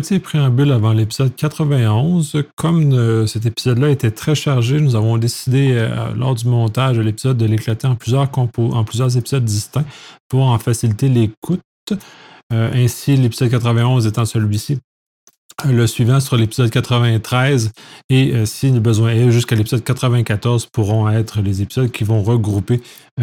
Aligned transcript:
petit 0.00 0.18
préambule 0.18 0.72
avant 0.72 0.92
l'épisode 0.92 1.34
91. 1.34 2.42
Comme 2.54 2.92
euh, 2.92 3.26
cet 3.26 3.46
épisode-là 3.46 3.88
était 3.88 4.10
très 4.10 4.34
chargé, 4.34 4.78
nous 4.78 4.94
avons 4.94 5.16
décidé 5.16 5.70
euh, 5.72 6.12
lors 6.14 6.34
du 6.34 6.46
montage 6.46 6.98
de 6.98 7.00
l'épisode 7.00 7.38
de 7.38 7.46
l'éclater 7.46 7.86
en 7.86 7.94
plusieurs, 7.94 8.28
en 8.36 8.84
plusieurs 8.84 9.16
épisodes 9.16 9.42
distincts 9.42 9.86
pour 10.28 10.42
en 10.42 10.58
faciliter 10.58 11.08
l'écoute. 11.08 11.62
Euh, 12.52 12.70
ainsi, 12.74 13.16
l'épisode 13.16 13.48
91 13.48 14.06
étant 14.06 14.26
celui-ci. 14.26 14.80
Le 15.64 15.86
suivant 15.86 16.20
sera 16.20 16.36
l'épisode 16.36 16.68
93 16.68 17.72
et 18.10 18.44
si 18.44 18.70
le 18.70 18.80
besoin 18.80 19.12
est 19.12 19.30
jusqu'à 19.30 19.56
l'épisode 19.56 19.82
94 19.82 20.66
pourront 20.66 21.08
être 21.08 21.40
les 21.40 21.62
épisodes 21.62 21.90
qui 21.90 22.04
vont 22.04 22.22
regrouper 22.22 22.82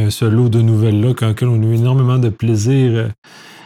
ce 0.09 0.25
lot 0.25 0.49
de 0.49 0.59
nouvelles-là, 0.59 1.11
auquel 1.11 1.47
on 1.47 1.61
a 1.61 1.65
eu 1.65 1.75
énormément 1.75 2.17
de 2.17 2.29
plaisir 2.29 3.11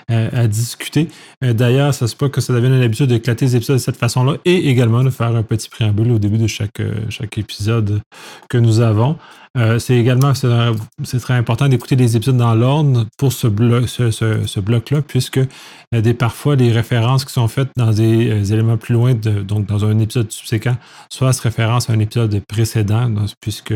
à, 0.10 0.48
discuter. 0.48 1.10
Euh, 1.44 1.54
d'ailleurs, 1.54 1.94
ça 1.94 2.08
se 2.08 2.16
peut 2.16 2.30
que 2.30 2.40
ça 2.40 2.54
devienne 2.54 2.80
l'habitude 2.80 3.08
d'éclater 3.08 3.46
les 3.46 3.56
épisodes 3.58 3.76
de 3.76 3.82
cette 3.82 3.98
façon-là 3.98 4.38
et 4.46 4.70
également 4.70 5.04
de 5.04 5.10
faire 5.10 5.36
un 5.36 5.44
petit 5.44 5.70
préambule 5.70 6.12
au 6.12 6.20
début 6.20 6.38
de 6.38 6.48
chaque, 6.48 6.80
euh, 6.80 6.94
chaque 7.10 7.38
épisode 7.38 8.02
que 8.50 8.58
nous 8.58 8.80
avons. 8.80 9.18
Euh, 9.58 9.80
c'est 9.80 9.96
également 9.96 10.34
c'est 10.36 11.20
très 11.20 11.34
important 11.34 11.68
d'écouter 11.68 11.96
les 11.96 12.16
épisodes 12.16 12.38
dans 12.38 12.54
l'ordre 12.54 13.06
pour 13.18 13.34
ce, 13.34 13.48
bloc, 13.48 13.90
ce, 13.90 14.12
ce, 14.12 14.60
bloc-là, 14.60 15.02
puisque 15.02 15.40
des, 15.92 16.14
parfois 16.14 16.56
les 16.56 16.72
références 16.72 17.26
qui 17.26 17.34
sont 17.34 17.48
faites 17.48 17.70
dans 17.76 17.92
des 17.92 18.54
éléments 18.54 18.78
plus 18.78 18.94
loin, 18.94 19.14
donc 19.14 19.66
dans 19.66 19.86
un 19.86 19.98
épisode 20.00 20.32
subséquent, 20.32 20.76
soit 21.10 21.34
se 21.34 21.42
référence 21.42 21.90
à 21.90 21.94
un 21.94 22.00
épisode 22.00 22.40
précédent, 22.48 23.12
puisque 23.42 23.74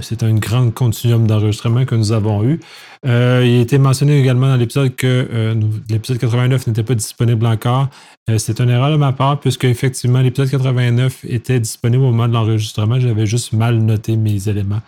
c'est 0.00 0.24
un 0.24 0.34
grand 0.34 0.70
continuum 0.72 1.26
d'enregistrement 1.26 1.84
que 1.84 1.94
nous 1.94 2.12
avons 2.12 2.44
eu. 2.44 2.60
il 3.04 3.10
a 3.10 3.42
été 3.42 3.78
mentionné 3.78 4.18
également 4.18 4.48
dans 4.48 4.56
l'épisode 4.56 4.94
que 4.96 5.56
l'épisode 5.88 6.18
89 6.18 6.66
n'était 6.66 6.82
pas 6.82 6.94
disponible 6.94 7.46
encore. 7.46 7.88
Euh, 8.28 8.38
c'est 8.38 8.60
une 8.60 8.70
erreur 8.70 8.90
de 8.90 8.96
ma 8.96 9.12
part, 9.12 9.40
puisque 9.40 9.64
effectivement, 9.64 10.20
l'épisode 10.20 10.50
89 10.50 11.24
était 11.28 11.60
disponible 11.60 12.02
au 12.04 12.10
moment 12.10 12.28
de 12.28 12.34
l'enregistrement. 12.34 13.00
J'avais 13.00 13.26
juste 13.26 13.52
mal 13.52 13.78
noté 13.78 14.16
mes 14.16 14.48
éléments 14.48 14.76
euh, 14.76 14.80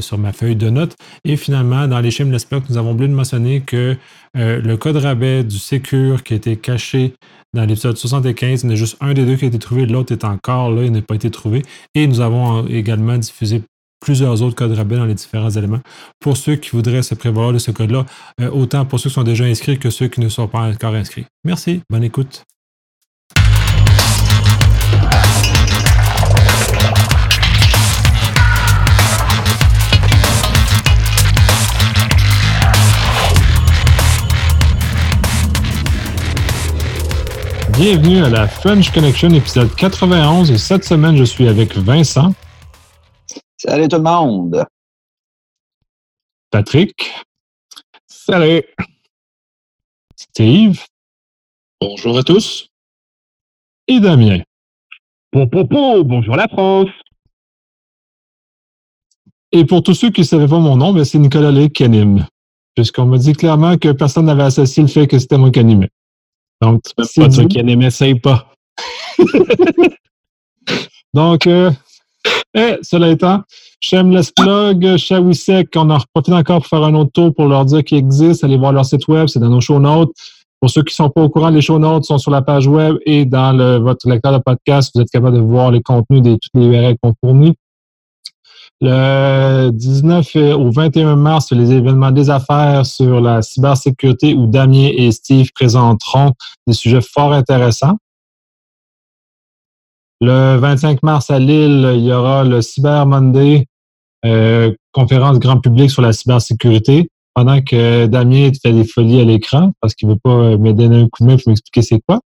sur 0.00 0.18
ma 0.18 0.32
feuille 0.32 0.56
de 0.56 0.70
notes. 0.70 0.96
Et 1.24 1.36
finalement, 1.36 1.86
dans 1.86 2.00
les 2.00 2.10
schémas 2.10 2.44
bloc, 2.50 2.64
nous 2.68 2.78
avons 2.78 2.92
oublié 2.92 3.08
de 3.08 3.14
mentionner 3.14 3.60
que 3.60 3.96
euh, 4.36 4.60
le 4.60 4.76
code 4.76 4.96
rabais 4.96 5.44
du 5.44 5.58
Secure 5.58 6.22
qui 6.22 6.34
été 6.34 6.56
caché 6.56 7.14
dans 7.54 7.64
l'épisode 7.64 7.98
75, 7.98 8.62
il 8.62 8.70
y 8.70 8.72
a 8.72 8.76
juste 8.76 8.96
un 9.00 9.12
des 9.12 9.26
deux 9.26 9.36
qui 9.36 9.44
a 9.44 9.48
été 9.48 9.58
trouvé, 9.58 9.84
l'autre 9.84 10.12
est 10.12 10.24
encore 10.24 10.70
là, 10.70 10.84
il 10.84 10.92
n'a 10.92 11.02
pas 11.02 11.14
été 11.14 11.30
trouvé. 11.30 11.62
Et 11.94 12.06
nous 12.06 12.20
avons 12.20 12.66
également 12.66 13.18
diffusé 13.18 13.62
plusieurs 14.00 14.42
autres 14.42 14.56
codes 14.56 14.72
rabais 14.72 14.96
dans 14.96 15.04
les 15.04 15.14
différents 15.14 15.50
éléments. 15.50 15.80
Pour 16.18 16.36
ceux 16.36 16.56
qui 16.56 16.70
voudraient 16.70 17.02
se 17.02 17.14
prévoir 17.14 17.52
de 17.52 17.58
ce 17.58 17.70
code-là, 17.70 18.06
euh, 18.40 18.50
autant 18.50 18.86
pour 18.86 18.98
ceux 18.98 19.10
qui 19.10 19.14
sont 19.14 19.22
déjà 19.22 19.44
inscrits 19.44 19.78
que 19.78 19.90
ceux 19.90 20.08
qui 20.08 20.20
ne 20.20 20.28
sont 20.28 20.48
pas 20.48 20.60
encore 20.60 20.94
inscrits. 20.94 21.26
Merci, 21.44 21.82
bonne 21.90 22.04
écoute. 22.04 22.44
Bienvenue 37.78 38.22
à 38.22 38.28
la 38.28 38.48
French 38.48 38.92
Connection 38.92 39.30
épisode 39.30 39.74
91 39.74 40.50
et 40.50 40.58
cette 40.58 40.84
semaine 40.84 41.16
je 41.16 41.24
suis 41.24 41.48
avec 41.48 41.74
Vincent. 41.74 42.34
Salut 43.56 43.88
tout 43.88 43.96
le 43.96 44.02
monde. 44.02 44.64
Patrick. 46.50 47.14
Salut. 48.06 48.62
Steve. 50.16 50.84
Bonjour 51.80 52.18
à 52.18 52.22
tous. 52.22 52.68
Et 53.88 54.00
Damien. 54.00 54.40
Popopo, 55.30 56.04
bonjour 56.04 56.36
la 56.36 56.48
France. 56.48 56.90
Et 59.50 59.64
pour 59.64 59.82
tous 59.82 59.94
ceux 59.94 60.10
qui 60.10 60.20
ne 60.20 60.26
savaient 60.26 60.48
pas 60.48 60.58
mon 60.58 60.76
nom, 60.76 60.92
ben, 60.92 61.04
c'est 61.04 61.18
Nicolas 61.18 61.50
Lé 61.50 61.70
qui 61.70 61.84
anime. 61.84 62.26
Puisqu'on 62.74 63.06
m'a 63.06 63.18
dit 63.18 63.32
clairement 63.32 63.78
que 63.78 63.92
personne 63.92 64.26
n'avait 64.26 64.42
associé 64.42 64.82
le 64.82 64.88
fait 64.88 65.06
que 65.06 65.18
c'était 65.18 65.38
moi 65.38 65.50
qui 65.50 65.60
animais. 65.60 65.88
Donc, 66.62 66.82
c'est 67.02 67.20
pas 67.20 67.28
toi 67.28 67.44
qui 67.46 67.58
animais, 67.58 67.90
c'est 67.90 68.14
pas. 68.14 68.46
Donc, 71.12 71.46
euh, 71.46 71.70
et 72.54 72.76
cela 72.82 73.10
étant, 73.10 73.42
Shameless 73.80 74.30
Plug, 74.30 74.96
Shawisek, 74.96 75.70
on 75.74 75.90
en 75.90 75.98
profite 76.14 76.34
encore 76.34 76.60
pour 76.60 76.68
faire 76.68 76.84
un 76.84 76.94
autre 76.94 77.10
tour 77.12 77.34
pour 77.34 77.46
leur 77.46 77.64
dire 77.64 77.82
qu'ils 77.82 77.98
existent. 77.98 78.46
Allez 78.46 78.56
voir 78.56 78.72
leur 78.72 78.84
site 78.84 79.08
web, 79.08 79.26
c'est 79.26 79.40
dans 79.40 79.48
nos 79.48 79.60
show 79.60 79.80
notes. 79.80 80.12
Pour 80.60 80.70
ceux 80.70 80.82
qui 80.82 80.92
ne 80.92 81.06
sont 81.06 81.10
pas 81.10 81.22
au 81.22 81.28
courant, 81.28 81.48
les 81.50 81.60
show 81.60 81.80
notes 81.80 82.04
sont 82.04 82.18
sur 82.18 82.30
la 82.30 82.42
page 82.42 82.68
web 82.68 82.96
et 83.04 83.24
dans 83.24 83.52
le, 83.52 83.78
votre 83.78 84.08
lecteur 84.08 84.32
de 84.32 84.38
podcast, 84.38 84.92
vous 84.94 85.00
êtes 85.00 85.10
capable 85.10 85.36
de 85.36 85.42
voir 85.42 85.72
les 85.72 85.82
contenus 85.82 86.22
des 86.22 86.38
toutes 86.38 86.52
les 86.54 86.66
URL 86.66 86.94
qu'on 87.02 87.14
fournit. 87.20 87.54
Le 88.80 89.70
19 89.70 90.36
au 90.56 90.70
21 90.70 91.16
mars, 91.16 91.52
les 91.52 91.72
événements 91.72 92.10
des 92.10 92.30
affaires 92.30 92.84
sur 92.84 93.20
la 93.20 93.42
cybersécurité 93.42 94.34
où 94.34 94.46
Damien 94.46 94.90
et 94.96 95.12
Steve 95.12 95.50
présenteront 95.54 96.32
des 96.66 96.72
sujets 96.72 97.00
fort 97.00 97.32
intéressants. 97.32 97.96
Le 100.20 100.56
25 100.56 101.02
mars 101.02 101.30
à 101.30 101.38
Lille, 101.38 101.92
il 101.94 102.04
y 102.04 102.12
aura 102.12 102.44
le 102.44 102.62
Cyber 102.62 103.06
Monday, 103.06 103.66
euh, 104.24 104.72
conférence 104.92 105.38
grand 105.40 105.58
public 105.58 105.90
sur 105.90 106.02
la 106.02 106.12
cybersécurité, 106.12 107.08
pendant 107.34 107.60
que 107.60 108.06
Damien 108.06 108.50
fait 108.62 108.72
des 108.72 108.84
folies 108.84 109.20
à 109.20 109.24
l'écran 109.24 109.72
parce 109.80 109.94
qu'il 109.94 110.08
ne 110.08 110.14
veut 110.14 110.20
pas 110.22 110.56
me 110.56 110.72
donner 110.72 111.00
un 111.00 111.08
coup 111.08 111.22
de 111.22 111.28
main 111.28 111.36
pour 111.36 111.48
m'expliquer 111.48 111.82
c'est 111.82 112.00
quoi. 112.06 112.20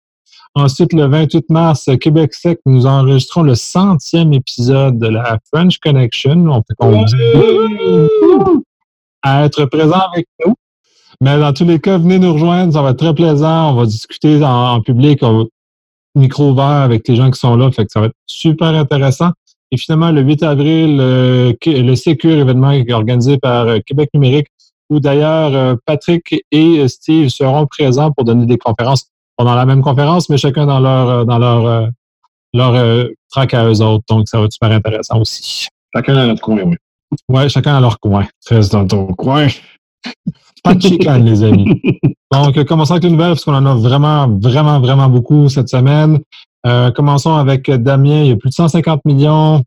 Ensuite, 0.58 0.94
le 0.94 1.06
28 1.08 1.50
mars, 1.50 1.90
Québec 2.00 2.34
Sec, 2.34 2.60
nous 2.66 2.86
enregistrons 2.86 3.44
le 3.44 3.56
centième 3.56 4.32
épisode 4.32 4.98
de 4.98 5.08
la 5.08 5.38
French 5.54 5.80
Connection. 5.80 6.48
On 6.48 6.62
peut 6.62 6.76
à 9.22 9.44
être 9.44 9.66
présent 9.66 10.00
avec 10.14 10.28
nous. 10.46 10.54
Mais 11.20 11.38
dans 11.40 11.52
tous 11.52 11.66
les 11.66 11.80
cas, 11.80 11.98
venez 11.98 12.20
nous 12.20 12.34
rejoindre, 12.34 12.72
ça 12.72 12.82
va 12.82 12.92
être 12.92 13.00
très 13.00 13.14
plaisant. 13.14 13.72
On 13.72 13.76
va 13.76 13.86
discuter 13.86 14.42
en, 14.44 14.82
public 14.82 15.22
micro 16.16 16.52
ouvert 16.52 16.66
avec 16.66 17.06
les 17.08 17.18
gens 17.18 17.30
qui 17.32 17.40
sont 17.40 17.58
là. 17.58 17.70
Fait 17.72 17.86
que 17.86 17.92
ça 17.92 18.00
va 18.00 18.06
être 18.06 18.16
super 18.26 18.70
intéressant. 18.70 19.32
Et 19.72 19.78
finalement, 19.78 20.12
le 20.12 20.22
8 20.22 20.44
avril, 20.44 21.00
euh, 21.02 21.54
le 21.66 21.96
Secure 21.96 22.38
événement 22.38 22.72
organisé 22.92 23.38
par 23.38 23.68
euh, 23.68 23.80
Québec 23.86 24.10
numérique, 24.14 24.48
où 24.90 25.02
d'ailleurs 25.02 25.54
euh, 25.54 25.76
Patrick 25.86 26.34
et 26.52 26.88
Steve 26.88 27.28
seront 27.28 27.66
présents 27.66 28.12
pour 28.12 28.24
donner 28.24 28.46
des 28.46 28.58
conférences 28.58 29.10
pendant 29.38 29.56
la 29.56 29.66
même 29.66 29.82
conférence, 29.82 30.30
mais 30.30 30.38
chacun 30.38 30.66
dans 30.66 30.80
leur 30.80 31.26
dans 31.26 31.38
leur 31.38 31.90
leur 32.54 33.08
track 33.30 33.54
à 33.54 33.66
eux 33.66 33.82
autres. 33.82 34.06
Donc, 34.10 34.28
ça 34.28 34.40
va 34.40 34.46
être 34.46 34.54
super 34.54 34.72
intéressant 34.72 35.20
aussi. 35.20 35.68
Chacun 35.94 36.14
dans 36.14 36.28
notre 36.28 36.42
coin, 36.42 36.62
oui. 36.64 36.76
Ouais, 37.30 37.50
chacun 37.50 37.74
dans 37.74 37.82
leur 37.82 38.00
coin. 38.00 38.26
Reste 38.50 38.72
dans 38.72 38.88
ton 38.88 39.08
coin. 39.08 39.48
Pas 40.64 40.74
de 40.74 40.82
chicane, 40.82 41.26
les 41.26 41.44
amis. 41.44 41.82
Donc, 42.32 42.64
commençons 42.66 42.94
avec 42.94 43.04
les 43.04 43.12
nouvelles, 43.12 43.30
parce 43.30 43.46
qu'on 43.46 43.54
en 43.54 43.66
a 43.66 43.76
vraiment, 43.76 44.28
vraiment, 44.28 44.80
vraiment 44.80 45.08
beaucoup 45.08 45.48
cette 45.48 45.70
semaine. 45.70 46.20
Euh, 46.66 46.92
commençons 46.92 47.36
avec 47.36 47.70
Damien. 47.70 48.24
Il 48.24 48.28
y 48.28 48.32
a 48.32 48.36
plus 48.36 48.50
de 48.50 48.56
150 48.56 49.06
millions 49.06 49.62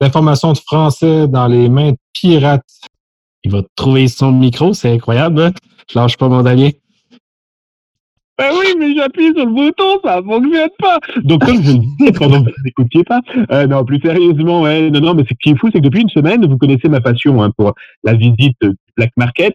d'informations 0.00 0.52
de 0.52 0.58
français 0.58 1.26
dans 1.26 1.46
les 1.46 1.68
mains 1.68 1.92
de 1.92 1.96
pirates. 2.12 2.64
Il 3.42 3.50
va 3.50 3.62
trouver 3.74 4.08
son 4.08 4.32
micro, 4.32 4.72
c'est 4.72 4.92
incroyable. 4.92 5.42
Hein? 5.42 5.52
Je 5.90 5.98
lâche 5.98 6.16
pas 6.16 6.28
mon 6.28 6.42
Damien. 6.42 6.70
Ben 8.40 8.52
oui, 8.58 8.74
mais 8.78 8.94
j'appuie 8.94 9.34
sur 9.36 9.44
le 9.44 9.52
bouton, 9.52 10.00
ça 10.02 10.22
fonctionne 10.22 10.70
pas. 10.78 10.98
Donc, 11.24 11.44
comme 11.44 11.62
je 11.62 11.72
le 11.72 11.78
disais 11.78 12.12
pendant 12.12 12.42
que 12.42 12.48
vous 12.48 12.64
n'écoutiez 12.64 13.04
pas, 13.04 13.20
euh, 13.52 13.66
non, 13.66 13.84
plus 13.84 14.00
sérieusement, 14.00 14.62
ouais, 14.62 14.88
non, 14.88 15.00
non, 15.00 15.14
mais 15.14 15.24
ce 15.28 15.34
qui 15.42 15.50
est 15.50 15.56
fou, 15.58 15.68
c'est 15.70 15.80
que 15.80 15.84
depuis 15.84 16.00
une 16.00 16.08
semaine, 16.08 16.46
vous 16.46 16.56
connaissez 16.56 16.88
ma 16.88 17.02
passion 17.02 17.42
hein, 17.42 17.50
pour 17.54 17.74
la 18.02 18.14
visite 18.14 18.56
du 18.62 18.74
Black 18.96 19.10
Market. 19.18 19.54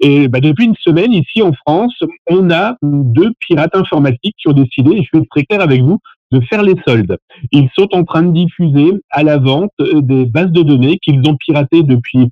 Et 0.00 0.26
bah, 0.26 0.40
depuis 0.40 0.64
une 0.64 0.74
semaine, 0.80 1.12
ici 1.12 1.40
en 1.40 1.52
France, 1.52 1.94
on 2.28 2.50
a 2.50 2.74
deux 2.82 3.30
pirates 3.38 3.76
informatiques 3.76 4.34
qui 4.38 4.48
ont 4.48 4.54
décidé, 4.54 4.96
et 4.96 5.04
je 5.04 5.08
vais 5.12 5.22
être 5.22 5.30
très 5.30 5.44
clair 5.44 5.60
avec 5.60 5.80
vous, 5.80 6.00
de 6.32 6.40
faire 6.46 6.64
les 6.64 6.74
soldes. 6.84 7.16
Ils 7.52 7.68
sont 7.78 7.94
en 7.94 8.02
train 8.02 8.22
de 8.24 8.32
diffuser 8.32 8.90
à 9.10 9.22
la 9.22 9.38
vente 9.38 9.70
euh, 9.80 10.00
des 10.00 10.24
bases 10.24 10.50
de 10.50 10.62
données 10.62 10.98
qu'ils 10.98 11.20
ont 11.28 11.36
piratées 11.36 11.84
depuis, 11.84 12.28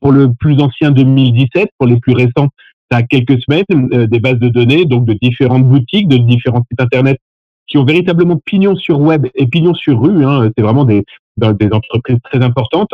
pour 0.00 0.10
le 0.10 0.32
plus 0.34 0.60
ancien 0.60 0.90
2017, 0.90 1.68
pour 1.78 1.86
les 1.86 2.00
plus 2.00 2.14
récents, 2.14 2.48
ça 2.92 2.98
a 2.98 3.02
quelques 3.02 3.40
semaines, 3.42 3.64
euh, 3.94 4.06
des 4.06 4.20
bases 4.20 4.38
de 4.38 4.48
données, 4.48 4.84
donc 4.84 5.06
de 5.06 5.14
différentes 5.14 5.64
boutiques, 5.64 6.08
de 6.08 6.18
différents 6.18 6.62
sites 6.70 6.80
Internet 6.80 7.18
qui 7.66 7.78
ont 7.78 7.84
véritablement 7.84 8.38
pignon 8.44 8.76
sur 8.76 9.00
web 9.00 9.26
et 9.34 9.46
pignon 9.46 9.72
sur 9.72 9.98
rue. 9.98 10.24
Hein, 10.26 10.50
c'est 10.56 10.62
vraiment 10.62 10.84
des, 10.84 11.04
des 11.38 11.72
entreprises 11.72 12.18
très 12.24 12.42
importantes. 12.44 12.92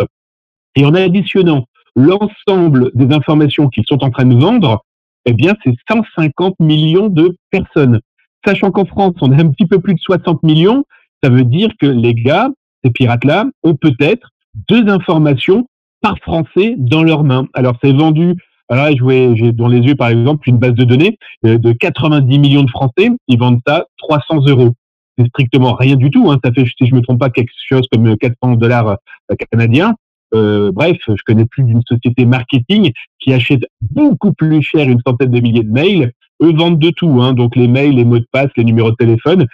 Et 0.77 0.85
en 0.85 0.95
additionnant 0.95 1.67
l'ensemble 1.97 2.93
des 2.95 3.13
informations 3.13 3.69
qu'ils 3.69 3.87
sont 3.87 4.05
en 4.05 4.11
train 4.11 4.27
de 4.27 4.37
vendre, 4.37 4.85
eh 5.25 5.33
bien, 5.33 5.55
c'est 5.65 5.75
150 5.91 6.61
millions 6.61 7.09
de 7.09 7.37
personnes. 7.51 8.01
Sachant 8.47 8.71
qu'en 8.71 8.85
France, 8.85 9.15
on 9.21 9.33
a 9.33 9.37
un 9.37 9.51
petit 9.51 9.67
peu 9.67 9.81
plus 9.81 9.95
de 9.95 10.01
60 10.01 10.45
millions, 10.45 10.85
ça 11.25 11.31
veut 11.31 11.45
dire 11.45 11.71
que 11.81 11.87
les 11.87 12.15
gars, 12.15 12.49
ces 12.85 12.91
pirates-là, 12.91 13.47
ont 13.65 13.75
peut-être 13.75 14.31
deux 14.69 14.89
informations 14.89 15.67
par 16.01 16.19
Français 16.19 16.77
dans 16.79 17.03
leurs 17.03 17.25
mains. 17.25 17.49
Alors, 17.53 17.75
c'est 17.83 17.93
vendu 17.93 18.37
Alors 18.69 18.85
là, 18.85 19.35
j'ai 19.35 19.53
dans 19.53 19.69
les 19.69 19.79
yeux, 19.79 19.95
par 19.95 20.09
exemple, 20.09 20.49
une 20.49 20.59
base 20.59 20.75
de 20.75 20.85
données 20.85 21.19
euh, 21.47 21.59
de 21.59 21.73
90 21.73 22.39
millions 22.39 22.65
de 22.65 22.71
Français. 22.71 23.11
Ils 23.27 23.39
vendent 23.39 23.61
ça 23.67 23.87
300 23.99 24.47
euros. 24.47 24.73
C'est 25.17 25.27
strictement 25.29 25.75
rien 25.75 25.97
du 25.97 26.11
tout. 26.11 26.31
Hein. 26.31 26.39
Ça 26.45 26.53
fait, 26.53 26.65
si 26.65 26.87
je 26.87 26.95
me 26.95 27.01
trompe 27.01 27.19
pas, 27.19 27.31
quelque 27.31 27.51
chose 27.69 27.87
comme 27.91 28.17
400 28.17 28.57
dollars 28.57 28.99
euh, 29.31 29.35
canadiens. 29.51 29.95
Euh, 30.35 30.71
bref, 30.73 30.99
je 31.09 31.23
connais 31.25 31.47
plus 31.47 31.65
d'une 31.65 31.83
société 31.89 32.27
marketing 32.27 32.93
qui 33.19 33.33
achète 33.33 33.63
beaucoup 33.81 34.35
plus 34.35 34.63
cher 34.63 34.89
une 34.89 35.01
centaine 35.07 35.31
de 35.31 35.41
milliers 35.41 35.63
de 35.63 35.73
mails. 35.73 36.13
Eux 36.43 36.53
vendent 36.55 36.79
de 36.79 36.91
tout, 36.91 37.21
hein, 37.23 37.33
donc 37.33 37.57
les 37.57 37.67
mails, 37.67 37.97
les 37.97 38.05
mots 38.05 38.19
de 38.19 38.27
passe, 38.31 38.51
les 38.57 38.65
numéros 38.65 38.91
de 38.91 38.97
téléphone. 38.97 39.47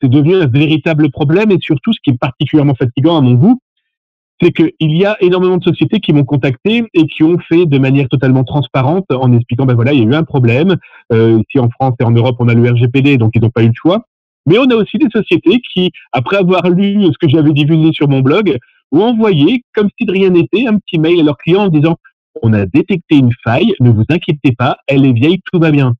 C'est 0.00 0.08
devenu 0.08 0.36
un 0.36 0.46
véritable 0.46 1.10
problème 1.10 1.50
et 1.50 1.58
surtout, 1.60 1.92
ce 1.92 1.98
qui 2.02 2.10
est 2.10 2.18
particulièrement 2.18 2.74
fatigant 2.74 3.18
à 3.18 3.20
mon 3.20 3.34
goût, 3.34 3.60
c'est 4.40 4.52
qu'il 4.52 4.72
y 4.80 5.04
a 5.04 5.16
énormément 5.20 5.58
de 5.58 5.64
sociétés 5.64 6.00
qui 6.00 6.12
m'ont 6.12 6.24
contacté 6.24 6.84
et 6.94 7.06
qui 7.06 7.22
ont 7.22 7.38
fait 7.48 7.66
de 7.66 7.78
manière 7.78 8.08
totalement 8.08 8.44
transparente 8.44 9.06
en 9.10 9.32
expliquant, 9.32 9.66
ben 9.66 9.74
voilà, 9.74 9.92
il 9.92 10.00
y 10.00 10.02
a 10.02 10.06
eu 10.06 10.14
un 10.14 10.24
problème. 10.24 10.76
Euh, 11.12 11.40
ici 11.46 11.58
en 11.58 11.68
France 11.70 11.94
et 12.00 12.04
en 12.04 12.10
Europe, 12.10 12.36
on 12.38 12.48
a 12.48 12.54
le 12.54 12.70
RGPD, 12.70 13.18
donc 13.18 13.32
ils 13.34 13.42
n'ont 13.42 13.50
pas 13.50 13.62
eu 13.62 13.68
le 13.68 13.74
choix. 13.74 14.04
Mais 14.46 14.58
on 14.58 14.70
a 14.70 14.74
aussi 14.74 14.96
des 14.96 15.08
sociétés 15.12 15.60
qui, 15.72 15.90
après 16.12 16.36
avoir 16.36 16.68
lu 16.70 17.04
ce 17.04 17.18
que 17.20 17.28
j'avais 17.28 17.52
divulgué 17.52 17.90
sur 17.92 18.08
mon 18.08 18.20
blog, 18.20 18.56
ont 18.92 19.02
envoyé, 19.02 19.62
comme 19.74 19.88
si 19.98 20.06
de 20.06 20.12
rien 20.12 20.30
n'était, 20.30 20.66
un 20.66 20.78
petit 20.78 20.98
mail 20.98 21.20
à 21.20 21.22
leurs 21.22 21.36
clients 21.36 21.64
en 21.64 21.68
disant 21.68 21.96
on 22.42 22.52
a 22.52 22.64
détecté 22.64 23.16
une 23.16 23.32
faille, 23.44 23.74
ne 23.80 23.90
vous 23.90 24.04
inquiétez 24.08 24.52
pas, 24.52 24.76
elle 24.86 25.04
est 25.04 25.12
vieille, 25.12 25.40
tout 25.52 25.58
va 25.58 25.70
bien. 25.70 25.94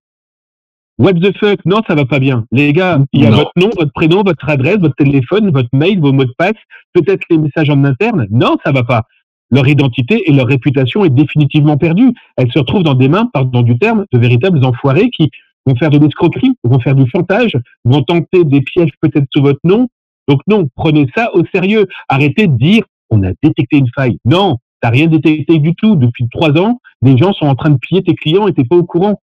What 1.01 1.15
the 1.15 1.35
fuck? 1.39 1.65
Non, 1.65 1.81
ça 1.89 1.95
va 1.95 2.05
pas 2.05 2.19
bien. 2.19 2.45
Les 2.53 2.75
gars, 2.75 2.99
il 3.15 3.23
y 3.23 3.27
a 3.27 3.31
votre 3.31 3.53
nom, 3.57 3.71
votre 3.75 3.91
prénom, 3.95 4.23
votre 4.23 4.47
adresse, 4.47 4.77
votre 4.77 4.97
téléphone, 4.97 5.51
votre 5.51 5.71
mail, 5.73 5.99
vos 5.99 6.13
mots 6.13 6.27
de 6.27 6.35
passe, 6.37 6.53
peut-être 6.93 7.25
les 7.31 7.39
messages 7.39 7.71
en 7.71 7.83
interne. 7.85 8.27
Non, 8.31 8.59
ça 8.63 8.71
va 8.71 8.85
pas. 8.85 9.05
Leur 9.51 9.67
identité 9.67 10.29
et 10.29 10.33
leur 10.35 10.47
réputation 10.47 11.03
est 11.07 11.09
définitivement 11.09 11.79
perdue. 11.79 12.13
Elles 12.37 12.53
se 12.53 12.59
retrouvent 12.59 12.83
dans 12.83 12.93
des 12.93 13.09
mains, 13.09 13.31
pardon 13.33 13.63
du 13.63 13.79
terme, 13.79 14.05
de 14.13 14.19
véritables 14.19 14.63
enfoirés 14.63 15.09
qui 15.09 15.31
vont 15.65 15.75
faire 15.75 15.89
de 15.89 15.99
l'escroquerie, 15.99 16.53
vont 16.65 16.81
faire 16.81 16.95
du 16.95 17.09
chantage, 17.09 17.57
vont 17.87 18.03
tenter 18.03 18.45
des 18.45 18.61
pièges 18.61 18.93
peut-être 19.01 19.25
sous 19.35 19.41
votre 19.41 19.61
nom. 19.65 19.89
Donc 20.29 20.43
non, 20.49 20.69
prenez 20.77 21.07
ça 21.17 21.35
au 21.35 21.45
sérieux. 21.47 21.87
Arrêtez 22.11 22.47
de 22.47 22.59
dire 22.59 22.85
on 23.09 23.23
a 23.23 23.31
détecté 23.43 23.79
une 23.79 23.89
faille. 23.97 24.19
Non, 24.27 24.59
t'as 24.83 24.91
rien 24.91 25.07
détecté 25.07 25.61
du 25.61 25.75
tout. 25.75 25.97
Depuis 25.97 26.29
trois 26.31 26.51
ans, 26.61 26.79
des 27.01 27.17
gens 27.17 27.33
sont 27.33 27.47
en 27.47 27.55
train 27.55 27.71
de 27.71 27.79
piller 27.79 28.03
tes 28.03 28.15
clients 28.15 28.47
et 28.49 28.53
t'es 28.53 28.65
pas 28.65 28.77
au 28.77 28.85
courant. 28.85 29.19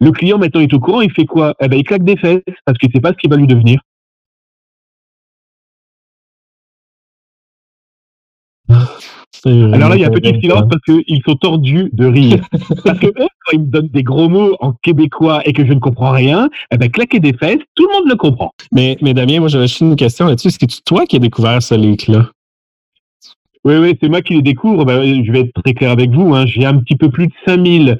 Le 0.00 0.12
client, 0.12 0.38
maintenant, 0.38 0.60
est 0.60 0.72
au 0.72 0.80
courant, 0.80 1.00
il 1.00 1.12
fait 1.12 1.26
quoi? 1.26 1.54
Eh 1.60 1.68
ben, 1.68 1.78
Il 1.78 1.84
claque 1.84 2.04
des 2.04 2.16
fesses 2.16 2.42
parce 2.64 2.78
qu'il 2.78 2.88
ne 2.88 2.92
sait 2.92 3.00
pas 3.00 3.12
ce 3.12 3.16
qui 3.16 3.28
va 3.28 3.36
lui 3.36 3.46
devenir. 3.46 3.80
Alors 9.44 9.88
là, 9.90 9.96
il 9.96 10.00
y 10.00 10.04
a 10.04 10.08
un 10.08 10.10
petit 10.10 10.40
silence 10.40 10.64
parce 10.68 10.82
qu'ils 10.82 11.22
sont 11.26 11.36
tordus 11.36 11.90
de 11.92 12.06
rire. 12.06 12.44
parce 12.84 12.98
que 12.98 13.06
eux, 13.06 13.12
quand 13.16 13.52
ils 13.52 13.60
me 13.60 13.66
donnent 13.66 13.88
des 13.88 14.02
gros 14.02 14.28
mots 14.28 14.56
en 14.60 14.72
québécois 14.72 15.42
et 15.44 15.52
que 15.52 15.64
je 15.64 15.72
ne 15.72 15.78
comprends 15.78 16.10
rien, 16.10 16.48
eh 16.72 16.76
ben, 16.76 16.90
claquer 16.90 17.20
des 17.20 17.32
fesses, 17.32 17.60
tout 17.74 17.86
le 17.86 17.92
monde 17.92 18.08
le 18.08 18.16
comprend. 18.16 18.52
Mais, 18.72 18.96
mais 19.00 19.14
Damien, 19.14 19.40
moi, 19.40 19.48
j'avais 19.48 19.68
juste 19.68 19.80
une 19.80 19.96
question 19.96 20.26
là-dessus. 20.26 20.48
Est-ce 20.48 20.58
que 20.58 20.66
c'est 20.68 20.84
toi 20.84 21.06
qui 21.06 21.16
as 21.16 21.20
découvert 21.20 21.62
ce 21.62 21.74
leak-là? 21.74 22.30
Oui, 23.64 23.76
oui, 23.76 23.96
c'est 24.00 24.08
moi 24.08 24.22
qui 24.22 24.34
les 24.34 24.42
découvre. 24.42 24.84
Ben, 24.84 25.24
je 25.24 25.32
vais 25.32 25.40
être 25.40 25.62
très 25.62 25.74
clair 25.74 25.90
avec 25.90 26.10
vous. 26.10 26.34
Hein. 26.34 26.46
J'ai 26.46 26.64
un 26.64 26.78
petit 26.78 26.96
peu 26.96 27.10
plus 27.10 27.28
de 27.28 27.32
5000 27.46 27.98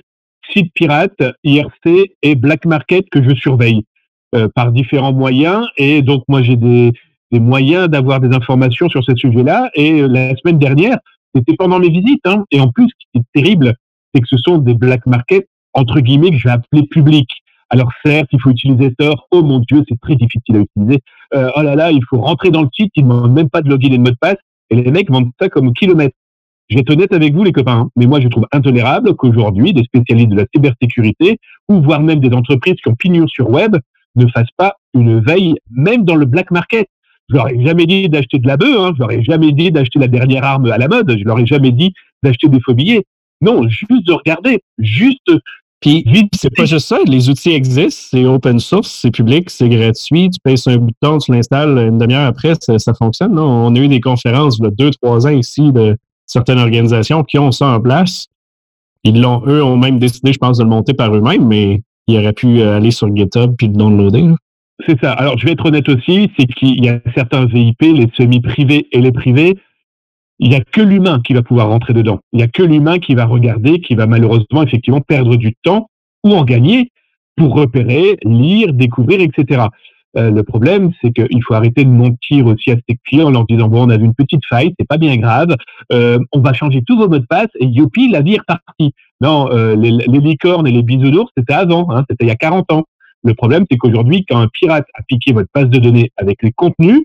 sites 0.53 0.73
pirates, 0.75 1.23
IRC 1.45 2.12
et 2.23 2.35
Black 2.35 2.65
Market 2.65 3.09
que 3.11 3.23
je 3.23 3.35
surveille 3.35 3.85
euh, 4.35 4.49
par 4.55 4.73
différents 4.73 5.12
moyens. 5.12 5.67
Et 5.77 6.03
donc, 6.03 6.25
moi, 6.29 6.43
j'ai 6.43 6.56
des, 6.56 6.93
des 7.33 7.41
moyens 7.41 7.89
d'avoir 7.89 8.21
des 8.21 8.35
informations 8.35 8.89
sur 8.89 9.05
ce 9.05 9.15
sujet-là. 9.15 9.71
Et 9.75 10.03
euh, 10.03 10.06
la 10.06 10.35
semaine 10.37 10.59
dernière, 10.59 10.99
c'était 11.35 11.56
pendant 11.56 11.79
mes 11.79 11.91
visites. 11.91 12.27
Hein. 12.27 12.45
Et 12.50 12.61
en 12.61 12.71
plus, 12.71 12.89
ce 12.89 13.06
qui 13.12 13.19
est 13.19 13.41
terrible, 13.41 13.75
c'est 14.15 14.21
que 14.21 14.29
ce 14.29 14.37
sont 14.39 14.59
des 14.59 14.75
Black 14.75 15.06
Market, 15.06 15.49
entre 15.75 16.00
guillemets, 16.00 16.31
que 16.31 16.37
je 16.37 16.45
vais 16.45 16.55
appeler 16.55 16.83
publics. 16.87 17.31
Alors 17.71 17.91
certes, 18.05 18.29
il 18.33 18.41
faut 18.41 18.50
utiliser 18.50 18.95
Tor. 18.99 19.27
Oh 19.31 19.43
mon 19.43 19.59
Dieu, 19.61 19.85
c'est 19.89 20.00
très 20.00 20.17
difficile 20.17 20.56
à 20.56 20.61
utiliser. 20.61 21.00
Euh, 21.35 21.50
oh 21.56 21.62
là 21.62 21.75
là, 21.75 21.91
il 21.91 22.03
faut 22.09 22.19
rentrer 22.19 22.50
dans 22.50 22.62
le 22.62 22.69
site. 22.73 22.93
Ils 22.97 23.06
ne 23.06 23.12
demandent 23.12 23.35
même 23.35 23.50
pas 23.50 23.61
de 23.61 23.69
login 23.69 23.93
et 23.93 23.99
de 23.99 24.03
mot 24.03 24.11
de 24.11 24.17
passe. 24.21 24.39
Et 24.71 24.77
les 24.77 24.91
mecs 24.91 25.11
vendent 25.11 25.31
ça 25.41 25.49
comme 25.49 25.73
kilomètre. 25.75 26.17
Je 26.69 26.76
vais 26.76 26.82
être 26.82 26.91
honnête 26.91 27.12
avec 27.12 27.35
vous, 27.35 27.44
les 27.44 27.53
copains, 27.53 27.81
hein, 27.81 27.91
mais 27.97 28.06
moi, 28.06 28.20
je 28.20 28.29
trouve 28.29 28.47
intolérable 28.53 29.15
qu'aujourd'hui, 29.15 29.73
des 29.73 29.85
spécialistes 29.85 30.29
de 30.29 30.37
la 30.37 30.44
cybersécurité, 30.55 31.38
ou 31.69 31.81
voire 31.81 32.00
même 32.00 32.20
des 32.20 32.35
entreprises 32.35 32.75
qui 32.82 32.88
ont 32.88 32.94
pignon 32.94 33.26
sur 33.26 33.49
web, 33.49 33.76
ne 34.17 34.26
fassent 34.29 34.53
pas 34.56 34.75
une 34.94 35.20
veille, 35.20 35.55
même 35.70 36.05
dans 36.05 36.17
le 36.17 36.26
black 36.26 36.50
market. 36.50 36.87
Je 37.31 37.37
leur 37.37 37.49
ai 37.49 37.62
jamais 37.62 37.87
dit 37.87 38.09
d'acheter 38.09 38.38
de 38.38 38.47
la 38.47 38.56
bœuf, 38.56 38.76
hein, 38.79 38.93
je 38.94 39.00
leur 39.00 39.12
ai 39.12 39.23
jamais 39.23 39.53
dit 39.53 39.70
d'acheter 39.70 39.99
la 39.99 40.09
dernière 40.09 40.44
arme 40.44 40.67
à 40.67 40.79
la 40.79 40.88
mode, 40.88 41.17
je 41.19 41.25
leur 41.25 41.38
ai 41.38 41.47
jamais 41.47 41.73
dit 41.73 41.93
d'acheter 42.23 42.49
des 42.49 42.61
faux 42.61 42.75
billets. 42.75 43.05
Non, 43.41 43.69
juste 43.69 44.06
de 44.06 44.12
regarder, 44.12 44.61
juste. 44.79 45.31
Puis, 45.81 46.05
c'est 46.35 46.55
pas 46.55 46.64
juste 46.64 46.88
ça, 46.88 46.99
les 47.06 47.31
outils 47.31 47.53
existent, 47.53 48.09
c'est 48.11 48.25
open 48.25 48.59
source, 48.59 48.91
c'est 49.00 49.12
public, 49.12 49.49
c'est 49.49 49.69
gratuit, 49.69 50.29
tu 50.29 50.41
payes 50.43 50.59
sur 50.59 50.73
un 50.73 50.79
bouton, 50.79 51.19
tu 51.19 51.31
l'installes 51.31 51.79
une 51.79 51.99
demi-heure 51.99 52.26
après, 52.26 52.55
ça, 52.61 52.94
fonctionne. 52.94 53.35
Non? 53.35 53.44
On 53.44 53.75
a 53.76 53.79
eu 53.79 53.87
des 53.87 54.00
conférences, 54.00 54.59
là, 54.61 54.71
deux, 54.71 54.91
trois 54.91 55.26
ans 55.29 55.31
ici, 55.31 55.71
de, 55.71 55.97
certaines 56.29 56.61
organisations 56.61 57.25
qui 57.25 57.39
ont 57.39 57.51
ça 57.51 57.67
en 57.67 57.81
place. 57.81 58.29
Ils 59.03 59.21
l'ont, 59.21 59.43
eux, 59.47 59.63
ont 59.65 59.77
même 59.77 59.99
décidé, 59.99 60.33
je 60.33 60.39
pense, 60.39 60.59
de 60.59 60.63
le 60.63 60.69
monter 60.69 60.95
par 60.95 61.15
eux-mêmes, 61.15 61.47
mais 61.47 61.81
ils 62.07 62.19
auraient 62.19 62.33
pu 62.33 62.61
euh, 62.61 62.77
aller 62.77 62.91
sur 62.91 63.15
GitHub 63.15 63.55
puis 63.57 63.69
le 63.69 63.73
downloader. 63.73 64.35
C'est 64.87 65.01
ça. 65.01 65.13
Alors, 65.13 65.37
je 65.39 65.45
vais 65.45 65.53
être 65.53 65.67
honnête 65.67 65.89
aussi, 65.89 66.31
c'est 66.39 66.47
qu'il 66.47 66.85
y 66.85 66.89
a 66.89 67.01
certains 67.15 67.47
VIP, 67.47 67.81
les 67.81 68.09
semi-privés 68.17 68.87
et 68.93 69.01
les 69.01 69.11
privés, 69.11 69.57
il 70.39 70.51
n'y 70.51 70.57
a 70.57 70.61
que 70.61 70.81
l'humain 70.81 71.21
qui 71.25 71.33
va 71.35 71.43
pouvoir 71.43 71.69
rentrer 71.69 71.95
dedans. 71.95 72.21
Il 72.33 72.37
n'y 72.37 72.43
a 72.45 72.49
que 72.49 72.63
l'humain 72.63 72.99
qui 72.99 73.15
va 73.15 73.25
regarder, 73.25 73.81
qui 73.81 73.97
va 73.97 74.07
malheureusement 74.07 74.63
effectivement 74.63 75.01
perdre 75.01 75.37
du 75.37 75.55
temps 75.65 75.91
ou 76.23 76.35
en 76.35 76.45
gagner 76.45 76.93
pour 77.37 77.55
repérer, 77.55 78.19
lire, 78.25 78.73
découvrir, 78.73 79.21
etc. 79.21 79.67
Euh, 80.17 80.31
le 80.31 80.43
problème, 80.43 80.93
c'est 81.01 81.13
qu'il 81.13 81.43
faut 81.43 81.55
arrêter 81.55 81.85
de 81.85 81.91
mentir 81.91 82.47
aussi 82.47 82.71
à 82.71 82.77
ses 82.89 82.97
clients 83.07 83.27
en 83.27 83.31
leur 83.31 83.47
disant 83.47 83.69
bon, 83.69 83.87
on 83.87 83.91
a 83.91 83.97
une 83.97 84.15
petite 84.15 84.45
faille, 84.47 84.75
c'est 84.79 84.89
pas 84.89 84.97
bien 84.97 85.17
grave, 85.17 85.55
euh, 85.93 86.19
on 86.33 86.41
va 86.41 86.55
changer 86.55 86.83
tous 86.87 86.97
vos 86.97 87.09
mots 87.09 87.19
de 87.19 87.27
passe 87.27 87.51
et 87.61 87.67
youpi, 87.67 88.11
la 88.11 88.23
vie 88.23 88.35
est 88.35 88.41
repartie. 88.41 88.95
Non, 89.21 89.51
euh, 89.51 89.77
les, 89.77 89.91
licornes 89.91 90.67
et 90.67 90.73
les 90.73 90.83
bisounours, 90.83 91.31
c'était 91.37 91.53
avant, 91.53 91.91
hein, 91.91 92.05
c'était 92.09 92.25
il 92.25 92.29
y 92.29 92.33
a 92.33 92.37
40 92.37 92.73
ans. 92.73 92.85
Le 93.25 93.35
problème, 93.35 93.67
c'est 93.71 93.77
qu'aujourd'hui, 93.77 94.25
quand 94.25 94.39
un 94.39 94.49
pirate 94.49 94.87
a 94.95 95.03
piqué 95.03 95.33
votre 95.33 95.49
base 95.55 95.69
de 95.69 95.79
données 95.79 96.11
avec 96.17 96.43
les 96.43 96.53
contenus, 96.53 97.03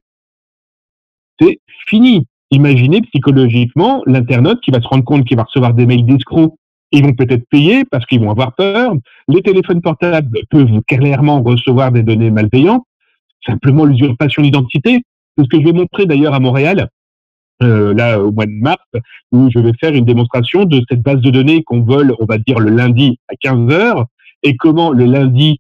c'est 1.40 1.60
fini. 1.88 2.26
Imaginez 2.52 3.02
psychologiquement 3.02 4.04
l'internaute 4.06 4.62
qui 4.62 4.70
va 4.70 4.80
se 4.80 4.88
rendre 4.88 5.04
compte 5.04 5.26
qu'il 5.26 5.36
va 5.36 5.44
recevoir 5.44 5.74
des 5.74 5.88
mails 5.88 6.06
d'escrocs 6.06 6.54
ils 6.94 7.04
vont 7.04 7.14
peut-être 7.14 7.50
payer 7.50 7.84
parce 7.86 8.06
qu'ils 8.06 8.20
vont 8.20 8.30
avoir 8.30 8.54
peur. 8.54 8.94
Les 9.28 9.42
téléphones 9.42 9.82
portables 9.82 10.40
peuvent 10.52 10.80
clairement 10.88 11.42
recevoir 11.42 11.92
des 11.92 12.04
données 12.04 12.30
malveillantes 12.30 12.86
simplement 13.46 13.86
l'usurpation 13.86 14.42
d'identité. 14.42 15.02
C'est 15.38 15.44
ce 15.44 15.50
que 15.50 15.60
je 15.60 15.66
vais 15.66 15.74
montrer 15.74 16.06
d'ailleurs 16.06 16.34
à 16.34 16.40
Montréal, 16.40 16.90
euh, 17.62 17.94
là 17.94 18.20
au 18.20 18.32
mois 18.32 18.46
de 18.46 18.52
mars, 18.52 18.84
où 19.32 19.50
je 19.54 19.60
vais 19.60 19.74
faire 19.80 19.94
une 19.94 20.06
démonstration 20.06 20.66
de 20.66 20.82
cette 20.90 21.02
base 21.02 21.22
de 21.22 21.30
données 21.30 21.64
qu'on 21.64 21.82
vole, 21.82 22.14
on 22.20 22.26
va 22.26 22.38
dire, 22.38 22.60
le 22.60 22.70
lundi 22.70 23.20
à 23.28 23.36
15 23.36 23.72
heures, 23.72 24.06
et 24.44 24.56
comment 24.58 24.92
le 24.92 25.06
lundi 25.06 25.60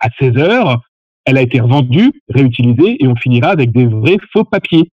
à 0.00 0.08
16 0.18 0.36
heures, 0.36 0.80
elle 1.24 1.36
a 1.36 1.42
été 1.42 1.60
revendue, 1.60 2.12
réutilisée, 2.28 2.96
et 3.02 3.06
on 3.06 3.16
finira 3.16 3.48
avec 3.48 3.72
des 3.72 3.86
vrais 3.86 4.18
faux 4.32 4.44
papiers. 4.44 4.90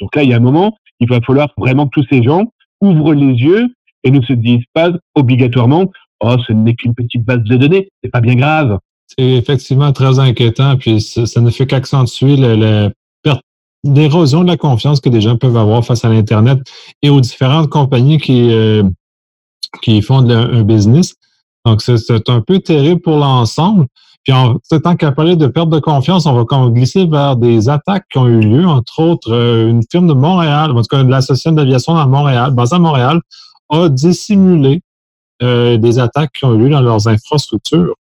Donc 0.00 0.14
là, 0.16 0.22
il 0.22 0.30
y 0.30 0.34
a 0.34 0.36
un 0.36 0.40
moment, 0.40 0.76
il 1.00 1.08
va 1.08 1.20
falloir 1.20 1.52
vraiment 1.56 1.86
que 1.86 2.00
tous 2.00 2.06
ces 2.10 2.22
gens 2.22 2.52
ouvrent 2.80 3.14
les 3.14 3.34
yeux 3.34 3.68
et 4.02 4.10
ne 4.10 4.20
se 4.22 4.32
disent 4.32 4.64
pas 4.72 4.90
obligatoirement, 5.14 5.90
oh, 6.20 6.36
ce 6.46 6.52
n'est 6.52 6.74
qu'une 6.74 6.94
petite 6.94 7.24
base 7.24 7.42
de 7.42 7.56
données, 7.56 7.88
c'est 8.02 8.10
pas 8.10 8.20
bien 8.20 8.34
grave. 8.34 8.78
C'est 9.06 9.24
effectivement 9.24 9.92
très 9.92 10.18
inquiétant, 10.18 10.76
puis 10.76 11.00
ça, 11.00 11.40
ne 11.40 11.50
fait 11.50 11.66
qu'accentuer 11.66 12.36
la 12.36 12.90
perte 13.22 13.42
d'érosion 13.84 14.42
de 14.42 14.48
la 14.48 14.56
confiance 14.56 15.00
que 15.00 15.08
des 15.08 15.20
gens 15.20 15.36
peuvent 15.36 15.56
avoir 15.56 15.84
face 15.84 16.04
à 16.04 16.08
l'Internet 16.08 16.58
et 17.02 17.10
aux 17.10 17.20
différentes 17.20 17.68
compagnies 17.68 18.18
qui, 18.18 18.52
euh, 18.52 18.82
font 20.02 20.28
un 20.28 20.62
business. 20.62 21.14
Donc, 21.64 21.82
c'est 21.82 22.28
un 22.28 22.40
peu 22.40 22.58
terrible 22.60 23.00
pour 23.00 23.16
l'ensemble. 23.18 23.86
Puis, 24.24 24.32
en 24.32 24.58
tant 24.82 24.96
qu'à 24.96 25.12
parler 25.12 25.36
de 25.36 25.46
perte 25.46 25.68
de 25.68 25.78
confiance, 25.78 26.24
on 26.24 26.32
va 26.32 26.44
glisser 26.70 27.06
vers 27.06 27.36
des 27.36 27.68
attaques 27.68 28.06
qui 28.10 28.18
ont 28.18 28.26
eu 28.26 28.40
lieu, 28.40 28.66
entre 28.66 29.00
autres, 29.00 29.32
euh, 29.32 29.68
une 29.68 29.82
firme 29.90 30.06
de 30.06 30.14
Montréal, 30.14 30.70
en 30.70 30.76
tout 30.76 30.88
cas, 30.88 31.02
l'Association 31.02 31.52
d'aviation 31.52 31.94
à 31.96 32.06
Montréal, 32.06 32.52
basée 32.52 32.76
à 32.76 32.78
Montréal, 32.78 33.20
a 33.68 33.88
dissimulé 33.90 34.80
euh, 35.42 35.76
des 35.76 35.98
attaques 35.98 36.32
qui 36.32 36.44
ont 36.46 36.54
eu 36.54 36.58
lieu 36.58 36.70
dans 36.70 36.80
leurs 36.80 37.06
infrastructures. 37.06 37.94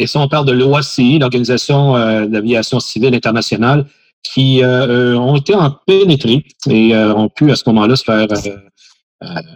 Et 0.00 0.06
ça, 0.06 0.18
on 0.18 0.28
parle 0.28 0.46
de 0.46 0.52
l'OACI, 0.52 1.18
l'Organisation 1.18 1.94
euh, 1.94 2.26
d'aviation 2.26 2.80
civile 2.80 3.14
internationale, 3.14 3.84
qui 4.22 4.62
euh, 4.62 5.14
ont 5.16 5.36
été 5.36 5.54
en 5.54 5.70
pénétrés 5.86 6.46
et 6.68 6.94
euh, 6.94 7.14
ont 7.14 7.28
pu 7.28 7.50
à 7.50 7.56
ce 7.56 7.64
moment-là 7.66 7.96
se 7.96 8.04
faire 8.04 8.26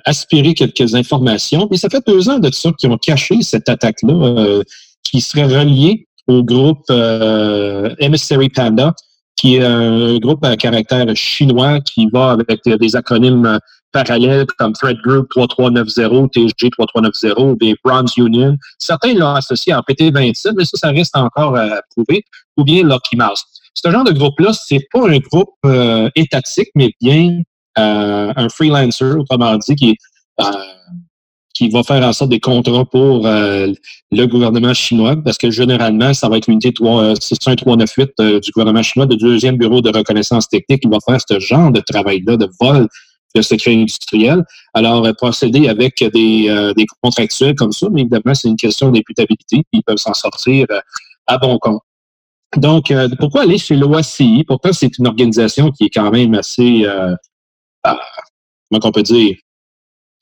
aspirer 0.05 0.53
quelques 0.53 0.95
informations. 0.95 1.67
Mais 1.71 1.79
ça 1.79 1.89
fait 1.89 2.07
deux 2.07 2.29
ans 2.29 2.39
de 2.39 2.51
ça 2.53 2.71
qu'ils 2.73 2.91
ont 2.91 2.99
caché 2.99 3.41
cette 3.41 3.71
attaque-là, 3.71 4.61
qui 5.03 5.23
serait 5.23 5.45
reliée 5.45 6.07
au 6.27 6.43
groupe 6.43 6.85
Emissary 7.99 8.51
Panda, 8.51 8.95
qui 9.37 9.57
est 9.57 9.65
un 9.65 10.19
groupe 10.19 10.45
à 10.45 10.57
caractère 10.57 11.07
chinois 11.15 11.81
qui 11.81 12.09
va 12.13 12.33
avec 12.33 12.61
des 12.65 12.97
acronymes 12.97 13.59
parallèles 13.95 14.47
comme 14.59 14.73
Thread 14.73 14.99
Group 15.05 15.29
3390, 15.31 16.29
TSG 16.29 16.71
3390, 16.71 17.59
des 17.59 17.75
Bronze 17.83 18.13
Union. 18.17 18.57
Certains 18.79 19.15
l'ont 19.15 19.35
associé 19.35 19.73
en 19.73 19.81
PT27, 19.81 20.53
mais 20.57 20.65
ça, 20.65 20.77
ça 20.77 20.89
reste 20.91 21.17
encore 21.17 21.57
à 21.57 21.81
prouver, 21.95 22.25
ou 22.57 22.65
bien 22.65 22.83
Lucky 22.83 23.17
Mouse. 23.17 23.45
Ce 23.75 23.91
genre 23.91 24.05
de 24.05 24.13
groupe-là, 24.13 24.53
c'est 24.53 24.87
pas 24.93 25.09
un 25.09 25.19
groupe 25.19 25.55
euh, 25.65 26.09
étatique, 26.17 26.69
mais 26.75 26.93
bien 27.01 27.41
euh, 27.79 28.33
un 28.37 28.49
freelancer, 28.49 29.17
autrement 29.19 29.57
dit, 29.57 29.75
qui, 29.75 29.97
euh, 30.41 30.45
qui 31.55 31.69
va 31.69 31.83
faire 31.83 32.03
en 32.05 32.13
sorte 32.13 32.31
des 32.31 32.41
contrats 32.41 32.85
pour 32.85 33.27
le 33.27 34.27
gouvernement 34.27 34.75
chinois, 34.75 35.17
parce 35.17 35.39
que 35.39 35.51
généralement, 35.51 36.13
ça 36.13 36.29
va 36.29 36.39
être 36.39 36.49
l'unité 36.49 36.71
61398 36.71 38.11
du 38.43 38.51
gouvernement 38.51 38.83
chinois, 38.83 39.07
le 39.09 39.17
deuxième 39.17 39.57
bureau 39.57 39.81
de 39.81 39.91
reconnaissance 39.97 40.49
technique, 40.49 40.83
qui 40.83 40.89
va 40.89 40.99
faire 41.07 41.21
ce 41.27 41.39
genre 41.39 41.71
de 41.71 41.81
travail-là, 41.81 42.37
de 42.37 42.49
vol 42.61 42.89
de 43.37 43.43
secret 43.43 43.75
industriel. 43.75 44.45
Alors, 44.75 45.09
procéder 45.17 45.69
avec 45.69 45.99
des, 46.13 46.73
des 46.77 46.87
contractuels 47.03 47.55
comme 47.55 47.73
ça, 47.73 47.87
mais 47.91 48.01
évidemment, 48.03 48.35
c'est 48.35 48.49
une 48.49 48.57
question 48.57 48.91
d'imputabilité, 48.91 49.63
ils 49.73 49.83
peuvent 49.83 49.97
s'en 49.97 50.15
sortir 50.15 50.67
à 51.27 51.39
bon 51.39 51.59
compte. 51.59 51.81
Donc, 52.57 52.91
euh, 52.91 53.09
pourquoi 53.19 53.43
aller 53.43 53.59
chez 53.59 53.77
l'OACI? 53.77 54.45
Pourtant, 54.47 54.73
c'est 54.73 54.99
une 54.99 55.07
organisation 55.07 55.71
qui 55.71 55.85
est 55.85 55.91
quand 55.91 56.11
même 56.11 56.35
assez, 56.35 56.85
euh, 56.85 57.15
euh 57.87 57.95
comment 58.71 58.81
on 58.85 58.93
peut 58.93 59.03
dire, 59.03 59.37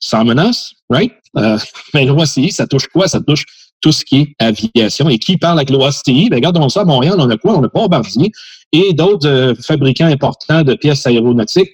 sans 0.03 0.25
menace, 0.25 0.73
right? 0.89 1.13
Euh, 1.37 1.57
mais 1.93 2.05
l'OACI, 2.05 2.51
ça 2.51 2.67
touche 2.67 2.87
quoi? 2.87 3.07
Ça 3.07 3.21
touche 3.21 3.45
tout 3.81 3.91
ce 3.91 4.05
qui 4.05 4.17
est 4.17 4.35
aviation. 4.39 5.09
Et 5.09 5.17
qui 5.17 5.37
parle 5.37 5.59
avec 5.59 5.69
l'OACI? 5.69 6.29
Ben, 6.29 6.37
regardons 6.37 6.69
ça 6.69 6.81
à 6.81 6.85
Montréal, 6.85 7.15
on 7.17 7.29
a 7.29 7.37
quoi? 7.37 7.57
On 7.57 7.63
a 7.63 7.67
Bombardier 7.67 8.31
et 8.71 8.93
d'autres 8.93 9.55
fabricants 9.61 10.07
importants 10.07 10.63
de 10.63 10.73
pièces 10.75 11.05
aéronautiques. 11.05 11.71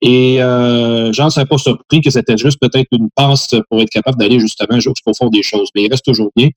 Et 0.00 0.42
euh, 0.42 1.12
j'en 1.12 1.30
suis 1.30 1.44
pas 1.44 1.58
surpris 1.58 2.00
que 2.00 2.10
c'était 2.10 2.36
juste 2.36 2.58
peut-être 2.60 2.88
une 2.90 3.08
passe 3.14 3.54
pour 3.70 3.80
être 3.80 3.90
capable 3.90 4.18
d'aller 4.18 4.40
justement 4.40 4.80
jusqu'au 4.80 5.14
fond 5.14 5.28
des 5.28 5.42
choses. 5.42 5.68
Mais 5.74 5.84
il 5.84 5.90
reste 5.90 6.04
toujours 6.04 6.30
bien 6.34 6.48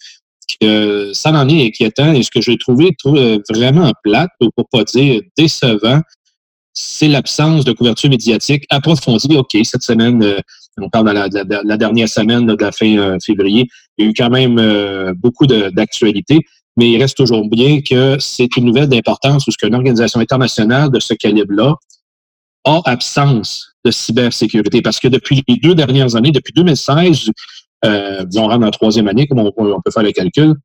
que 0.60 1.12
ça 1.14 1.32
en 1.32 1.48
est 1.50 1.68
inquiétant 1.68 2.14
et 2.14 2.24
ce 2.24 2.32
que 2.32 2.42
j'ai 2.42 2.58
trouvé 2.58 2.96
vraiment 3.50 3.92
plate, 4.04 4.32
ou 4.42 4.50
pour 4.56 4.68
pas 4.70 4.84
dire 4.84 5.22
décevant, 5.38 6.02
c'est 6.76 7.08
l'absence 7.08 7.66
de 7.66 7.72
couverture 7.72 8.10
médiatique 8.10 8.66
approfondie. 8.70 9.36
OK, 9.38 9.58
cette 9.64 9.82
semaine, 9.82 10.22
euh, 10.24 10.40
on 10.82 10.90
parle 10.90 11.08
de 11.30 11.68
la, 11.68 11.78
dernière 11.78 12.10
semaine 12.10 12.46
de 12.46 12.56
la 12.60 12.72
fin 12.72 12.98
euh, 12.98 13.18
février, 13.24 13.68
il 13.98 14.06
y 14.06 14.08
a 14.08 14.12
eu 14.12 14.14
quand 14.14 14.30
même 14.30 14.60
euh, 14.60 15.14
beaucoup 15.16 15.48
d'actualités, 15.48 16.42
mais 16.78 16.92
il 16.92 17.02
reste 17.02 17.16
toujours 17.16 17.48
bien 17.50 17.82
que 17.82 18.18
c'est 18.20 18.56
une 18.58 18.66
nouvelle 18.66 18.88
d'importance 18.88 19.46
parce 19.46 19.56
qu'une 19.56 19.76
organisation 19.76 20.20
internationale 20.20 20.90
de 20.90 21.00
ce 21.00 21.14
calibre-là 21.14 21.76
a 22.66 22.82
absence 22.86 23.76
de 23.86 23.92
cybersécurité 23.92 24.82
parce 24.82 25.00
que 25.00 25.08
depuis 25.08 25.44
les 25.48 25.58
deux 25.58 25.76
dernières 25.76 26.16
années, 26.16 26.32
depuis 26.32 26.54
2016, 26.54 27.32
euh, 27.86 28.26
on 28.36 28.48
rentre 28.48 28.66
la 28.66 28.72
troisième 28.72 29.08
année, 29.08 29.28
comme 29.28 29.40
on, 29.40 29.52
peut 29.82 29.92
faire 29.92 30.04
le 30.04 30.12
calcul. 30.12 30.56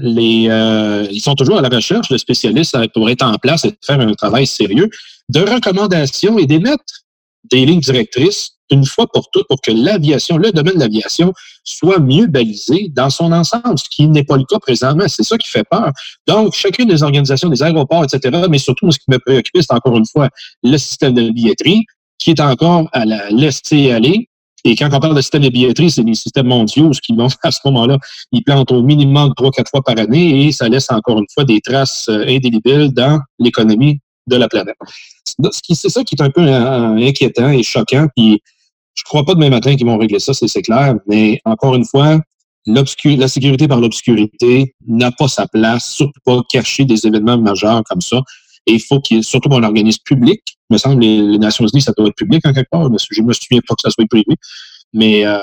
Euh, 0.00 1.06
ils 1.10 1.20
sont 1.20 1.36
toujours 1.36 1.58
à 1.58 1.62
la 1.62 1.68
recherche 1.68 2.08
de 2.08 2.18
spécialistes 2.18 2.76
pour 2.92 3.08
être 3.08 3.22
en 3.22 3.36
place 3.36 3.64
et 3.64 3.72
faire 3.84 4.00
un 4.00 4.12
travail 4.14 4.46
sérieux 4.46 4.90
de 5.28 5.40
recommandations 5.40 6.38
et 6.38 6.46
d'émettre 6.46 7.05
des 7.50 7.66
lignes 7.66 7.80
directrices 7.80 8.52
une 8.70 8.84
fois 8.84 9.06
pour 9.06 9.30
toutes 9.30 9.46
pour 9.46 9.60
que 9.60 9.70
l'aviation, 9.70 10.38
le 10.38 10.50
domaine 10.50 10.74
de 10.74 10.80
l'aviation, 10.80 11.32
soit 11.62 12.00
mieux 12.00 12.26
balisé 12.26 12.88
dans 12.92 13.10
son 13.10 13.30
ensemble, 13.30 13.78
ce 13.78 13.88
qui 13.88 14.08
n'est 14.08 14.24
pas 14.24 14.36
le 14.36 14.44
cas 14.44 14.58
présentement. 14.58 15.04
C'est 15.06 15.22
ça 15.22 15.38
qui 15.38 15.48
fait 15.48 15.64
peur. 15.70 15.92
Donc, 16.26 16.52
chacune 16.54 16.88
des 16.88 17.02
organisations, 17.02 17.48
des 17.48 17.62
aéroports, 17.62 18.04
etc., 18.04 18.46
mais 18.50 18.58
surtout, 18.58 18.90
ce 18.90 18.98
qui 18.98 19.04
me 19.08 19.18
préoccupe, 19.18 19.60
c'est 19.60 19.72
encore 19.72 19.96
une 19.96 20.06
fois 20.06 20.28
le 20.64 20.76
système 20.78 21.14
de 21.14 21.30
billetterie 21.30 21.84
qui 22.18 22.30
est 22.30 22.40
encore 22.40 22.88
à 22.92 23.04
la 23.04 23.30
laisser 23.30 23.92
aller 23.92 24.28
et 24.66 24.74
quand 24.74 24.88
on 24.92 24.98
parle 24.98 25.14
de 25.14 25.20
système 25.20 25.42
de 25.42 25.48
billetterie, 25.48 25.92
c'est 25.92 26.02
des 26.02 26.14
systèmes 26.14 26.48
mondiaux, 26.48 26.92
ce 26.92 27.00
qui 27.00 27.14
vont 27.14 27.28
à 27.44 27.50
ce 27.52 27.60
moment-là, 27.66 27.98
ils 28.32 28.42
plantent 28.42 28.72
au 28.72 28.82
minimum 28.82 29.32
trois, 29.36 29.52
quatre 29.52 29.70
fois 29.70 29.80
par 29.80 29.96
année 29.96 30.46
et 30.46 30.52
ça 30.52 30.68
laisse 30.68 30.90
encore 30.90 31.18
une 31.18 31.26
fois 31.32 31.44
des 31.44 31.60
traces 31.60 32.08
euh, 32.08 32.24
indélébiles 32.26 32.92
dans 32.92 33.20
l'économie 33.38 34.00
de 34.26 34.36
la 34.36 34.48
planète. 34.48 34.76
C'est 35.24 35.88
ça 35.88 36.04
qui 36.04 36.14
est 36.14 36.22
un 36.22 36.30
peu 36.30 36.42
euh, 36.42 36.96
inquiétant 36.96 37.50
et 37.50 37.62
choquant. 37.62 38.08
Puis 38.16 38.42
je 38.94 39.04
crois 39.04 39.24
pas 39.24 39.34
demain 39.34 39.50
matin 39.50 39.76
qu'ils 39.76 39.86
vont 39.86 39.98
régler 39.98 40.18
ça, 40.18 40.32
c'est 40.32 40.62
clair. 40.62 40.94
Mais 41.06 41.40
encore 41.44 41.74
une 41.74 41.84
fois, 41.84 42.20
la 42.66 43.28
sécurité 43.28 43.68
par 43.68 43.80
l'obscurité 43.80 44.74
n'a 44.86 45.12
pas 45.12 45.28
sa 45.28 45.46
place, 45.46 45.90
surtout 45.90 46.20
pas 46.24 46.40
cacher 46.48 46.84
des 46.84 47.06
événements 47.06 47.38
majeurs 47.38 47.82
comme 47.84 48.00
ça. 48.00 48.22
Et 48.66 48.74
il 48.74 48.80
faut 48.80 49.00
qu'il 49.00 49.22
surtout 49.22 49.52
un 49.54 49.62
organisme 49.62 50.02
public. 50.04 50.42
Il 50.70 50.74
me 50.74 50.78
semble 50.78 50.96
que 50.96 51.00
les, 51.02 51.38
Nations 51.38 51.66
Unies, 51.66 51.82
ça 51.82 51.92
doit 51.96 52.08
être 52.08 52.16
public 52.16 52.44
en 52.44 52.52
quelque 52.52 52.70
part. 52.70 52.84
Je 52.84 53.22
me 53.22 53.32
souviens 53.32 53.60
pas 53.66 53.74
que 53.74 53.82
ça 53.82 53.90
soit 53.90 54.06
privé. 54.08 54.36
Mais 54.92 55.24
euh, 55.24 55.38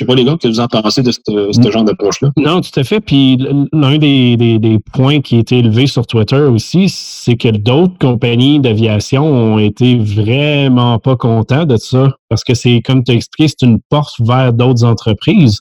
je 0.00 0.04
sais 0.04 0.06
pas, 0.06 0.14
les 0.14 0.24
gars, 0.24 0.38
que 0.40 0.48
vous 0.48 0.60
en 0.60 0.66
pensez 0.66 1.02
de 1.02 1.12
ce 1.12 1.70
genre 1.70 1.84
d'approche-là? 1.84 2.30
Non, 2.38 2.62
tout 2.62 2.80
à 2.80 2.84
fait. 2.84 3.00
Puis 3.00 3.36
l'un 3.70 3.98
des, 3.98 4.36
des, 4.36 4.78
points 4.92 5.20
qui 5.20 5.36
a 5.36 5.38
été 5.40 5.58
élevé 5.58 5.86
sur 5.86 6.06
Twitter 6.06 6.40
aussi, 6.40 6.88
c'est 6.88 7.36
que 7.36 7.48
d'autres 7.48 7.98
compagnies 7.98 8.60
d'aviation 8.60 9.26
ont 9.26 9.58
été 9.58 9.98
vraiment 9.98 10.98
pas 10.98 11.16
contents 11.16 11.66
de 11.66 11.76
ça. 11.76 12.16
Parce 12.30 12.44
que 12.44 12.54
c'est, 12.54 12.80
comme 12.80 13.04
tu 13.04 13.12
as 13.12 13.14
expliqué, 13.14 13.48
c'est 13.48 13.66
une 13.66 13.78
porte 13.90 14.14
vers 14.20 14.54
d'autres 14.54 14.84
entreprises. 14.84 15.60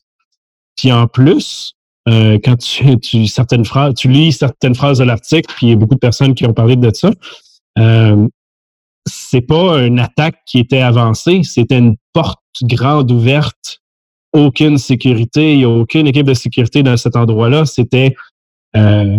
Puis 0.78 0.94
en 0.94 1.08
plus, 1.08 1.74
euh, 2.08 2.40
quand 2.42 2.56
tu, 2.56 2.98
tu, 3.00 3.28
certaines 3.28 3.66
phrases, 3.66 3.96
tu 3.96 4.08
lis 4.08 4.32
certaines 4.32 4.76
phrases 4.76 5.00
de 5.00 5.04
l'article, 5.04 5.54
puis 5.58 5.68
il 5.68 5.70
y 5.72 5.74
a 5.74 5.76
beaucoup 5.76 5.96
de 5.96 6.00
personnes 6.00 6.34
qui 6.34 6.46
ont 6.46 6.54
parlé 6.54 6.78
de 6.78 6.92
ça. 6.94 7.12
Euh, 7.78 8.26
c'est 9.06 9.42
pas 9.42 9.82
une 9.82 10.00
attaque 10.00 10.38
qui 10.46 10.60
était 10.60 10.80
avancée, 10.80 11.42
c'était 11.44 11.78
une 11.78 11.98
porte 12.14 12.40
grande 12.64 13.12
ouverte, 13.12 13.79
aucune 14.34 14.78
sécurité, 14.78 15.54
il 15.54 15.60
n'y 15.60 15.64
a 15.66 15.70
aucune 15.70 16.08
équipe 16.08 16.26
de 16.26 16.34
sécurité 16.34 16.84
dans 16.84 16.98
cet 16.98 17.16
endroit-là. 17.16 17.66
C'était 17.66 18.16
euh, 18.76 19.18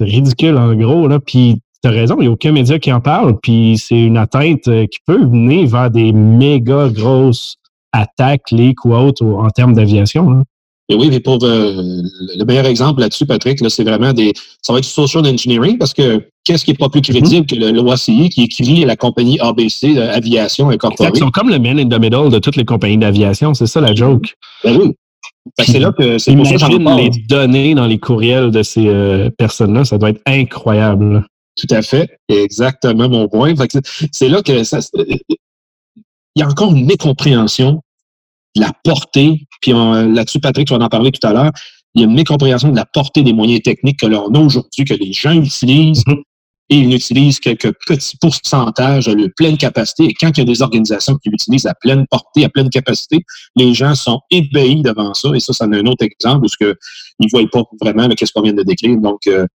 ridicule 0.00 0.56
en 0.56 0.74
gros. 0.74 1.08
Là. 1.08 1.20
Puis 1.20 1.60
tu 1.82 1.88
as 1.88 1.92
raison, 1.92 2.16
il 2.18 2.22
n'y 2.22 2.26
a 2.28 2.30
aucun 2.30 2.52
média 2.52 2.78
qui 2.78 2.92
en 2.92 3.00
parle, 3.00 3.38
puis 3.42 3.76
c'est 3.78 4.00
une 4.00 4.16
atteinte 4.16 4.68
euh, 4.68 4.86
qui 4.86 4.98
peut 5.06 5.22
venir 5.22 5.68
vers 5.68 5.90
des 5.90 6.12
méga 6.12 6.88
grosses 6.88 7.56
attaques, 7.92 8.50
leaks 8.50 8.84
ou 8.84 8.94
autres 8.94 9.24
en 9.24 9.50
termes 9.50 9.74
d'aviation. 9.74 10.44
Et 10.90 10.94
oui, 10.94 11.08
mais 11.08 11.20
pour 11.20 11.38
euh, 11.42 12.02
le 12.36 12.44
meilleur 12.44 12.66
exemple 12.66 13.00
là-dessus, 13.00 13.24
Patrick, 13.24 13.60
là, 13.60 13.70
c'est 13.70 13.84
vraiment 13.84 14.12
des. 14.12 14.32
Ça 14.60 14.72
va 14.72 14.80
être 14.80 14.84
social 14.84 15.26
engineering 15.26 15.78
parce 15.78 15.94
que 15.94 16.28
qu'est-ce 16.44 16.64
qui 16.64 16.72
est 16.72 16.78
pas 16.78 16.90
plus 16.90 17.00
crédible 17.00 17.46
que 17.46 17.54
l'OACI 17.54 18.28
qui 18.28 18.42
écrit 18.42 18.84
la 18.84 18.94
compagnie 18.94 19.38
ABC 19.40 19.94
d'Aviation 19.94 20.68
Incorporée? 20.68 21.10
Ils 21.14 21.18
sont 21.18 21.30
comme 21.30 21.48
le 21.48 21.58
man 21.58 21.78
in 21.78 21.88
the 21.88 21.98
middle 21.98 22.30
de 22.30 22.38
toutes 22.38 22.56
les 22.56 22.66
compagnies 22.66 22.98
d'aviation, 22.98 23.54
c'est 23.54 23.66
ça 23.66 23.80
la 23.80 23.94
joke. 23.94 24.34
Ben 24.62 24.76
oui. 24.78 24.92
c'est 25.64 25.78
là 25.78 25.90
que 25.92 26.18
c'est 26.18 26.36
pour 26.36 26.46
ça 26.46 26.68
les 26.68 27.10
données 27.28 27.74
dans 27.74 27.86
les 27.86 27.98
courriels 27.98 28.50
de 28.50 28.62
ces 28.62 28.86
euh, 28.86 29.30
personnes-là, 29.30 29.86
ça 29.86 29.96
doit 29.96 30.10
être 30.10 30.20
incroyable. 30.26 31.24
Tout 31.56 31.74
à 31.74 31.80
fait. 31.80 32.10
Exactement 32.28 33.08
mon 33.08 33.28
point. 33.28 33.54
C'est 34.12 34.28
là 34.28 34.42
que 34.42 34.64
ça, 34.64 34.80
il 34.92 35.20
y 36.36 36.42
a 36.42 36.48
encore 36.48 36.74
une 36.74 36.84
mécompréhension 36.84 37.80
la 38.56 38.72
portée, 38.84 39.46
puis 39.64 39.72
là-dessus, 39.72 40.40
Patrick, 40.40 40.68
tu 40.68 40.76
vas 40.76 40.84
en 40.84 40.88
parler 40.90 41.10
tout 41.10 41.26
à 41.26 41.32
l'heure, 41.32 41.50
il 41.94 42.02
y 42.02 42.04
a 42.04 42.06
une 42.06 42.14
mécompréhension 42.14 42.68
de 42.68 42.76
la 42.76 42.84
portée 42.84 43.22
des 43.22 43.32
moyens 43.32 43.62
techniques 43.62 44.00
que 44.00 44.06
l'on 44.06 44.28
a 44.34 44.38
aujourd'hui, 44.38 44.84
que 44.84 44.92
les 44.92 45.14
gens 45.14 45.32
utilisent, 45.32 46.04
mm-hmm. 46.04 46.22
et 46.68 46.76
ils 46.76 46.94
utilisent 46.94 47.40
quelques 47.40 47.72
petits 47.86 48.18
pourcentages 48.18 49.06
de 49.06 49.14
leur 49.14 49.28
pleine 49.34 49.56
capacité. 49.56 50.04
Et 50.04 50.12
quand 50.12 50.36
il 50.36 50.40
y 50.40 50.42
a 50.42 50.44
des 50.44 50.60
organisations 50.60 51.16
qui 51.16 51.30
l'utilisent 51.30 51.64
à 51.64 51.72
pleine 51.72 52.04
portée, 52.10 52.44
à 52.44 52.50
pleine 52.50 52.68
capacité, 52.68 53.20
les 53.56 53.72
gens 53.72 53.94
sont 53.94 54.20
ébahis 54.30 54.82
devant 54.82 55.14
ça. 55.14 55.30
Et 55.34 55.40
ça, 55.40 55.54
c'est 55.54 55.64
un 55.64 55.86
autre 55.86 56.04
exemple 56.04 56.44
où 56.44 56.48
que 56.60 56.76
ils 57.20 57.26
ne 57.26 57.30
voient 57.30 57.48
pas 57.50 57.62
vraiment 57.80 58.06
qu'est-ce 58.10 58.32
qu'on 58.32 58.42
vient 58.42 58.52
de 58.52 58.64
décrire. 58.64 58.98
Donc, 58.98 59.26
euh, 59.28 59.46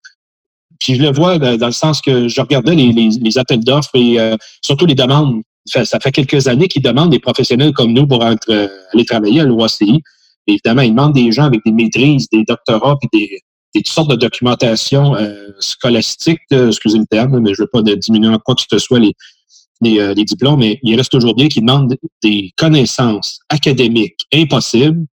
puis 0.80 0.96
je 0.96 1.04
le 1.04 1.12
vois 1.12 1.38
dans 1.38 1.68
le 1.68 1.72
sens 1.72 2.02
que 2.02 2.28
je 2.28 2.42
regardais 2.42 2.74
les, 2.74 2.92
les, 2.94 3.38
appels 3.38 3.64
d'offres 3.64 3.96
et 3.96 4.20
euh, 4.20 4.38
surtout 4.64 4.88
les 4.88 4.96
demandes 4.96 5.44
ça 5.70 6.00
fait 6.00 6.12
quelques 6.12 6.48
années 6.48 6.68
qu'ils 6.68 6.82
demandent 6.82 7.12
des 7.12 7.20
professionnels 7.20 7.74
comme 7.74 7.94
nous 7.94 8.08
pour 8.08 8.24
euh, 8.24 8.68
aller 8.94 9.06
travailler 9.06 9.42
à 9.42 9.46
l'OACI. 9.46 10.02
Évidemment, 10.48 10.82
ils 10.82 10.92
demandent 10.92 11.14
des 11.14 11.32
gens 11.32 11.46
avec 11.46 11.62
des 11.66 11.72
maîtrises, 11.72 12.28
des 12.32 12.44
doctorats, 12.44 12.98
puis 13.00 13.10
des, 13.14 13.42
des 13.76 13.82
toutes 13.82 13.94
sortes 13.94 14.10
de 14.10 14.16
documentation 14.16 15.16
euh, 15.16 15.52
scolastique, 15.60 16.40
excusez 16.52 16.98
le 16.98 17.06
terme, 17.06 17.40
mais 17.40 17.54
je 17.54 17.62
ne 17.62 17.66
veux 17.66 17.70
pas 17.72 17.82
diminuer 17.82 18.34
en 18.34 18.40
quoi 18.40 18.56
que 18.56 18.62
ce 18.70 18.80
soit 18.80 19.00
les, 19.00 19.14
les, 19.82 20.00
euh, 20.00 20.14
les, 20.14 20.26
diplômes, 20.26 20.60
mais 20.60 20.80
il 20.84 20.96
reste 20.96 21.12
toujours 21.12 21.36
bien 21.36 21.48
qu'ils 21.48 21.64
demandent 21.64 21.96
des 22.24 22.52
connaissances 22.58 23.40
académiques 23.50 24.26
impossibles 24.34 25.06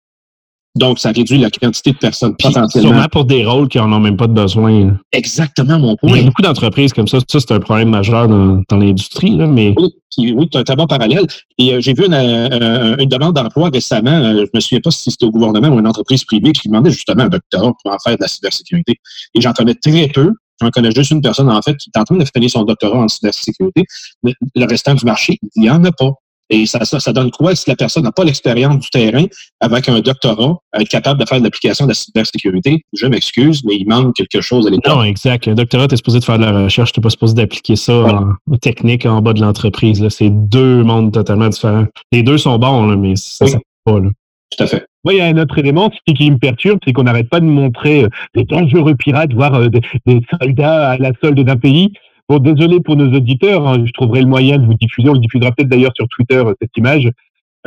donc, 0.76 0.98
ça 0.98 1.10
réduit 1.10 1.38
la 1.38 1.50
quantité 1.50 1.92
de 1.92 1.96
personnes 1.96 2.36
potentiellement. 2.36 2.88
Sûrement 2.88 3.08
pour 3.10 3.24
des 3.24 3.44
rôles 3.44 3.68
qui 3.68 3.78
n'en 3.78 3.92
ont 3.92 4.00
même 4.00 4.16
pas 4.16 4.26
de 4.26 4.34
besoin. 4.34 4.98
Exactement 5.12 5.78
mon 5.78 5.96
point. 5.96 6.10
Il 6.10 6.16
y 6.18 6.20
a 6.20 6.24
beaucoup 6.24 6.42
d'entreprises 6.42 6.92
comme 6.92 7.08
ça. 7.08 7.18
Ça, 7.28 7.40
c'est 7.40 7.52
un 7.52 7.60
problème 7.60 7.90
majeur 7.90 8.28
dans, 8.28 8.76
l'industrie. 8.76 9.36
Mais... 9.36 9.74
Oui, 9.78 10.32
oui 10.34 10.48
as 10.54 10.58
un 10.58 10.64
très 10.64 10.76
bon 10.76 10.86
parallèle. 10.86 11.26
Et 11.58 11.72
euh, 11.72 11.80
j'ai 11.80 11.94
vu 11.94 12.04
une, 12.04 12.14
euh, 12.14 12.96
une 12.98 13.08
demande 13.08 13.34
d'emploi 13.34 13.70
récemment. 13.72 14.10
Euh, 14.10 14.32
je 14.32 14.40
ne 14.40 14.48
me 14.52 14.60
souviens 14.60 14.80
pas 14.80 14.90
si 14.90 15.10
c'était 15.10 15.24
au 15.24 15.30
gouvernement 15.30 15.68
ou 15.68 15.78
une 15.78 15.86
entreprise 15.86 16.24
privée 16.24 16.52
qui 16.52 16.68
demandait 16.68 16.90
justement 16.90 17.24
un 17.24 17.28
doctorat 17.28 17.72
pour 17.82 17.92
en 17.92 17.98
faire 17.98 18.16
de 18.16 18.22
la 18.22 18.28
cybersécurité. 18.28 18.96
Et 19.34 19.40
j'en 19.40 19.52
connais 19.52 19.74
très 19.74 20.08
peu 20.08 20.32
j'en 20.60 20.70
connais 20.70 20.90
juste 20.90 21.10
une 21.10 21.20
personne, 21.20 21.50
en 21.50 21.60
fait, 21.60 21.76
qui 21.76 21.90
est 21.94 21.98
en 21.98 22.04
train 22.04 22.16
de 22.16 22.24
finir 22.24 22.50
son 22.50 22.64
doctorat 22.64 22.98
en 22.98 23.08
cybersécurité. 23.08 23.84
Mais 24.22 24.32
le 24.54 24.64
restant 24.66 24.94
du 24.94 25.04
marché, 25.04 25.38
il 25.54 25.62
n'y 25.62 25.70
en 25.70 25.84
a 25.84 25.92
pas. 25.92 26.12
Et 26.50 26.66
ça, 26.66 26.84
ça, 26.84 27.00
ça 27.00 27.12
donne 27.12 27.30
quoi 27.30 27.54
si 27.56 27.68
la 27.68 27.76
personne 27.76 28.04
n'a 28.04 28.12
pas 28.12 28.22
l'expérience 28.24 28.78
du 28.78 28.88
terrain 28.90 29.24
avec 29.60 29.88
un 29.88 29.98
doctorat, 30.00 30.56
à 30.72 30.80
être 30.80 30.88
capable 30.88 31.20
de 31.20 31.26
faire 31.26 31.38
de 31.38 31.44
l'application 31.44 31.86
de 31.86 31.90
la 31.90 31.94
cybersécurité? 31.94 32.82
Je 32.92 33.06
m'excuse, 33.06 33.62
mais 33.64 33.74
il 33.76 33.86
manque 33.88 34.14
quelque 34.14 34.40
chose 34.40 34.66
à 34.66 34.70
l'état. 34.70 34.94
Non, 34.94 35.02
exact. 35.02 35.48
Un 35.48 35.54
doctorat, 35.54 35.88
tu 35.88 35.94
es 35.94 35.96
supposé 35.96 36.20
de 36.20 36.24
faire 36.24 36.38
de 36.38 36.44
la 36.44 36.64
recherche, 36.64 36.92
tu 36.92 37.00
n'es 37.00 37.02
pas 37.02 37.10
supposé 37.10 37.34
d'appliquer 37.34 37.76
ça 37.76 37.94
en, 37.94 38.52
en 38.52 38.56
technique 38.58 39.06
en 39.06 39.20
bas 39.22 39.32
de 39.32 39.40
l'entreprise. 39.40 40.00
là. 40.00 40.10
C'est 40.10 40.30
deux 40.30 40.82
mondes 40.84 41.12
totalement 41.12 41.48
différents. 41.48 41.86
Les 42.12 42.22
deux 42.22 42.38
sont 42.38 42.58
bons, 42.58 42.86
là, 42.86 42.96
mais 42.96 43.14
ça 43.16 43.44
ne 43.44 43.50
Oui. 43.50 43.56
pas. 43.84 44.00
Là. 44.00 44.10
Tout 44.56 44.62
à 44.62 44.66
fait. 44.68 44.86
Moi, 45.04 45.14
il 45.14 45.16
y 45.18 45.20
a 45.20 45.26
un 45.26 45.38
autre 45.38 45.58
élément 45.58 45.90
qui, 45.90 46.14
qui 46.14 46.30
me 46.30 46.38
perturbe, 46.38 46.78
c'est 46.84 46.92
qu'on 46.92 47.02
n'arrête 47.04 47.28
pas 47.28 47.40
de 47.40 47.44
montrer 47.44 48.04
euh, 48.04 48.08
des 48.34 48.44
dangereux 48.44 48.94
pirates, 48.94 49.32
voire 49.32 49.54
euh, 49.54 49.68
des, 49.68 49.80
des 50.06 50.20
soldats 50.40 50.90
à 50.92 50.98
la 50.98 51.10
solde 51.22 51.40
d'un 51.40 51.56
pays. 51.56 51.92
Bon, 52.28 52.38
désolé 52.38 52.80
pour 52.80 52.96
nos 52.96 53.12
auditeurs, 53.12 53.66
hein, 53.68 53.84
je 53.86 53.92
trouverai 53.92 54.20
le 54.20 54.26
moyen 54.26 54.58
de 54.58 54.66
vous 54.66 54.74
diffuser. 54.74 55.08
On 55.08 55.14
le 55.14 55.20
diffusera 55.20 55.52
peut-être 55.52 55.68
d'ailleurs 55.68 55.92
sur 55.94 56.08
Twitter, 56.08 56.36
euh, 56.36 56.54
cette 56.60 56.76
image. 56.76 57.08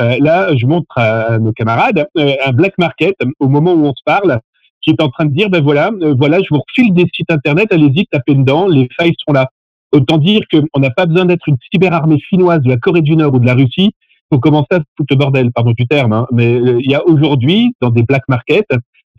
Euh, 0.00 0.16
là, 0.20 0.54
je 0.56 0.66
montre 0.66 0.96
à, 0.96 1.38
nos 1.38 1.52
camarades 1.52 2.06
euh, 2.18 2.34
un 2.44 2.52
black 2.52 2.76
market 2.78 3.14
euh, 3.22 3.30
au 3.38 3.48
moment 3.48 3.72
où 3.72 3.86
on 3.86 3.94
se 3.94 4.02
parle, 4.04 4.40
qui 4.82 4.90
est 4.90 5.02
en 5.02 5.08
train 5.08 5.26
de 5.26 5.32
dire, 5.32 5.50
ben 5.50 5.62
voilà, 5.62 5.90
euh, 6.02 6.14
voilà, 6.16 6.38
je 6.38 6.46
vous 6.50 6.60
refile 6.66 6.92
des 6.94 7.06
sites 7.14 7.30
internet, 7.30 7.72
allez-y, 7.72 8.06
tapez 8.06 8.34
dedans, 8.34 8.66
les 8.66 8.88
failles 8.96 9.14
sont 9.26 9.32
là. 9.32 9.48
Autant 9.92 10.18
dire 10.18 10.42
qu'on 10.50 10.80
n'a 10.80 10.90
pas 10.90 11.06
besoin 11.06 11.24
d'être 11.24 11.48
une 11.48 11.56
cyberarmée 11.70 12.20
finnoise 12.28 12.60
de 12.60 12.68
la 12.68 12.76
Corée 12.76 13.02
du 13.02 13.16
Nord 13.16 13.34
ou 13.34 13.38
de 13.38 13.46
la 13.46 13.54
Russie 13.54 13.92
pour 14.30 14.40
commencer 14.40 14.68
à 14.72 14.80
foutre 14.96 15.12
le 15.12 15.16
bordel, 15.16 15.50
pardon 15.52 15.72
du 15.72 15.86
terme, 15.86 16.12
hein, 16.12 16.26
mais 16.30 16.54
euh, 16.54 16.80
il 16.80 16.90
y 16.90 16.94
a 16.94 17.04
aujourd'hui, 17.04 17.74
dans 17.80 17.90
des 17.90 18.04
black 18.04 18.22
markets, 18.28 18.68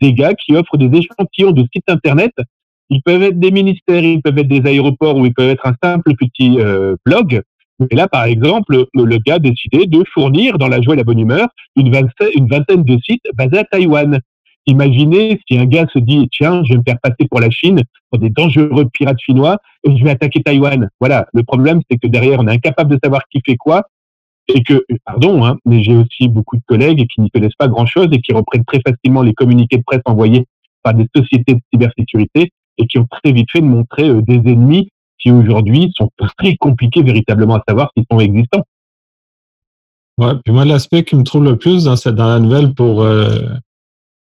des 0.00 0.14
gars 0.14 0.34
qui 0.34 0.56
offrent 0.56 0.78
des 0.78 0.98
échantillons 0.98 1.52
de 1.52 1.64
sites 1.72 1.88
internet. 1.88 2.32
Ils 2.92 3.02
peuvent 3.02 3.22
être 3.22 3.40
des 3.40 3.50
ministères, 3.50 4.04
ils 4.04 4.20
peuvent 4.20 4.36
être 4.36 4.48
des 4.48 4.68
aéroports 4.68 5.16
ou 5.16 5.24
ils 5.24 5.32
peuvent 5.32 5.48
être 5.48 5.66
un 5.66 5.74
simple 5.82 6.14
petit 6.14 6.60
euh, 6.60 6.94
blog. 7.06 7.40
Et 7.90 7.96
là, 7.96 8.06
par 8.06 8.24
exemple, 8.24 8.84
le, 8.94 9.02
le 9.02 9.16
gars 9.16 9.36
a 9.36 9.38
décidé 9.38 9.86
de 9.86 10.04
fournir, 10.12 10.58
dans 10.58 10.68
la 10.68 10.82
joie 10.82 10.92
et 10.92 10.98
la 10.98 11.02
bonne 11.02 11.18
humeur, 11.18 11.48
une 11.74 11.90
vingtaine, 11.90 12.28
une 12.36 12.48
vingtaine 12.48 12.84
de 12.84 12.98
sites 13.02 13.24
basés 13.32 13.60
à 13.60 13.64
Taïwan. 13.64 14.20
Imaginez 14.66 15.40
si 15.48 15.56
un 15.56 15.64
gars 15.64 15.86
se 15.90 15.98
dit, 15.98 16.28
tiens, 16.30 16.62
je 16.64 16.74
vais 16.74 16.78
me 16.80 16.82
faire 16.86 16.98
passer 17.02 17.26
pour 17.30 17.40
la 17.40 17.48
Chine, 17.48 17.80
pour 18.10 18.20
des 18.20 18.28
dangereux 18.28 18.86
pirates 18.92 19.20
chinois, 19.20 19.56
et 19.88 19.96
je 19.96 20.04
vais 20.04 20.10
attaquer 20.10 20.42
Taïwan. 20.42 20.90
Voilà. 21.00 21.26
Le 21.32 21.44
problème, 21.44 21.80
c'est 21.90 21.96
que 21.96 22.08
derrière, 22.08 22.40
on 22.40 22.46
est 22.46 22.52
incapable 22.52 22.94
de 22.94 23.00
savoir 23.02 23.22
qui 23.32 23.40
fait 23.44 23.56
quoi, 23.56 23.84
et 24.54 24.62
que, 24.62 24.84
pardon, 25.06 25.46
hein, 25.46 25.56
mais 25.64 25.82
j'ai 25.82 25.96
aussi 25.96 26.28
beaucoup 26.28 26.56
de 26.56 26.62
collègues 26.66 27.06
qui 27.08 27.22
n'y 27.22 27.30
connaissent 27.30 27.56
pas 27.58 27.68
grand-chose 27.68 28.08
et 28.12 28.20
qui 28.20 28.34
reprennent 28.34 28.66
très 28.66 28.82
facilement 28.86 29.22
les 29.22 29.32
communiqués 29.32 29.78
de 29.78 29.82
presse 29.82 30.02
envoyés 30.04 30.44
par 30.82 30.92
des 30.92 31.06
sociétés 31.16 31.54
de 31.54 31.60
cybersécurité 31.72 32.52
et 32.78 32.86
qui 32.86 32.98
ont 32.98 33.06
très 33.10 33.32
vite 33.32 33.50
fait 33.50 33.60
de 33.60 33.66
montrer 33.66 34.08
euh, 34.08 34.22
des 34.22 34.36
ennemis 34.50 34.88
qui 35.18 35.30
aujourd'hui 35.30 35.92
sont 35.96 36.10
très 36.38 36.56
compliqués 36.56 37.02
véritablement 37.02 37.54
à 37.56 37.62
savoir 37.68 37.90
s'ils 37.96 38.04
sont 38.10 38.18
existants. 38.20 38.64
Ouais, 40.18 40.32
puis 40.44 40.52
moi, 40.52 40.64
l'aspect 40.64 41.04
qui 41.04 41.16
me 41.16 41.22
trouve 41.24 41.44
le 41.44 41.56
plus 41.56 41.84
dans, 41.84 41.96
cette, 41.96 42.14
dans 42.16 42.28
la 42.28 42.38
nouvelle 42.38 42.74
pour 42.74 43.02
euh, 43.02 43.38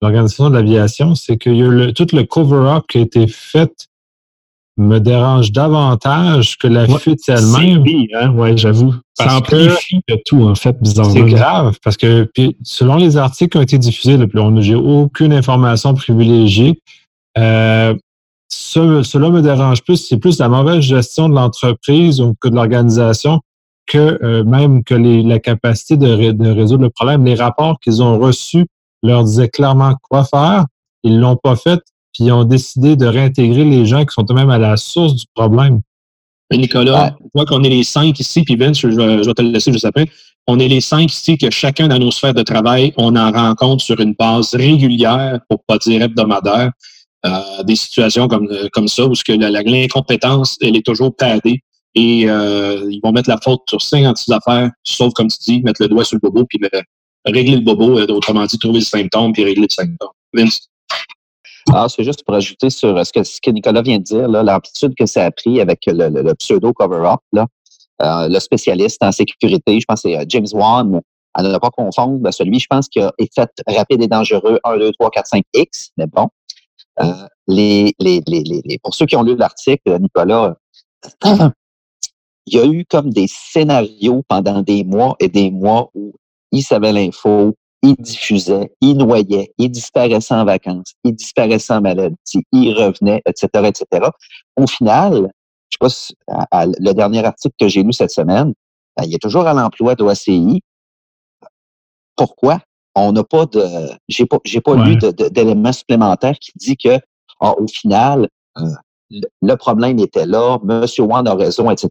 l'Organisation 0.03 0.51
de 0.51 0.55
l'aviation, 0.55 1.15
c'est 1.15 1.37
que 1.39 1.51
le, 1.51 1.93
tout 1.93 2.07
le 2.13 2.25
cover-up 2.25 2.85
qui 2.89 2.99
a 2.99 3.01
été 3.03 3.27
fait 3.27 3.73
me 4.77 4.99
dérange 5.01 5.51
davantage 5.51 6.57
que 6.59 6.69
la 6.69 6.85
Ouais, 6.85 6.99
fuite 6.99 7.19
C'est 7.23 7.33
elle-même. 7.33 7.83
oui, 7.83 8.09
hein, 8.15 8.31
ouais, 8.31 8.57
j'avoue. 8.57 8.95
Ça 9.15 9.37
amplifie 9.37 10.01
le 10.09 10.17
tout, 10.25 10.45
en 10.45 10.55
fait, 10.55 10.81
bizarrement. 10.81 11.15
C'est 11.15 11.23
grave 11.25 11.77
parce 11.83 11.97
que 11.97 12.25
puis, 12.33 12.57
selon 12.63 12.97
les 12.97 13.17
articles 13.17 13.51
qui 13.51 13.57
ont 13.59 13.63
été 13.63 13.79
diffusés, 13.79 14.17
là, 14.17 14.27
on- 14.35 14.61
j'ai 14.61 14.77
aucune 14.77 15.33
information 15.33 15.95
privilégiée. 15.95 16.81
Euh, 17.37 17.95
ce- 18.49 19.03
cela 19.03 19.31
me 19.31 19.43
dérange 19.43 19.83
plus. 19.83 19.97
C'est 19.97 20.19
plus 20.19 20.39
la 20.39 20.49
mauvaise 20.49 20.81
gestion 20.81 21.29
de 21.29 21.35
l'entreprise 21.35 22.21
ou 22.21 22.35
que 22.41 22.49
de 22.49 22.55
l'organisation 22.55 23.41
que 23.87 24.19
euh, 24.23 24.45
même 24.45 24.85
que 24.85 24.95
les- 24.95 25.23
la 25.23 25.39
capacité 25.39 25.97
de, 25.97 26.09
ré- 26.09 26.33
de 26.35 26.51
résoudre 26.51 26.83
le 26.85 26.91
problème. 26.91 27.25
Les 27.25 27.35
rapports 27.35 27.79
qu'ils 27.81 28.03
ont 28.03 28.19
reçus 28.19 28.67
leur 29.03 29.25
disaient 29.25 29.49
clairement 29.49 29.95
quoi 30.03 30.25
faire. 30.25 30.67
Ils 31.05 31.19
l'ont 31.19 31.37
pas 31.37 31.57
fait, 31.57 31.81
puis 32.13 32.25
ils 32.25 32.33
ont 32.33 32.45
décidé 32.45 32.97
de 32.97 33.07
réintégrer 33.07 33.65
les 33.65 33.87
gens 33.87 34.05
qui 34.05 34.13
sont 34.13 34.27
eux-mêmes 34.31 34.51
à 34.51 34.59
la 34.59 34.77
source 34.77 35.15
du 35.15 35.25
problème. 35.35 35.81
Mais 36.51 36.59
Nicolas, 36.59 37.15
je 37.21 37.29
vois 37.35 37.45
qu'on 37.47 37.63
est 37.63 37.69
les 37.69 37.85
cinq 37.85 38.19
ici, 38.21 38.43
puis 38.43 38.57
je 38.59 38.87
vais, 38.89 39.23
je 39.23 39.27
vais 39.29 39.35
te 39.35 39.43
le 39.43 39.51
laisser 39.51 39.73
juste 39.73 39.85
après. 39.85 40.09
On 40.47 40.59
est 40.59 40.69
les 40.69 40.81
cinq 40.81 41.13
ici 41.13 41.37
que 41.37 41.51
chacun 41.51 41.89
dans 41.89 41.99
nos 41.99 42.11
sphères 42.11 42.33
de 42.35 42.43
travail, 42.43 42.93
on 42.97 43.15
en 43.17 43.31
rencontre 43.31 43.85
sur 43.85 44.01
une 44.01 44.15
base 44.15 44.55
régulière, 44.55 45.41
pour 45.49 45.63
pas 45.65 45.77
dire 45.79 46.03
hebdomadaire, 46.03 46.73
euh, 47.27 47.63
des 47.65 47.77
situations 47.77 48.29
comme, 48.29 48.49
comme 48.73 48.89
ça, 48.89 49.05
où 49.07 49.15
ce 49.15 49.25
que 49.25 49.33
l'incompétence, 49.33 50.57
elle 50.63 50.77
est 50.77 50.85
toujours 50.87 51.15
padée. 51.15 51.61
Et 51.95 52.29
euh, 52.29 52.87
ils 52.91 53.01
vont 53.03 53.13
mettre 53.13 53.29
la 53.29 53.39
faute 53.43 53.63
sur 53.69 53.83
56 53.83 54.31
affaires, 54.33 54.71
sauf 54.85 55.13
comme 55.15 55.29
tu 55.29 55.39
dis, 55.41 55.63
mettre 55.63 55.83
le 55.83 55.89
doigt 55.89 56.05
sur 56.05 56.17
le 56.17 56.21
bobo, 56.21 56.45
puis 56.45 56.59
le- 56.61 56.83
régler 57.25 57.57
le 57.57 57.63
bobo, 57.63 57.99
euh, 57.99 58.07
autrement 58.09 58.45
dit, 58.47 58.59
trouver 58.59 58.79
le 58.81 58.85
symptôme, 58.85 59.33
puis 59.33 59.43
régler 59.45 59.63
le 59.69 59.75
symptôme. 59.75 60.11
Vince? 60.33 60.69
Ah, 61.73 61.87
c'est 61.89 62.05
juste 62.05 62.25
pour 62.25 62.35
ajouter 62.35 62.71
sur 62.71 62.97
euh, 62.97 63.05
ce 63.05 63.13
que, 63.13 63.23
ce 63.25 63.41
que 63.41 63.51
Nicolas 63.51 63.83
vient 63.83 63.99
de 63.99 64.03
dire, 64.05 64.29
l'amplitude 64.29 64.95
que 64.97 65.07
ça 65.07 65.25
a 65.27 65.31
pris 65.31 65.61
avec 65.61 65.81
le, 65.87 66.09
le- 66.09 66.23
le. 66.23 67.45
Euh, 68.01 68.39
spécialiste 68.41 69.03
en 69.03 69.11
sécurité, 69.11 69.81
je 69.81 69.85
pense 69.87 70.03
que 70.03 70.11
c'est 70.11 70.17
euh, 70.17 70.25
James 70.29 70.47
Wan, 70.53 71.01
à 71.35 71.43
ne 71.43 71.59
pas 71.59 71.71
confondre, 71.71 72.19
ben, 72.21 72.31
celui, 72.31 72.61
je 72.61 72.67
pense, 72.71 72.89
qui 72.89 73.01
a 73.01 73.13
fait 73.35 73.49
rapide 73.67 74.03
et 74.03 74.07
dangereux 74.07 74.61
1, 74.63 74.77
2, 74.79 74.93
3, 74.93 75.11
4, 75.11 75.27
5 75.27 75.43
X, 75.55 75.91
mais 75.97 76.07
bon. 76.07 76.29
Euh, 77.01 77.27
les, 77.47 77.95
les, 77.99 78.23
les, 78.27 78.43
les, 78.43 78.79
pour 78.83 78.95
ceux 78.95 79.07
qui 79.07 79.17
ont 79.17 79.23
lu 79.23 79.37
l'article, 79.37 79.99
Nicolas, 80.01 80.57
il 81.25 82.55
y 82.55 82.59
a 82.59 82.67
eu 82.67 82.85
comme 82.85 83.11
des 83.11 83.27
scénarios 83.29 84.23
pendant 84.29 84.63
des 84.63 84.85
mois 84.85 85.17
et 85.21 85.29
des 85.29 85.51
mois 85.51 85.91
où 85.95 86.13
il 86.53 86.63
savait 86.63 86.93
l'info, 86.93 87.55
il 87.83 87.95
diffusait, 87.95 88.73
il 88.81 88.97
noyait, 88.97 89.53
il 89.59 89.71
disparaissait 89.71 90.35
en 90.35 90.45
vacances, 90.45 90.95
il 91.05 91.15
disparaissait 91.15 91.75
en 91.75 91.81
maladie, 91.81 92.17
il 92.53 92.73
revenait, 92.75 93.23
etc., 93.27 93.49
etc. 93.67 94.11
Au 94.57 94.67
final, 94.67 95.31
je 95.71 95.75
sais 95.75 95.79
pas 95.81 95.89
si, 95.89 96.17
le 96.81 96.93
dernier 96.93 97.25
article 97.25 97.55
que 97.59 97.69
j'ai 97.69 97.83
lu 97.83 97.93
cette 97.93 98.11
semaine, 98.11 98.53
ben, 98.97 99.05
il 99.05 99.15
est 99.15 99.23
toujours 99.23 99.47
à 99.47 99.55
l'emploi 99.55 99.95
de 99.95 100.03
l'OACI. 100.03 100.61
Pourquoi? 102.17 102.61
On 102.99 103.13
n'a 103.13 103.25
pas 103.25 103.47
de, 103.47 103.65
j'ai 104.09 104.27
pas, 104.27 104.39
j'ai 104.45 104.61
pas 104.61 104.73
Ouais. 104.73 104.85
lu 104.85 104.97
d'éléments 105.31 105.73
supplémentaires 105.73 106.39
qui 106.39 106.53
dit 106.57 106.77
que, 106.77 106.99
ah, 107.41 107.55
au 107.59 107.67
final, 107.67 108.29
euh, 108.59 108.63
le- 109.43 109.55
problème 109.57 109.99
était 109.99 110.27
là, 110.27 110.59
Monsieur 110.63 111.05
Wan 111.05 111.27
a 111.27 111.35
raison, 111.35 111.71
etc. 111.71 111.89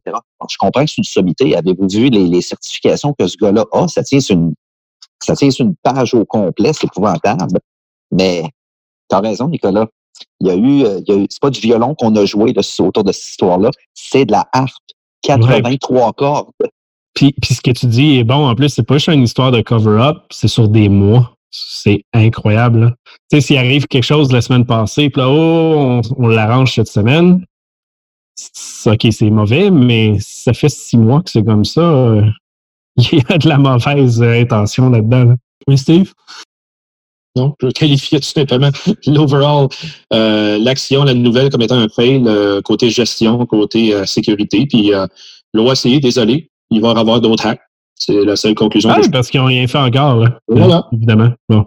Je 0.49 0.57
comprends 0.57 0.83
que 0.85 0.89
c'est 0.91 0.97
une 0.99 1.03
sommité. 1.03 1.55
Avez-vous 1.55 1.87
vu 1.87 2.09
les, 2.09 2.27
les 2.27 2.41
certifications 2.41 3.13
que 3.17 3.27
ce 3.27 3.37
gars-là 3.37 3.65
a? 3.71 3.87
Ça 3.87 4.03
tient 4.03 4.19
sur 4.19 4.35
une, 4.35 4.53
ça 5.23 5.35
tient 5.35 5.49
sur 5.49 5.65
une 5.65 5.75
page 5.81 6.13
au 6.13 6.25
complet, 6.25 6.73
c'est 6.73 6.85
épouvantable. 6.87 7.59
Mais 8.11 8.43
t'as 9.07 9.19
raison, 9.19 9.47
Nicolas. 9.47 9.87
Il 10.39 10.47
y 10.47 10.49
a 10.51 10.55
eu, 10.55 10.83
euh, 10.83 10.99
il 11.07 11.13
y 11.13 11.17
a 11.17 11.19
eu 11.21 11.27
c'est 11.29 11.41
pas 11.41 11.49
du 11.51 11.59
violon 11.59 11.93
qu'on 11.95 12.15
a 12.15 12.25
joué 12.25 12.53
là, 12.53 12.61
autour 12.79 13.03
de 13.03 13.11
cette 13.11 13.29
histoire-là, 13.31 13.69
c'est 13.93 14.25
de 14.25 14.31
la 14.31 14.47
harpe. 14.51 14.71
83 15.23 16.13
cordes. 16.13 16.51
Puis, 17.17 17.33
ce 17.49 17.61
que 17.61 17.71
tu 17.71 17.87
dis 17.87 18.17
est 18.17 18.23
bon. 18.23 18.47
En 18.47 18.53
plus, 18.53 18.69
c'est 18.69 18.83
pas 18.83 18.95
juste 18.95 19.07
une 19.07 19.23
histoire 19.23 19.51
de 19.51 19.61
cover-up, 19.61 20.17
c'est 20.29 20.47
sur 20.47 20.69
des 20.69 20.87
mois. 20.87 21.33
C'est 21.49 22.03
incroyable. 22.13 22.95
Tu 23.31 23.37
sais, 23.37 23.41
s'il 23.41 23.57
arrive 23.57 23.87
quelque 23.87 24.03
chose 24.03 24.31
la 24.31 24.41
semaine 24.41 24.65
passée, 24.67 25.09
puis 25.09 25.21
là, 25.21 25.27
oh, 25.27 26.01
on, 26.15 26.27
l'arrange 26.27 26.75
cette 26.75 26.89
semaine. 26.89 27.43
OK, 28.85 29.07
c'est 29.09 29.31
mauvais, 29.31 29.71
mais 29.71 30.17
ça 30.19 30.53
fait 30.53 30.69
six 30.69 30.97
mois 30.97 31.23
que 31.23 31.31
c'est 31.31 31.43
comme 31.43 31.65
ça. 31.65 31.81
euh, 31.81 32.21
Il 32.97 33.19
y 33.19 33.33
a 33.33 33.39
de 33.39 33.49
la 33.49 33.57
mauvaise 33.57 34.21
euh, 34.21 34.39
intention 34.39 34.91
là-dedans. 34.91 35.23
là. 35.23 35.35
Oui, 35.67 35.77
Steve? 35.79 36.13
Non, 37.35 37.55
je 37.59 37.69
qualifiais 37.69 38.19
tout 38.19 38.27
simplement 38.27 38.69
l'overall, 39.07 39.69
euh, 40.13 40.59
l'action, 40.59 41.03
la 41.03 41.15
nouvelle 41.15 41.49
comme 41.49 41.63
étant 41.63 41.79
un 41.79 41.89
fail 41.89 42.23
côté 42.63 42.91
gestion, 42.91 43.43
côté 43.47 44.05
sécurité. 44.05 44.67
Puis 44.67 44.91
l'OACI, 45.53 45.99
désolé, 45.99 46.49
il 46.69 46.81
va 46.81 46.93
y 46.93 46.97
avoir 46.97 47.21
d'autres 47.21 47.45
hacks. 47.47 47.61
C'est 47.95 48.23
la 48.23 48.35
seule 48.35 48.53
conclusion 48.55 48.89
Ah, 48.93 48.97
que 48.97 49.05
je 49.05 49.09
parce 49.09 49.29
qu'ils 49.29 49.39
n'ont 49.39 49.47
rien 49.47 49.67
fait 49.67 49.77
encore. 49.79 50.17
Là. 50.17 50.39
Voilà. 50.47 50.87
Évidemment. 50.91 51.31
Bon. 51.49 51.65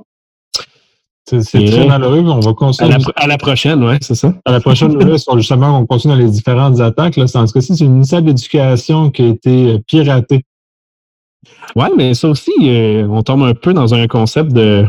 C'est 1.27 1.65
très 1.65 1.87
malheureux, 1.87 2.23
mais 2.23 2.31
on 2.31 2.41
va 2.41 2.51
À 2.51 2.55
continuer. 2.55 2.91
la, 2.91 2.99
à 3.17 3.27
la 3.29 3.39
prochaine, 3.39 3.85
ouais, 3.85 3.99
c'est 4.01 4.17
ça. 4.17 4.35
À 4.45 4.51
la 4.51 4.61
prochaine 4.61 4.97
justement, 5.37 5.79
on 5.79 5.87
continue 5.87 6.15
dans 6.15 6.19
les 6.19 6.29
différentes 6.31 6.81
attaques. 6.81 7.17
Là, 7.17 7.27
dans 7.33 7.47
ce 7.47 7.53
cas-ci, 7.53 7.77
c'est 7.77 7.85
une 7.85 7.93
ministère 7.93 8.21
de 8.23 8.29
l'Éducation 8.29 9.11
qui 9.11 9.23
a 9.23 9.27
été 9.29 9.75
euh, 9.75 9.79
piratée. 9.87 10.45
Ouais, 11.77 11.89
mais 11.97 12.15
ça 12.15 12.29
aussi, 12.29 12.51
euh, 12.63 13.07
on 13.09 13.23
tombe 13.23 13.45
un 13.45 13.55
peu 13.55 13.73
dans 13.73 13.95
un 13.95 14.07
concept 14.09 14.53
de 14.53 14.87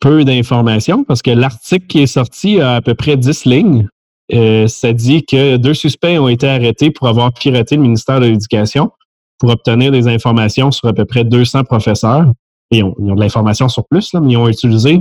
peu 0.00 0.24
d'informations 0.24 1.02
parce 1.02 1.22
que 1.22 1.30
l'article 1.32 1.86
qui 1.88 2.00
est 2.02 2.06
sorti 2.06 2.60
a 2.60 2.76
à 2.76 2.80
peu 2.80 2.94
près 2.94 3.16
10 3.16 3.44
lignes. 3.44 3.88
Euh, 4.32 4.66
ça 4.66 4.92
dit 4.92 5.24
que 5.24 5.56
deux 5.56 5.74
suspects 5.74 6.18
ont 6.18 6.28
été 6.28 6.48
arrêtés 6.48 6.90
pour 6.90 7.08
avoir 7.08 7.32
piraté 7.32 7.76
le 7.76 7.82
ministère 7.82 8.20
de 8.20 8.26
l'Éducation 8.26 8.90
pour 9.38 9.50
obtenir 9.50 9.92
des 9.92 10.08
informations 10.08 10.70
sur 10.70 10.88
à 10.88 10.92
peu 10.92 11.04
près 11.04 11.24
200 11.24 11.64
professeurs. 11.64 12.32
Et 12.70 12.78
ils 12.78 12.84
ont 12.84 12.94
de 12.98 13.20
l'information 13.20 13.68
sur 13.68 13.86
plus, 13.86 14.12
mais 14.14 14.32
ils 14.32 14.36
ont 14.36 14.48
utilisé 14.48 15.00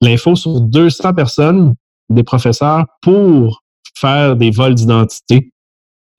l'info 0.00 0.34
sur 0.34 0.60
200 0.60 1.14
personnes, 1.14 1.74
des 2.10 2.22
professeurs, 2.22 2.84
pour 3.00 3.62
faire 3.94 4.36
des 4.36 4.50
vols 4.50 4.74
d'identité 4.74 5.50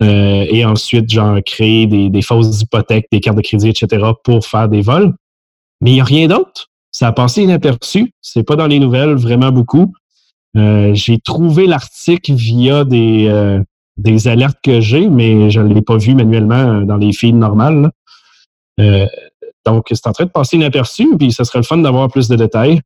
euh, 0.02 0.46
et 0.50 0.66
ensuite, 0.66 1.12
genre, 1.12 1.38
créer 1.46 1.86
des, 1.86 2.10
des, 2.10 2.22
fausses 2.22 2.62
hypothèques, 2.62 3.08
des 3.12 3.20
cartes 3.20 3.38
de 3.38 3.42
crédit, 3.42 3.70
etc. 3.70 4.04
pour 4.24 4.46
faire 4.46 4.68
des 4.68 4.82
vols. 4.82 5.14
Mais 5.82 5.92
il 5.92 5.94
n'y 5.96 6.02
a 6.02 6.06
rien 6.06 6.28
d'autre. 6.28 6.68
Ça 6.92 7.08
a 7.08 7.12
passé 7.12 7.44
inaperçu. 7.44 8.12
C'est 8.22 8.44
pas 8.44 8.56
dans 8.56 8.68
les 8.68 8.80
nouvelles 8.80 9.16
vraiment 9.16 9.52
beaucoup. 9.52 9.94
Euh, 10.58 10.94
j'ai 10.94 11.20
trouvé 11.20 11.66
l'article 11.66 12.34
via 12.34 12.84
des, 12.84 13.28
euh, 13.28 13.62
des 13.98 14.28
alertes 14.28 14.58
que 14.64 14.82
j'ai, 14.82 15.08
mais 15.08 15.50
je 15.50 15.62
ne 15.62 15.74
l'ai 15.74 15.82
pas 15.82 15.98
vu 15.98 16.14
manuellement 16.14 16.82
dans 16.82 16.98
les 16.98 17.14
feeds 17.14 17.38
normales. 17.38 17.92
Euh, 18.80 19.08
donc, 19.66 19.88
c'est 19.92 20.08
en 20.08 20.12
train 20.12 20.26
de 20.26 20.32
passer 20.32 20.58
inaperçu, 20.58 21.18
puis 21.18 21.32
ce 21.32 21.44
serait 21.44 21.60
le 21.60 21.64
fun 21.64 21.78
d'avoir 21.78 22.10
plus 22.10 22.28
de 22.28 22.36
détails. 22.36 22.82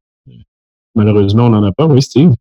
Malheureusement, 0.93 1.45
on 1.45 1.49
n'en 1.49 1.63
a 1.63 1.71
pas, 1.71 1.85
oui, 1.85 2.01
Steve? 2.01 2.33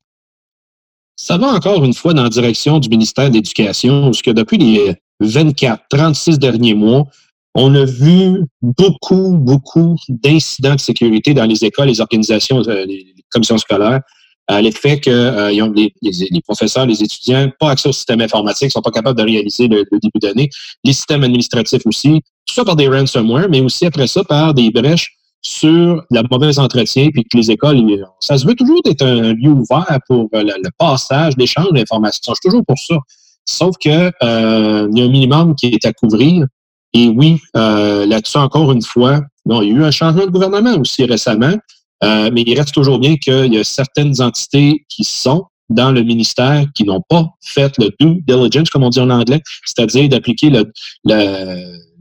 Ça 1.16 1.38
va 1.38 1.48
encore 1.48 1.84
une 1.84 1.94
fois 1.94 2.12
dans 2.12 2.24
la 2.24 2.28
direction 2.28 2.78
du 2.80 2.88
ministère 2.88 3.28
de 3.30 3.34
l'Éducation, 3.34 4.06
parce 4.06 4.22
depuis 4.22 4.58
les 4.58 4.94
24, 5.20 5.84
36 5.88 6.38
derniers 6.38 6.74
mois, 6.74 7.06
on 7.54 7.72
a 7.76 7.84
vu 7.84 8.42
beaucoup, 8.60 9.37
beaucoup 9.37 9.96
d'incidents 10.08 10.74
de 10.74 10.80
sécurité 10.80 11.34
dans 11.34 11.44
les 11.44 11.64
écoles, 11.64 11.87
les 11.87 12.00
organisations, 12.00 12.60
les 12.60 13.14
commissions 13.30 13.58
scolaires, 13.58 14.00
à 14.46 14.61
l'effet 14.61 15.00
que 15.00 15.11
euh, 15.11 15.72
les, 15.74 15.92
les, 16.02 16.40
professeurs, 16.42 16.87
les 16.87 17.02
étudiants, 17.02 17.50
pas 17.59 17.70
accès 17.70 17.88
au 17.88 17.92
système 17.92 18.20
informatique, 18.20 18.70
sont 18.70 18.83
pas 18.83 18.90
capables 18.90 19.18
de 19.18 19.24
réaliser 19.24 19.68
le, 19.68 19.85
début 19.90 20.18
d'année, 20.20 20.50
les 20.85 20.92
systèmes 20.92 21.24
administratifs 21.24 21.83
aussi, 21.87 22.20
tout 22.46 22.54
ça 22.54 22.64
par 22.64 22.76
des 22.76 22.88
ransomware, 22.88 23.48
mais 23.48 23.61
aussi 23.61 23.87
après 23.87 24.07
ça 24.07 24.22
par 24.24 24.52
des 24.52 24.70
brèches 24.70 25.16
sur 25.44 26.02
la 26.11 26.22
mauvaise 26.30 26.59
entretien, 26.59 27.11
puis 27.11 27.22
que 27.24 27.37
les 27.37 27.50
écoles, 27.50 27.83
ça 28.20 28.38
se 28.38 28.46
veut 28.46 28.54
toujours 28.54 28.80
être 28.87 29.04
un 29.04 29.35
lieu 29.35 29.50
ouvert 29.50 29.98
pour 30.09 30.28
euh, 30.35 30.42
le, 30.42 30.70
passage, 30.78 31.35
l'échange 31.37 31.70
d'informations. 31.72 32.33
Je 32.33 32.35
suis 32.35 32.48
toujours 32.48 32.64
pour 32.66 32.78
ça. 32.78 32.96
Sauf 33.44 33.76
que 33.78 34.11
euh, 34.22 34.88
il 34.90 34.98
y 34.98 35.02
a 35.02 35.04
un 35.04 35.09
minimum 35.09 35.54
qui 35.54 35.66
est 35.66 35.85
à 35.85 35.92
couvrir. 35.92 36.46
Et 36.94 37.09
oui, 37.09 37.40
euh, 37.57 38.07
là-dessus, 38.07 38.38
encore 38.38 38.72
une 38.72 38.83
fois, 38.83 39.20
bon, 39.44 39.61
il 39.61 39.68
y 39.68 39.72
a 39.72 39.74
eu 39.74 39.85
un 39.85 39.90
changement 39.90 40.24
de 40.24 40.30
gouvernement 40.30 40.76
aussi 40.76 41.04
récemment. 41.04 41.54
Euh, 42.02 42.30
mais 42.33 42.42
il 42.46 42.59
reste 42.59 42.74
toujours 42.74 42.98
bien 42.98 43.16
qu'il 43.16 43.54
y 43.54 43.59
a 43.59 43.64
certaines 43.64 44.20
entités 44.20 44.85
qui 44.88 45.04
sont 45.04 45.44
dans 45.70 45.92
le 45.92 46.02
ministère 46.02 46.66
qui 46.74 46.85
n'ont 46.85 47.02
pas 47.09 47.26
fait 47.40 47.72
le 47.78 47.90
due 47.98 48.22
diligence, 48.26 48.68
comme 48.68 48.83
on 48.83 48.90
dit 48.90 49.00
en 49.00 49.11
anglais, 49.11 49.40
c'est-à-dire 49.64 50.09
d'appliquer 50.09 50.50
le, 50.50 50.70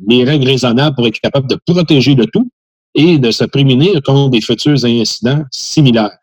les 0.07 0.23
règles 0.23 0.47
raisonnables 0.47 0.95
pour 0.95 1.07
être 1.07 1.19
capable 1.19 1.47
de 1.49 1.57
protéger 1.65 2.15
le 2.15 2.25
tout 2.25 2.49
et 2.95 3.17
de 3.17 3.31
se 3.31 3.45
prémunir 3.45 4.01
contre 4.03 4.31
des 4.31 4.41
futurs 4.41 4.83
incidents 4.83 5.43
similaires. 5.51 6.17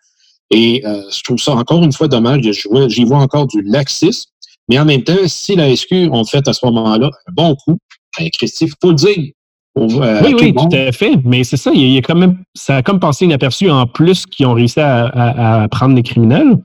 Et 0.51 0.83
euh, 0.85 1.03
je 1.11 1.23
trouve 1.23 1.39
ça 1.39 1.53
encore 1.53 1.83
une 1.83 1.93
fois 1.93 2.09
dommage. 2.09 2.43
J'y 2.89 3.05
vois 3.05 3.19
encore 3.19 3.47
du 3.47 3.63
laxisme, 3.63 4.29
mais 4.69 4.79
en 4.79 4.85
même 4.85 5.03
temps, 5.03 5.27
si 5.27 5.57
la 5.57 5.75
SQ 5.75 6.11
ont 6.13 6.25
fait 6.25 6.47
à 6.47 6.53
ce 6.53 6.65
moment-là 6.67 7.11
un 7.29 7.33
bon 7.33 7.55
coup, 7.57 7.79
ben, 8.19 8.29
Christy, 8.31 8.65
il 8.65 8.73
faut 8.81 8.91
le 8.91 8.95
dire, 8.95 9.33
euh, 9.79 10.21
oui, 10.25 10.35
oui, 10.41 10.55
tout, 10.55 10.69
à 10.73 10.93
fait. 10.93 11.13
Mais 11.25 11.45
c'est 11.45 11.57
ça, 11.57 11.71
il 11.73 11.93
y, 11.93 11.97
a 11.97 12.03
quand 12.03 12.17
même, 12.17 12.39
ça 12.55 12.77
a 12.77 12.83
comme 12.83 12.99
passé 12.99 13.25
inaperçu 13.25 13.71
en 13.71 13.87
plus 13.87 14.27
qu'ils 14.27 14.47
ont 14.47 14.55
réussi 14.55 14.81
à, 14.81 15.67
prendre 15.71 15.95
les 15.95 16.03
criminels. 16.03 16.59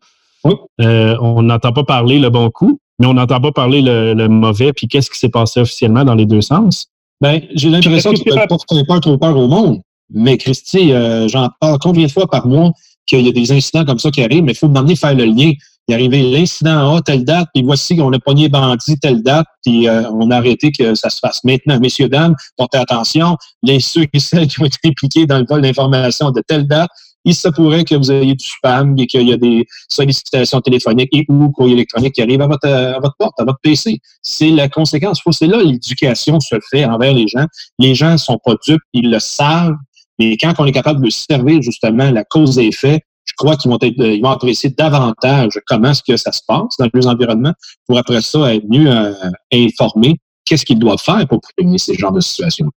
Euh, 0.81 1.15
on 1.21 1.41
n'entend 1.41 1.71
pas 1.71 1.83
parler 1.83 2.19
le 2.19 2.29
bon 2.29 2.49
coup, 2.49 2.79
mais 2.99 3.07
on 3.07 3.13
n'entend 3.13 3.39
pas 3.39 3.51
parler 3.51 3.81
le, 3.81 4.27
mauvais. 4.27 4.73
Puis 4.73 4.87
qu'est-ce 4.87 5.09
qui 5.09 5.19
s'est 5.19 5.29
passé 5.29 5.59
officiellement 5.59 6.03
dans 6.03 6.15
les 6.15 6.25
deux 6.25 6.41
sens? 6.41 6.87
Ben, 7.21 7.41
j'ai 7.53 7.69
l'impression 7.69 8.11
qu'ils 8.11 8.33
ne 8.33 8.83
pas 8.83 8.99
trop 8.99 9.17
peur 9.17 9.37
au 9.37 9.47
monde. 9.47 9.79
Mais 10.11 10.37
Christy, 10.37 10.91
euh, 10.91 11.27
j'en 11.27 11.49
parle 11.59 11.79
combien 11.79 12.05
de 12.05 12.11
fois 12.11 12.27
par 12.27 12.45
mois 12.47 12.71
qu'il 13.07 13.21
y 13.21 13.29
a 13.29 13.31
des 13.31 13.51
incidents 13.51 13.85
comme 13.85 13.99
ça 13.99 14.11
qui 14.11 14.21
arrivent, 14.21 14.43
mais 14.43 14.51
il 14.51 14.57
faut 14.57 14.67
m'emmener 14.67 14.95
faire 14.95 15.15
le 15.15 15.25
lien 15.25 15.51
il 15.87 15.91
est 15.91 15.95
arrivé 15.95 16.23
l'incident 16.23 16.95
à 16.95 17.01
telle 17.01 17.25
date, 17.25 17.47
puis 17.53 17.63
voici 17.63 17.95
qu'on 17.95 18.11
a 18.11 18.19
pogné 18.19 18.49
bandit 18.49 18.97
telle 18.99 19.21
date, 19.21 19.45
puis 19.63 19.87
euh, 19.87 20.09
on 20.11 20.31
a 20.31 20.37
arrêté 20.37 20.71
que 20.71 20.95
ça 20.95 21.09
se 21.09 21.19
fasse 21.19 21.43
maintenant. 21.43 21.79
Messieurs, 21.79 22.09
dames, 22.09 22.35
portez 22.57 22.77
attention, 22.77 23.37
les 23.61 23.79
ceux 23.79 24.05
et 24.11 24.19
celles 24.19 24.47
qui 24.47 24.61
ont 24.61 24.65
été 24.65 24.77
impliqués 24.85 25.25
dans 25.25 25.37
le 25.37 25.45
vol 25.47 25.61
d'informations 25.61 26.31
de 26.31 26.41
telle 26.47 26.67
date, 26.67 26.89
il 27.25 27.35
se 27.35 27.47
pourrait 27.49 27.83
que 27.83 27.95
vous 27.95 28.11
ayez 28.11 28.35
du 28.35 28.45
spam 28.45 28.95
et 28.99 29.07
qu'il 29.07 29.27
y 29.27 29.33
a 29.33 29.37
des 29.37 29.65
sollicitations 29.89 30.61
téléphoniques 30.61 31.09
et 31.11 31.25
ou 31.27 31.49
courrier 31.51 31.73
électronique 31.73 32.13
qui 32.13 32.21
arrivent 32.21 32.41
à 32.41 32.47
votre, 32.47 32.67
à 32.67 32.99
votre 32.99 33.15
porte, 33.17 33.39
à 33.39 33.43
votre 33.43 33.59
PC. 33.63 33.99
C'est 34.21 34.51
la 34.51 34.69
conséquence. 34.69 35.21
C'est 35.31 35.47
là 35.47 35.61
l'éducation 35.63 36.39
se 36.39 36.55
fait 36.69 36.85
envers 36.85 37.13
les 37.13 37.27
gens. 37.27 37.45
Les 37.79 37.95
gens 37.95 38.11
ne 38.11 38.17
sont 38.17 38.37
pas 38.43 38.53
dupes, 38.67 38.81
ils 38.93 39.09
le 39.09 39.19
savent, 39.19 39.75
mais 40.19 40.37
quand 40.37 40.53
on 40.59 40.65
est 40.65 40.71
capable 40.71 41.03
de 41.03 41.09
servir 41.09 41.61
justement 41.61 42.11
la 42.11 42.23
cause 42.23 42.59
et 42.59 42.67
effet, 42.67 43.01
je 43.25 43.33
crois 43.37 43.55
qu'ils 43.57 43.71
ils 43.97 44.21
vont 44.21 44.29
apprécier 44.29 44.69
davantage 44.69 45.59
comment 45.67 45.91
est-ce 45.91 46.03
que 46.03 46.15
ça 46.17 46.31
se 46.31 46.41
passe 46.47 46.77
dans 46.79 46.87
les 46.93 47.07
environnements 47.07 47.53
pour 47.87 47.97
après 47.97 48.21
ça 48.21 48.53
être 48.53 48.65
mieux 48.69 48.89
euh, 48.89 49.13
informés 49.53 50.17
qu'est-ce 50.45 50.65
qu'ils 50.65 50.79
doivent 50.79 51.01
faire 51.01 51.27
pour 51.27 51.41
prévenir 51.41 51.79
ces 51.79 51.95
genres 51.95 52.11
de 52.11 52.21
situations. 52.21 52.69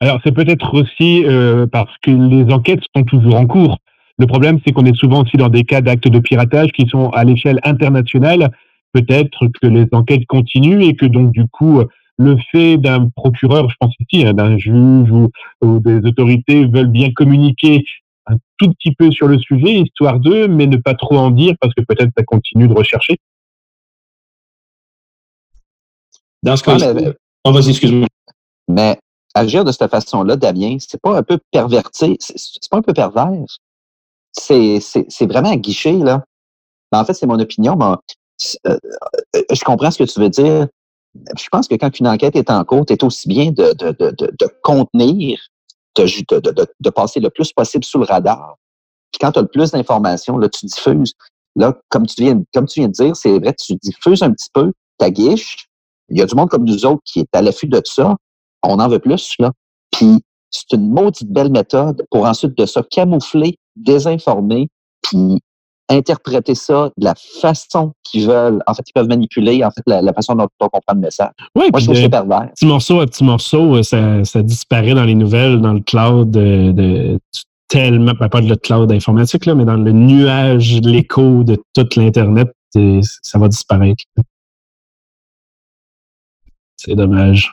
Alors, 0.00 0.18
c'est 0.24 0.32
peut-être 0.32 0.74
aussi 0.74 1.24
euh, 1.24 1.66
parce 1.66 1.94
que 2.02 2.10
les 2.10 2.52
enquêtes 2.52 2.80
sont 2.94 3.04
toujours 3.04 3.36
en 3.36 3.46
cours. 3.46 3.78
Le 4.18 4.26
problème, 4.26 4.58
c'est 4.64 4.72
qu'on 4.72 4.84
est 4.84 4.96
souvent 4.96 5.22
aussi 5.22 5.36
dans 5.36 5.48
des 5.48 5.64
cas 5.64 5.80
d'actes 5.80 6.08
de 6.08 6.18
piratage 6.18 6.72
qui 6.72 6.88
sont 6.88 7.10
à 7.10 7.24
l'échelle 7.24 7.60
internationale. 7.64 8.50
Peut-être 8.92 9.48
que 9.60 9.66
les 9.66 9.86
enquêtes 9.92 10.26
continuent 10.26 10.82
et 10.82 10.94
que 10.94 11.06
donc, 11.06 11.32
du 11.32 11.46
coup, 11.48 11.82
le 12.18 12.36
fait 12.52 12.76
d'un 12.76 13.08
procureur, 13.16 13.68
je 13.70 13.74
pense 13.80 13.92
ici, 13.98 14.24
hein, 14.24 14.34
d'un 14.34 14.56
juge 14.56 15.10
ou, 15.10 15.30
des 15.80 15.98
autorités 16.08 16.66
veulent 16.66 16.90
bien 16.90 17.10
communiquer 17.12 17.84
un 18.26 18.36
tout 18.58 18.72
petit 18.72 18.94
peu 18.94 19.10
sur 19.10 19.28
le 19.28 19.38
sujet, 19.38 19.80
histoire 19.80 20.18
d'eux, 20.18 20.48
mais 20.48 20.66
ne 20.66 20.76
pas 20.76 20.94
trop 20.94 21.16
en 21.16 21.30
dire 21.30 21.54
parce 21.60 21.74
que 21.74 21.82
peut-être 21.82 22.10
ça 22.16 22.24
continue 22.24 22.68
de 22.68 22.74
rechercher. 22.74 23.18
Dans 26.42 26.56
ce 26.56 26.62
cas, 26.62 26.76
là 26.76 27.12
oh, 27.44 27.52
vas-y, 27.52 27.70
excuse-moi. 27.70 28.06
Mais 28.68 28.98
agir 29.34 29.64
de 29.64 29.72
cette 29.72 29.90
façon-là, 29.90 30.36
Damien, 30.36 30.76
c'est 30.78 31.00
pas 31.00 31.16
un 31.16 31.22
peu 31.22 31.38
perverti, 31.50 32.16
c'est 32.20 32.70
pas 32.70 32.78
un 32.78 32.82
peu 32.82 32.92
pervers. 32.92 33.44
C'est 34.32 34.80
vraiment 35.22 35.50
un 35.50 35.56
guichet, 35.56 35.92
là. 35.92 36.24
Ben, 36.92 37.00
en 37.00 37.04
fait, 37.04 37.14
c'est 37.14 37.26
mon 37.26 37.38
opinion, 37.38 37.76
mais 37.76 37.96
euh, 38.66 38.78
euh, 39.36 39.42
je 39.50 39.64
comprends 39.64 39.90
ce 39.90 40.02
que 40.02 40.10
tu 40.10 40.20
veux 40.20 40.28
dire. 40.28 40.68
Je 41.38 41.48
pense 41.48 41.68
que 41.68 41.76
quand 41.76 41.98
une 41.98 42.08
enquête 42.08 42.36
est 42.36 42.50
en 42.50 42.64
cours, 42.64 42.84
c'est 42.88 43.02
aussi 43.04 43.28
bien 43.28 43.52
de, 43.52 43.72
de, 43.74 43.92
de, 43.92 44.10
de 44.16 44.48
contenir 44.62 45.38
de, 45.96 46.66
de, 46.80 46.90
passer 46.90 47.20
le 47.20 47.30
plus 47.30 47.52
possible 47.52 47.84
sous 47.84 47.98
le 47.98 48.04
radar. 48.04 48.56
Puis 49.12 49.18
quand 49.20 49.32
tu 49.32 49.38
as 49.38 49.42
le 49.42 49.48
plus 49.48 49.70
d'informations, 49.70 50.38
là, 50.38 50.48
tu 50.48 50.66
diffuses. 50.66 51.14
Là, 51.56 51.74
comme 51.88 52.06
tu 52.06 52.22
viens, 52.22 52.42
comme 52.52 52.66
tu 52.66 52.80
viens 52.80 52.88
de 52.88 52.92
dire, 52.92 53.14
c'est 53.14 53.38
vrai, 53.38 53.54
tu 53.54 53.74
diffuses 53.76 54.22
un 54.22 54.32
petit 54.32 54.48
peu 54.52 54.72
ta 54.98 55.10
guiche. 55.10 55.68
Il 56.08 56.18
y 56.18 56.22
a 56.22 56.26
du 56.26 56.34
monde 56.34 56.48
comme 56.48 56.64
nous 56.64 56.84
autres 56.84 57.02
qui 57.04 57.20
est 57.20 57.36
à 57.36 57.42
l'affût 57.42 57.68
de 57.68 57.80
ça. 57.84 58.16
On 58.62 58.78
en 58.80 58.88
veut 58.88 58.98
plus, 58.98 59.34
là. 59.38 59.52
Puis 59.92 60.20
c'est 60.50 60.72
une 60.72 60.88
maudite 60.88 61.30
belle 61.30 61.50
méthode 61.50 62.04
pour 62.10 62.26
ensuite 62.26 62.56
de 62.56 62.66
ça 62.66 62.82
camoufler, 62.82 63.58
désinformer, 63.76 64.68
puis 65.02 65.40
interpréter 65.94 66.54
ça 66.54 66.90
de 66.96 67.04
la 67.04 67.14
façon 67.40 67.92
qu'ils 68.02 68.26
veulent. 68.26 68.62
En 68.66 68.74
fait, 68.74 68.82
ils 68.86 68.92
peuvent 68.92 69.08
manipuler 69.08 69.64
en 69.64 69.70
fait 69.70 69.82
la, 69.86 70.12
façon 70.12 70.34
dont 70.34 70.48
on 70.60 70.68
comprend 70.68 70.94
le 70.94 71.00
message. 71.00 71.30
Oui, 71.54 71.66
Moi, 71.70 71.80
je 71.80 71.86
trouve 71.86 72.10
pervers. 72.10 72.50
Petit 72.54 72.66
morceau 72.66 73.00
à 73.00 73.06
petit 73.06 73.24
morceau, 73.24 73.76
euh, 73.76 73.82
ça, 73.82 74.24
ça, 74.24 74.42
disparaît 74.42 74.94
dans 74.94 75.04
les 75.04 75.14
nouvelles, 75.14 75.60
dans 75.60 75.72
le 75.72 75.80
cloud 75.80 76.30
de, 76.30 76.72
de 76.72 77.18
tellement, 77.68 78.12
ben, 78.18 78.28
pas 78.28 78.40
de 78.40 78.48
le 78.48 78.56
cloud 78.56 78.90
informatique, 78.92 79.46
là, 79.46 79.54
mais 79.54 79.64
dans 79.64 79.76
le 79.76 79.92
nuage, 79.92 80.80
l'écho 80.82 81.44
de 81.44 81.56
toute 81.74 81.96
l'Internet, 81.96 82.52
ça 83.22 83.38
va 83.38 83.48
disparaître. 83.48 84.04
C'est 86.76 86.94
dommage. 86.94 87.52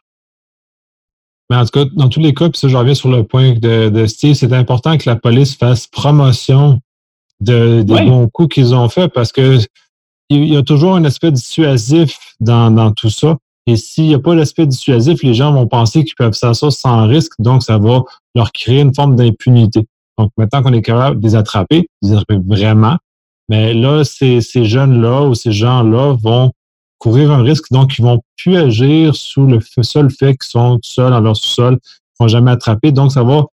Mais 1.50 1.58
en 1.58 1.66
tout 1.66 1.72
cas, 1.72 1.86
dans 1.94 2.08
tous 2.08 2.20
les 2.20 2.34
cas, 2.34 2.50
puis 2.50 2.60
ça, 2.60 2.68
je 2.68 2.78
reviens 2.78 2.94
sur 2.94 3.10
le 3.10 3.24
point 3.24 3.54
de, 3.54 3.90
de 3.90 4.06
Steve, 4.06 4.36
c'est 4.36 4.54
important 4.54 4.98
que 4.98 5.10
la 5.10 5.16
police 5.16 5.56
fasse 5.56 5.88
promotion 5.88 6.80
de, 7.42 7.82
des 7.82 8.06
bons 8.06 8.30
coups 8.30 8.56
qu'ils 8.56 8.74
ont 8.74 8.88
fait 8.88 9.10
parce 9.10 9.32
que 9.32 9.60
il 10.30 10.46
y 10.46 10.56
a 10.56 10.64
toujours 10.64 10.96
un 10.96 11.04
aspect 11.04 11.32
dissuasif 11.32 12.18
dans, 12.40 12.72
dans 12.72 12.92
tout 12.94 13.10
ça. 13.10 13.38
Et 13.68 13.76
s'il 13.76 14.08
n'y 14.08 14.14
a 14.14 14.20
pas 14.20 14.34
l'aspect 14.34 14.66
dissuasif, 14.66 15.22
les 15.24 15.34
gens 15.34 15.52
vont 15.52 15.68
penser 15.68 16.06
qu'ils 16.06 16.16
peuvent 16.16 16.34
faire 16.34 16.56
ça 16.56 16.72
sans 16.72 17.06
risque, 17.06 17.34
donc 17.40 17.64
ça 17.64 17.78
va 17.78 18.04
leur 18.34 18.52
créer 18.54 18.80
une 18.80 18.96
forme 18.96 19.16
d'impunité. 19.16 19.86
Donc 20.18 20.32
maintenant 20.38 20.64
qu'on 20.64 20.74
est 20.74 20.82
capable 20.82 21.20
de 21.20 21.28
les 21.28 21.36
attraper, 21.36 21.88
les 22.02 22.14
attraper 22.14 22.40
vraiment, 22.46 22.98
mais 23.50 23.74
là, 23.74 24.04
ces, 24.04 24.40
ces 24.40 24.64
jeunes-là 24.64 25.24
ou 25.24 25.36
ces 25.36 25.52
gens-là 25.52 26.16
vont 26.22 26.52
courir 26.98 27.32
un 27.32 27.44
risque, 27.44 27.66
donc 27.72 27.98
ils 27.98 28.02
vont 28.02 28.22
plus 28.38 28.56
agir 28.56 29.16
sous 29.16 29.46
le 29.46 29.60
seul 29.82 30.10
fait 30.10 30.38
qu'ils 30.38 30.50
sont 30.50 30.80
seuls 30.82 31.12
dans 31.12 31.20
leur 31.20 31.36
sous-sol, 31.36 31.78
ils 31.84 32.24
vont 32.24 32.28
jamais 32.28 32.52
attraper. 32.52 32.92
Donc 32.92 33.12
ça 33.12 33.24
va 33.24 33.46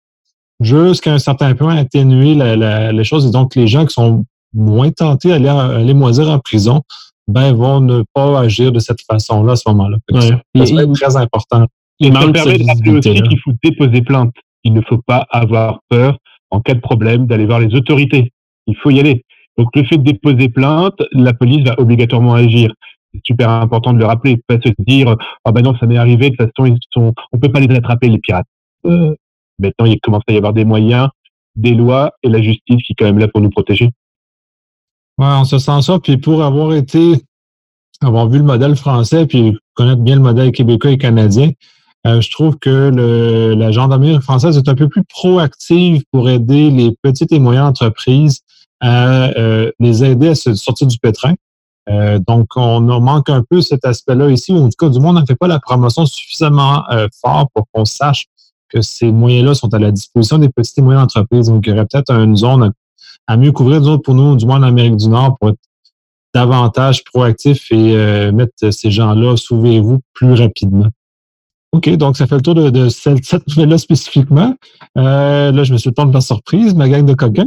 jusqu'à 0.61 1.13
un 1.13 1.19
certain 1.19 1.55
point 1.55 1.77
atténuer 1.77 2.35
les 2.35 3.05
choses. 3.05 3.27
Et 3.27 3.31
donc, 3.31 3.55
les 3.55 3.67
gens 3.67 3.87
qui 3.87 3.95
sont 3.95 4.25
moins 4.55 4.91
tentés 4.91 5.29
d'aller 5.29 5.49
aller 5.49 5.95
moisir 5.95 6.31
en 6.31 6.39
prison, 6.39 6.83
ben, 7.29 7.53
vont 7.53 7.81
ne 7.81 8.05
pas 8.15 8.41
agir 8.41 8.73
de 8.73 8.79
cette 8.79 9.01
façon-là 9.03 9.53
à 9.53 9.57
ce 9.57 9.69
moment-là. 9.69 9.99
C'est 10.65 10.93
très 10.95 11.17
important. 11.17 11.67
Il 11.99 12.13
ça 12.13 12.31
permet 12.31 12.59
de 12.59 12.67
rappeler 12.67 12.91
aussi 12.93 13.23
qu'il 13.23 13.41
faut 13.41 13.53
déposer 13.63 14.03
plainte. 14.03 14.35
Il 14.65 14.75
ne 14.75 14.81
faut 14.83 15.01
pas 15.07 15.27
avoir 15.31 15.81
peur, 15.89 16.19
en 16.51 16.61
cas 16.61 16.75
de 16.75 16.81
problème, 16.81 17.27
d'aller 17.27 17.47
voir 17.47 17.61
les 17.61 17.75
autorités. 17.75 18.33
Il 18.67 18.77
faut 18.77 18.91
y 18.91 19.01
aller. 19.01 19.25
Donc 19.57 19.75
le 19.75 19.85
fait 19.85 19.97
de 19.97 20.03
déposer 20.03 20.49
plainte, 20.49 21.01
la 21.13 21.33
police 21.33 21.67
va 21.67 21.75
obligatoirement 21.79 22.35
agir. 22.35 22.73
C'est 23.15 23.21
super 23.25 23.49
important 23.49 23.93
de 23.95 23.99
le 23.99 24.05
rappeler, 24.05 24.39
pas 24.47 24.57
se 24.57 24.71
dire 24.87 25.17
ah 25.45 25.53
ben 25.53 25.63
non 25.63 25.75
ça 25.79 25.87
m'est 25.87 25.97
arrivé 25.97 26.31
de 26.31 26.37
toute 26.37 26.51
façon 26.55 26.67
ils 26.67 26.79
sont, 26.93 27.15
on 27.33 27.39
peut 27.39 27.51
pas 27.51 27.61
les 27.61 27.75
attraper 27.75 28.09
les 28.09 28.19
pirates. 28.19 28.47
Euh, 28.85 29.15
maintenant 29.59 29.87
il 29.87 30.01
commence 30.01 30.23
à 30.29 30.33
y 30.33 30.37
avoir 30.37 30.53
des 30.53 30.65
moyens, 30.65 31.09
des 31.57 31.75
lois 31.75 32.13
et 32.23 32.29
la 32.29 32.41
justice 32.41 32.83
qui 32.83 32.93
est 32.93 32.95
quand 32.97 33.07
même 33.07 33.19
là 33.19 33.29
pour 33.29 33.41
nous 33.41 33.51
protéger. 33.51 33.91
Ouais, 35.19 35.27
on 35.27 35.45
se 35.45 35.59
sent 35.59 35.83
ça. 35.83 35.99
Puis 35.99 36.19
pour 36.19 36.45
avoir 36.45 36.75
été, 36.75 37.15
avoir 38.03 38.29
vu 38.29 38.39
le 38.39 38.45
modèle 38.45 38.77
français, 38.77 39.27
puis 39.27 39.57
connaître 39.75 40.03
bien 40.03 40.17
le 40.17 40.23
modèle 40.23 40.53
québécois 40.53 40.91
et 40.91 40.99
canadien, 40.99 41.53
euh, 42.07 42.21
je 42.21 42.31
trouve 42.31 42.59
que 42.59 42.91
la 43.57 43.73
gendarmerie 43.73 44.21
française 44.21 44.57
est 44.57 44.69
un 44.69 44.75
peu 44.75 44.89
plus 44.89 45.03
proactive 45.05 46.03
pour 46.13 46.29
aider 46.29 46.71
les 46.71 46.95
petites 47.03 47.33
et 47.33 47.41
moyennes 47.41 47.65
entreprises 47.65 48.41
à 48.81 49.31
euh, 49.39 49.73
les 49.81 50.05
aider 50.05 50.29
à 50.29 50.35
se 50.35 50.55
sortir 50.55 50.87
du 50.87 50.99
pétrin. 50.99 51.35
Euh, 51.89 52.19
donc, 52.19 52.49
on 52.57 52.81
manque 52.81 53.31
un 53.31 53.43
peu 53.49 53.61
cet 53.61 53.85
aspect-là 53.85 54.31
ici, 54.31 54.53
ou 54.53 54.59
en 54.59 54.69
tout 54.69 54.77
cas, 54.79 54.89
du 54.89 55.01
moins, 55.01 55.11
on 55.11 55.15
n'en 55.15 55.27
fait 55.27 55.37
pas 55.37 55.49
la 55.49 55.59
promotion 55.59 56.05
suffisamment 56.05 56.85
fort 57.23 57.49
pour 57.55 57.67
qu'on 57.73 57.85
sache 57.85 58.27
que 58.69 58.81
ces 58.81 59.13
moyens-là 59.13 59.55
sont 59.55 59.73
à 59.75 59.79
la 59.79 59.93
disposition 59.93 60.39
des 60.39 60.49
petites 60.49 60.79
et 60.79 60.83
moyennes 60.83 61.03
entreprises. 61.03 61.49
Donc, 61.49 61.67
il 61.67 61.71
y 61.71 61.73
aurait 61.73 61.87
peut-être 61.87 62.13
une 62.13 62.37
zone 62.37 62.73
à 63.27 63.37
mieux 63.37 63.53
couvrir, 63.53 63.81
nous 63.81 63.99
pour 63.99 64.15
nous, 64.15 64.37
du 64.37 64.47
moins 64.47 64.59
en 64.59 64.63
Amérique 64.63 64.97
du 64.97 65.09
Nord, 65.09 65.37
pour 65.39 65.51
être 65.51 65.59
davantage 66.35 67.03
proactif 67.05 67.73
et 67.73 68.31
mettre 68.31 68.71
ces 68.71 68.91
gens-là, 68.91 69.37
sauvez-vous 69.37 70.01
plus 70.15 70.35
rapidement. 70.35 70.89
OK, 71.77 71.91
donc 71.97 72.17
ça 72.17 72.27
fait 72.27 72.37
le 72.37 72.41
tour 72.41 72.55
de, 72.55 72.89
cette, 72.89 73.47
nouvelle-là 73.49 73.77
spécifiquement. 73.77 74.55
Euh, 74.97 75.53
là, 75.53 75.65
je 75.65 75.73
me 75.75 75.79
suis 75.79 75.91
de 75.91 76.13
la 76.13 76.21
surprise, 76.23 76.75
ma 76.75 76.89
gang 76.89 77.05
de 77.05 77.13
coquins. 77.13 77.47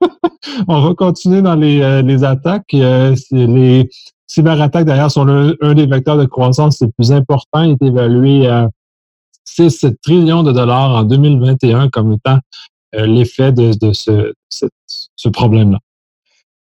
On 0.68 0.80
va 0.80 0.94
continuer 0.94 1.42
dans 1.42 1.54
les, 1.54 1.80
euh, 1.80 2.22
attaques. 2.24 2.74
Euh, 2.74 3.14
les 3.30 3.88
cyberattaques, 4.26 4.86
d'ailleurs, 4.86 5.12
sont 5.12 5.28
un 5.28 5.74
des 5.74 5.86
vecteurs 5.86 6.16
de 6.16 6.24
croissance 6.24 6.80
les 6.80 6.88
plus 6.88 7.12
importants. 7.12 7.62
Il 7.62 7.72
est 7.72 7.86
évalué 7.86 8.48
à 8.48 8.68
6 9.46 9.86
trillions 10.02 10.42
de 10.42 10.52
dollars 10.52 10.90
en 10.90 11.02
2021 11.04 11.88
comme 11.88 12.12
étant 12.12 12.38
l'effet 12.92 13.52
de, 13.52 13.72
ce, 13.92 15.28
problème-là. 15.28 15.78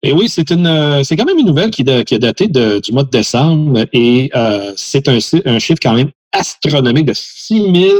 Et 0.03 0.11
oui, 0.11 0.27
c'est 0.29 0.49
une, 0.51 1.03
c'est 1.03 1.15
quand 1.15 1.25
même 1.25 1.39
une 1.39 1.47
nouvelle 1.47 1.71
qui, 1.71 1.83
qui 1.83 2.15
est 2.15 2.19
datée 2.19 2.47
du 2.47 2.91
mois 2.91 3.03
de 3.03 3.09
décembre 3.09 3.85
et 3.93 4.31
c'est 4.75 5.07
un, 5.07 5.19
chiffre 5.19 5.79
quand 5.81 5.93
même 5.93 6.11
astronomique 6.31 7.05
de 7.05 7.13
6 7.13 7.73
000 7.73 7.95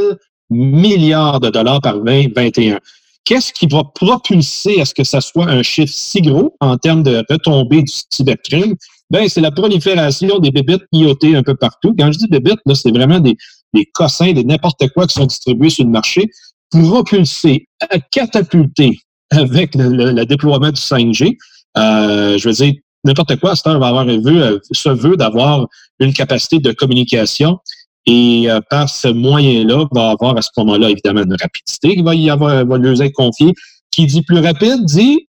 milliards 0.50 1.40
de 1.40 1.50
dollars 1.50 1.82
par 1.82 1.98
2021. 2.00 2.80
Qu'est-ce 3.26 3.52
qui 3.52 3.66
va 3.66 3.84
propulser 3.84 4.80
à 4.82 4.86
ce 4.86 4.94
que 4.94 5.04
ça 5.04 5.20
soit 5.20 5.48
un 5.48 5.64
chiffre 5.64 5.92
si 5.94 6.22
gros 6.22 6.56
en 6.60 6.78
termes 6.78 7.02
de 7.02 7.24
retombée 7.28 7.82
du 7.82 7.92
cybercrime? 8.12 8.76
Ben, 9.10 9.28
c'est 9.28 9.42
la 9.42 9.52
prolifération 9.52 10.38
des 10.40 10.52
bébites 10.52 10.84
IoT 10.92 11.36
un 11.36 11.42
peu 11.42 11.56
partout. 11.56 11.96
Quand 11.98 12.12
je 12.12 12.20
dis 12.20 12.28
bébites, 12.28 12.60
là, 12.66 12.76
c'est 12.76 12.92
vraiment 12.92 13.20
des, 13.20 13.36
des 13.76 13.86
cossins, 13.94 14.34
des 14.34 14.44
n'importe 14.44 14.88
quoi 14.90 15.08
qui 15.08 15.14
sont 15.14 15.26
distribués 15.26 15.70
sur 15.70 15.86
le 15.86 15.92
marché, 15.92 16.30
propulser, 16.72 17.68
catapulter 18.12 19.00
avec 19.32 19.76
le, 19.76 20.24
déploiement 20.26 20.72
du 20.72 20.82
5G. 20.82 21.38
Euh, 21.78 22.38
je 22.38 22.50
veux 22.50 22.56
dire, 22.56 22.74
n'importe 23.04 23.36
quoi, 23.40 23.54
à 23.54 23.78
va 23.78 23.88
avoir 23.88 24.08
un 24.08 24.20
vœu, 24.20 24.62
ce 24.72 24.90
vœu 24.90 25.16
d'avoir 25.18 25.68
une 26.00 26.14
capacité 26.14 26.60
de 26.60 26.72
communication 26.72 27.60
et 28.06 28.50
euh, 28.50 28.60
par 28.70 28.90
ce 28.90 29.08
moyen-là, 29.08 29.86
va 29.92 30.12
avoir 30.12 30.38
à 30.38 30.42
ce 30.42 30.50
moment-là, 30.58 30.90
évidemment, 30.90 31.24
une 31.24 31.36
rapidité 31.40 31.96
Il 31.98 32.04
va 32.04 32.14
y 32.14 32.30
avoir, 32.30 32.66
va 32.66 32.78
lui 32.78 33.02
être 33.02 33.14
confié. 33.14 33.52
Qui 33.92 34.06
dit 34.06 34.22
plus 34.24 34.40
rapide 34.40 34.84
dit 34.84 35.28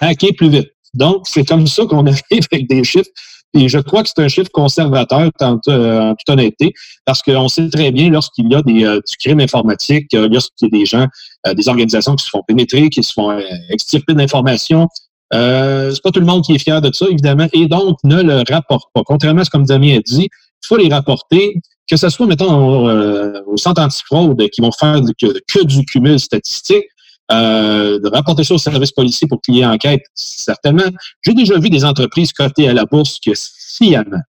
hacker 0.00 0.30
plus 0.36 0.50
vite. 0.50 0.70
Donc, 0.94 1.26
c'est 1.26 1.44
comme 1.44 1.66
ça 1.66 1.84
qu'on 1.86 2.06
arrive 2.06 2.46
avec 2.52 2.68
des 2.68 2.84
chiffres. 2.84 3.10
Et 3.54 3.68
je 3.68 3.78
crois 3.78 4.02
que 4.02 4.08
c'est 4.14 4.22
un 4.22 4.28
chiffre 4.28 4.50
conservateur, 4.52 5.30
euh, 5.40 6.00
en, 6.00 6.14
toute 6.14 6.28
honnêteté, 6.28 6.74
parce 7.04 7.22
qu'on 7.22 7.48
sait 7.48 7.70
très 7.70 7.90
bien 7.90 8.10
lorsqu'il 8.10 8.50
y 8.50 8.54
a 8.54 8.62
des, 8.62 8.84
euh, 8.84 9.00
du 9.08 9.16
crime 9.16 9.40
informatique, 9.40 10.08
lorsqu'il 10.12 10.68
y 10.68 10.74
a 10.74 10.78
des 10.78 10.86
gens, 10.86 11.06
des 11.54 11.68
organisations 11.68 12.16
qui 12.16 12.24
se 12.24 12.30
font 12.30 12.42
pénétrer, 12.46 12.90
qui 12.90 13.02
se 13.02 13.12
font 13.12 13.38
extirper 13.70 14.14
d'informations, 14.14 14.88
euh, 15.34 15.90
c'est 15.92 16.02
pas 16.02 16.10
tout 16.10 16.20
le 16.20 16.26
monde 16.26 16.42
qui 16.42 16.54
est 16.54 16.58
fier 16.58 16.80
de 16.80 16.92
ça, 16.92 17.06
évidemment, 17.10 17.48
et 17.52 17.66
donc 17.66 17.98
ne 18.04 18.22
le 18.22 18.42
rapporte 18.48 18.88
pas. 18.94 19.02
Contrairement 19.04 19.40
à 19.40 19.44
ce 19.44 19.50
que 19.50 19.58
Damien 19.58 19.96
a 19.96 20.00
dit, 20.00 20.28
il 20.30 20.66
faut 20.66 20.76
les 20.76 20.88
rapporter, 20.88 21.60
que 21.88 21.96
ce 21.96 22.08
soit, 22.08 22.26
mettons, 22.26 22.88
euh, 22.88 23.40
au 23.46 23.56
centre 23.56 23.82
antifraude 23.82 24.48
qui 24.50 24.60
vont 24.60 24.72
faire 24.72 25.00
que, 25.20 25.64
du 25.64 25.84
cumul 25.84 26.18
statistique, 26.18 26.84
euh, 27.32 27.98
de 27.98 28.08
rapporter 28.08 28.44
ça 28.44 28.54
au 28.54 28.58
service 28.58 28.92
policier 28.92 29.26
pour 29.26 29.40
qu'il 29.40 29.56
y 29.56 29.60
ait 29.60 29.66
enquête, 29.66 30.02
certainement. 30.14 30.90
J'ai 31.22 31.34
déjà 31.34 31.58
vu 31.58 31.70
des 31.70 31.84
entreprises 31.84 32.32
cotées 32.32 32.68
à 32.68 32.72
la 32.72 32.84
bourse 32.84 33.18
que 33.18 33.32
sciemment, 33.34 34.20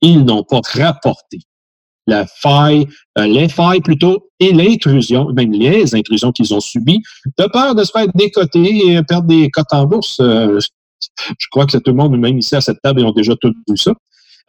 ils 0.00 0.24
n'ont 0.24 0.42
pas 0.42 0.60
rapporté 0.74 1.40
la 2.06 2.24
faille, 2.26 2.86
euh, 3.18 3.26
les 3.26 3.48
failles 3.48 3.80
plutôt, 3.80 4.30
et 4.38 4.52
l'intrusion, 4.52 5.32
même 5.32 5.52
les 5.52 5.94
intrusions 5.94 6.30
qu'ils 6.30 6.54
ont 6.54 6.60
subies, 6.60 7.02
de 7.36 7.46
peur 7.46 7.74
de 7.74 7.82
se 7.82 7.90
faire 7.90 8.06
décoter 8.14 8.92
et 8.92 9.02
perdre 9.02 9.26
des 9.26 9.50
cotes 9.50 9.72
en 9.72 9.86
bourse. 9.86 10.16
je 10.20 11.46
crois 11.50 11.66
que 11.66 11.76
tout 11.76 11.90
le 11.90 11.96
monde, 11.96 12.16
même 12.16 12.38
ici 12.38 12.54
à 12.54 12.60
cette 12.60 12.80
table, 12.80 13.00
ils 13.00 13.06
ont 13.06 13.12
déjà 13.12 13.34
tout 13.36 13.52
vu 13.68 13.76
ça. 13.76 13.92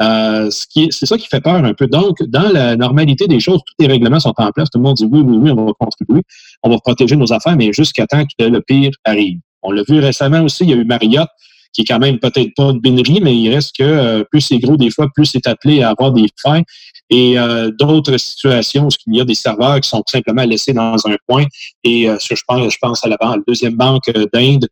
Euh, 0.02 0.50
c'est 0.52 1.06
ça 1.06 1.18
qui 1.18 1.28
fait 1.28 1.42
peur 1.42 1.56
un 1.56 1.74
peu. 1.74 1.88
Donc, 1.88 2.22
dans 2.24 2.50
la 2.50 2.76
normalité 2.76 3.28
des 3.28 3.40
choses, 3.40 3.62
tous 3.66 3.74
les 3.80 3.88
règlements 3.88 4.20
sont 4.20 4.34
en 4.38 4.52
place. 4.52 4.70
Tout 4.70 4.80
le 4.80 4.84
monde 4.84 4.96
dit 4.96 5.08
oui, 5.10 5.22
oui, 5.22 5.38
oui, 5.38 5.52
on 5.52 5.66
va 5.66 5.72
contribuer, 5.80 6.22
on 6.64 6.70
va 6.70 6.78
protéger 6.78 7.16
nos 7.16 7.32
affaires, 7.34 7.56
mais 7.56 7.74
jusqu'à 7.74 8.06
temps 8.06 8.24
que 8.24 8.46
le 8.46 8.62
pire 8.62 8.92
arrive. 9.04 9.40
On 9.64 9.72
l'a 9.72 9.84
vu 9.88 10.00
récemment 10.00 10.42
aussi, 10.42 10.64
il 10.64 10.70
y 10.70 10.74
a 10.74 10.76
eu 10.76 10.86
Marriott, 10.86 11.28
qui 11.74 11.82
est 11.82 11.86
quand 11.86 12.00
même 12.00 12.20
peut-être 12.20 12.54
pas 12.56 12.70
une 12.72 12.80
binerie, 12.80 13.20
mais 13.22 13.36
il 13.36 13.54
reste 13.54 13.76
que 13.76 13.84
euh, 13.84 14.24
plus 14.24 14.42
c'est 14.42 14.60
gros 14.60 14.78
des 14.78 14.92
fois, 14.92 15.08
plus 15.14 15.26
c'est 15.26 15.48
appelé 15.48 15.82
à 15.82 15.90
avoir 15.90 16.12
des 16.12 16.28
failles. 16.42 16.64
Et 17.10 17.40
euh, 17.40 17.72
d'autres 17.80 18.18
situations 18.18 18.88
où 18.88 18.90
il 19.08 19.16
y 19.16 19.22
a 19.22 19.26
des 19.26 19.36
serveurs 19.36 19.80
qui 19.80 19.90
sont 19.90 20.04
simplement 20.08 20.44
laissés 20.44 20.74
dans 20.74 20.96
un 21.08 21.16
coin. 21.28 21.46
Et 21.84 22.04
je 22.04 22.42
pense, 22.48 22.72
je 22.72 22.78
pense 22.82 23.04
à 23.04 23.08
la, 23.08 23.18
banque, 23.18 23.38
la 23.38 23.44
deuxième 23.48 23.76
banque 23.76 24.12
d'Inde, 24.34 24.68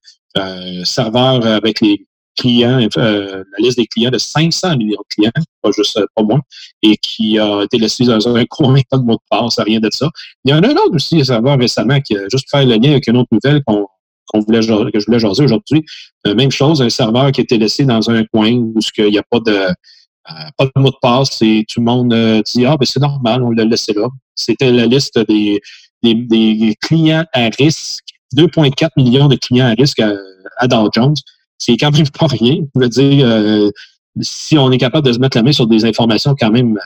serveur 0.84 1.46
avec 1.46 1.80
les 1.82 2.06
clients, 2.36 2.80
euh, 2.98 3.44
la 3.58 3.58
liste 3.60 3.78
des 3.78 3.88
clients 3.88 4.12
de 4.12 4.18
500 4.18 4.78
millions 4.78 5.00
de 5.00 5.16
clients, 5.16 5.32
pas 5.62 5.72
juste 5.72 6.00
pas 6.16 6.24
moins, 6.24 6.42
et 6.82 6.98
qui 6.98 7.40
a 7.40 7.64
été 7.64 7.78
laissé 7.78 8.06
dans 8.06 8.36
un 8.36 8.46
coin, 8.50 8.80
pas 8.90 8.98
de 8.98 9.04
mot 9.04 9.14
de 9.16 9.20
passe, 9.30 9.60
rien 9.60 9.80
de 9.80 9.90
ça. 9.92 10.10
Il 10.44 10.52
y 10.52 10.54
en 10.54 10.62
a 10.62 10.68
un 10.68 10.72
autre 10.72 10.96
aussi 10.96 11.22
à 11.22 11.26
savoir 11.26 11.58
récemment 11.58 12.00
qui 12.02 12.18
a 12.18 12.28
juste 12.32 12.50
fait 12.50 12.66
le 12.66 12.76
lien 12.76 12.92
avec 12.92 13.08
une 13.08 13.18
autre 13.18 13.30
nouvelle 13.32 13.64
qu'on 13.64 13.88
voulait, 14.42 14.60
que 14.60 15.00
je 15.00 15.06
voulais 15.06 15.20
jaser 15.20 15.44
aujourd'hui. 15.44 15.84
Euh, 16.28 16.36
même 16.36 16.52
chose, 16.52 16.82
un 16.82 16.90
serveur 16.90 17.32
qui 17.32 17.42
a 17.42 17.44
été 17.44 17.58
laissé 17.58 17.86
dans 17.86 18.10
un 18.10 18.24
coin 18.26 18.52
où 18.52 18.74
il 18.98 19.06
n'y 19.06 19.18
a 19.18 19.24
pas 19.24 19.40
de 19.40 19.52
euh, 19.52 20.34
pas 20.58 20.66
de 20.66 20.72
mot 20.78 20.90
de 20.90 20.96
passe 21.02 21.40
et 21.44 21.66
tout 21.70 21.82
le 21.82 21.86
monde 21.86 22.42
dit 22.46 22.66
Ah 22.66 22.78
ben 22.78 22.86
c'est 22.86 23.00
normal, 23.00 23.44
on 23.44 23.52
l'a 23.52 23.64
laissé 23.64 23.94
là. 23.94 24.08
C'était 24.34 24.72
la 24.72 24.88
liste 24.88 25.20
des, 25.28 25.62
des, 26.02 26.16
des, 26.16 26.76
clients 26.82 27.26
à 27.32 27.50
risque, 27.58 28.04
2,4 28.36 28.90
millions 28.98 29.28
de 29.28 29.36
clients 29.36 29.68
à 29.68 29.76
risque 29.78 30.00
à, 30.00 30.14
à 30.58 30.68
Dow 30.68 30.90
Jones 30.92 31.14
c'est 31.58 31.78
quand 31.78 31.92
même 31.92 32.10
pas 32.20 32.28
rien. 32.28 32.58
Je 32.76 32.80
veux 32.80 32.90
dire, 32.90 33.28
euh, 33.28 33.70
si 34.22 34.58
on 34.58 34.72
est 34.72 34.78
capable 34.78 35.08
de 35.08 35.14
se 35.14 35.20
mettre 35.20 35.38
la 35.38 35.44
main 35.44 35.52
sur 35.52 35.68
des 35.68 35.86
informations 35.86 36.36
quand 36.40 36.52
même 36.52 36.78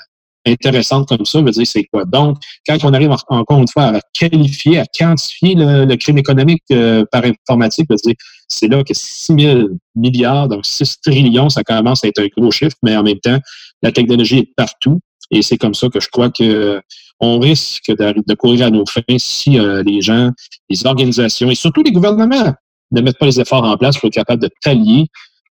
intéressantes 0.45 1.07
comme 1.07 1.25
ça, 1.25 1.39
je 1.45 1.51
dire, 1.51 1.67
c'est 1.67 1.83
quoi? 1.85 2.05
Donc, 2.05 2.37
quand 2.67 2.77
on 2.83 2.93
arrive 2.93 3.11
encore 3.27 3.59
une 3.59 3.67
fois 3.67 3.85
à 3.85 3.99
qualifier, 4.13 4.79
à 4.79 4.85
quantifier 4.85 5.53
le, 5.55 5.95
crime 5.95 6.17
économique 6.17 6.63
euh, 6.71 7.03
par 7.11 7.23
informatique, 7.25 7.87
je 7.89 7.95
dire, 7.95 8.15
c'est 8.47 8.67
là 8.67 8.83
que 8.83 8.93
6 8.93 9.35
000 9.37 9.67
milliards, 9.95 10.47
donc 10.47 10.65
6 10.65 11.01
trillions, 11.01 11.49
ça 11.49 11.63
commence 11.63 12.03
à 12.03 12.07
être 12.07 12.21
un 12.21 12.27
gros 12.35 12.51
chiffre, 12.51 12.75
mais 12.83 12.95
en 12.95 13.03
même 13.03 13.19
temps, 13.19 13.37
la 13.83 13.91
technologie 13.91 14.39
est 14.39 14.53
partout. 14.55 14.99
Et 15.31 15.41
c'est 15.41 15.57
comme 15.57 15.75
ça 15.75 15.89
que 15.89 15.99
je 15.99 16.09
crois 16.09 16.31
que 16.31 16.81
on 17.19 17.37
risque 17.37 17.91
de, 17.91 18.33
courir 18.33 18.67
à 18.67 18.69
nos 18.69 18.85
fins 18.85 19.01
si 19.17 19.59
euh, 19.59 19.83
les 19.83 20.01
gens, 20.01 20.31
les 20.69 20.85
organisations 20.85 21.51
et 21.51 21.55
surtout 21.55 21.83
les 21.83 21.91
gouvernements 21.91 22.53
ne 22.91 23.01
mettre 23.01 23.19
pas 23.19 23.25
les 23.25 23.39
efforts 23.39 23.63
en 23.63 23.77
place 23.77 23.97
pour 23.97 24.07
être 24.07 24.13
capable 24.13 24.41
de 24.41 24.49
pallier 24.63 25.07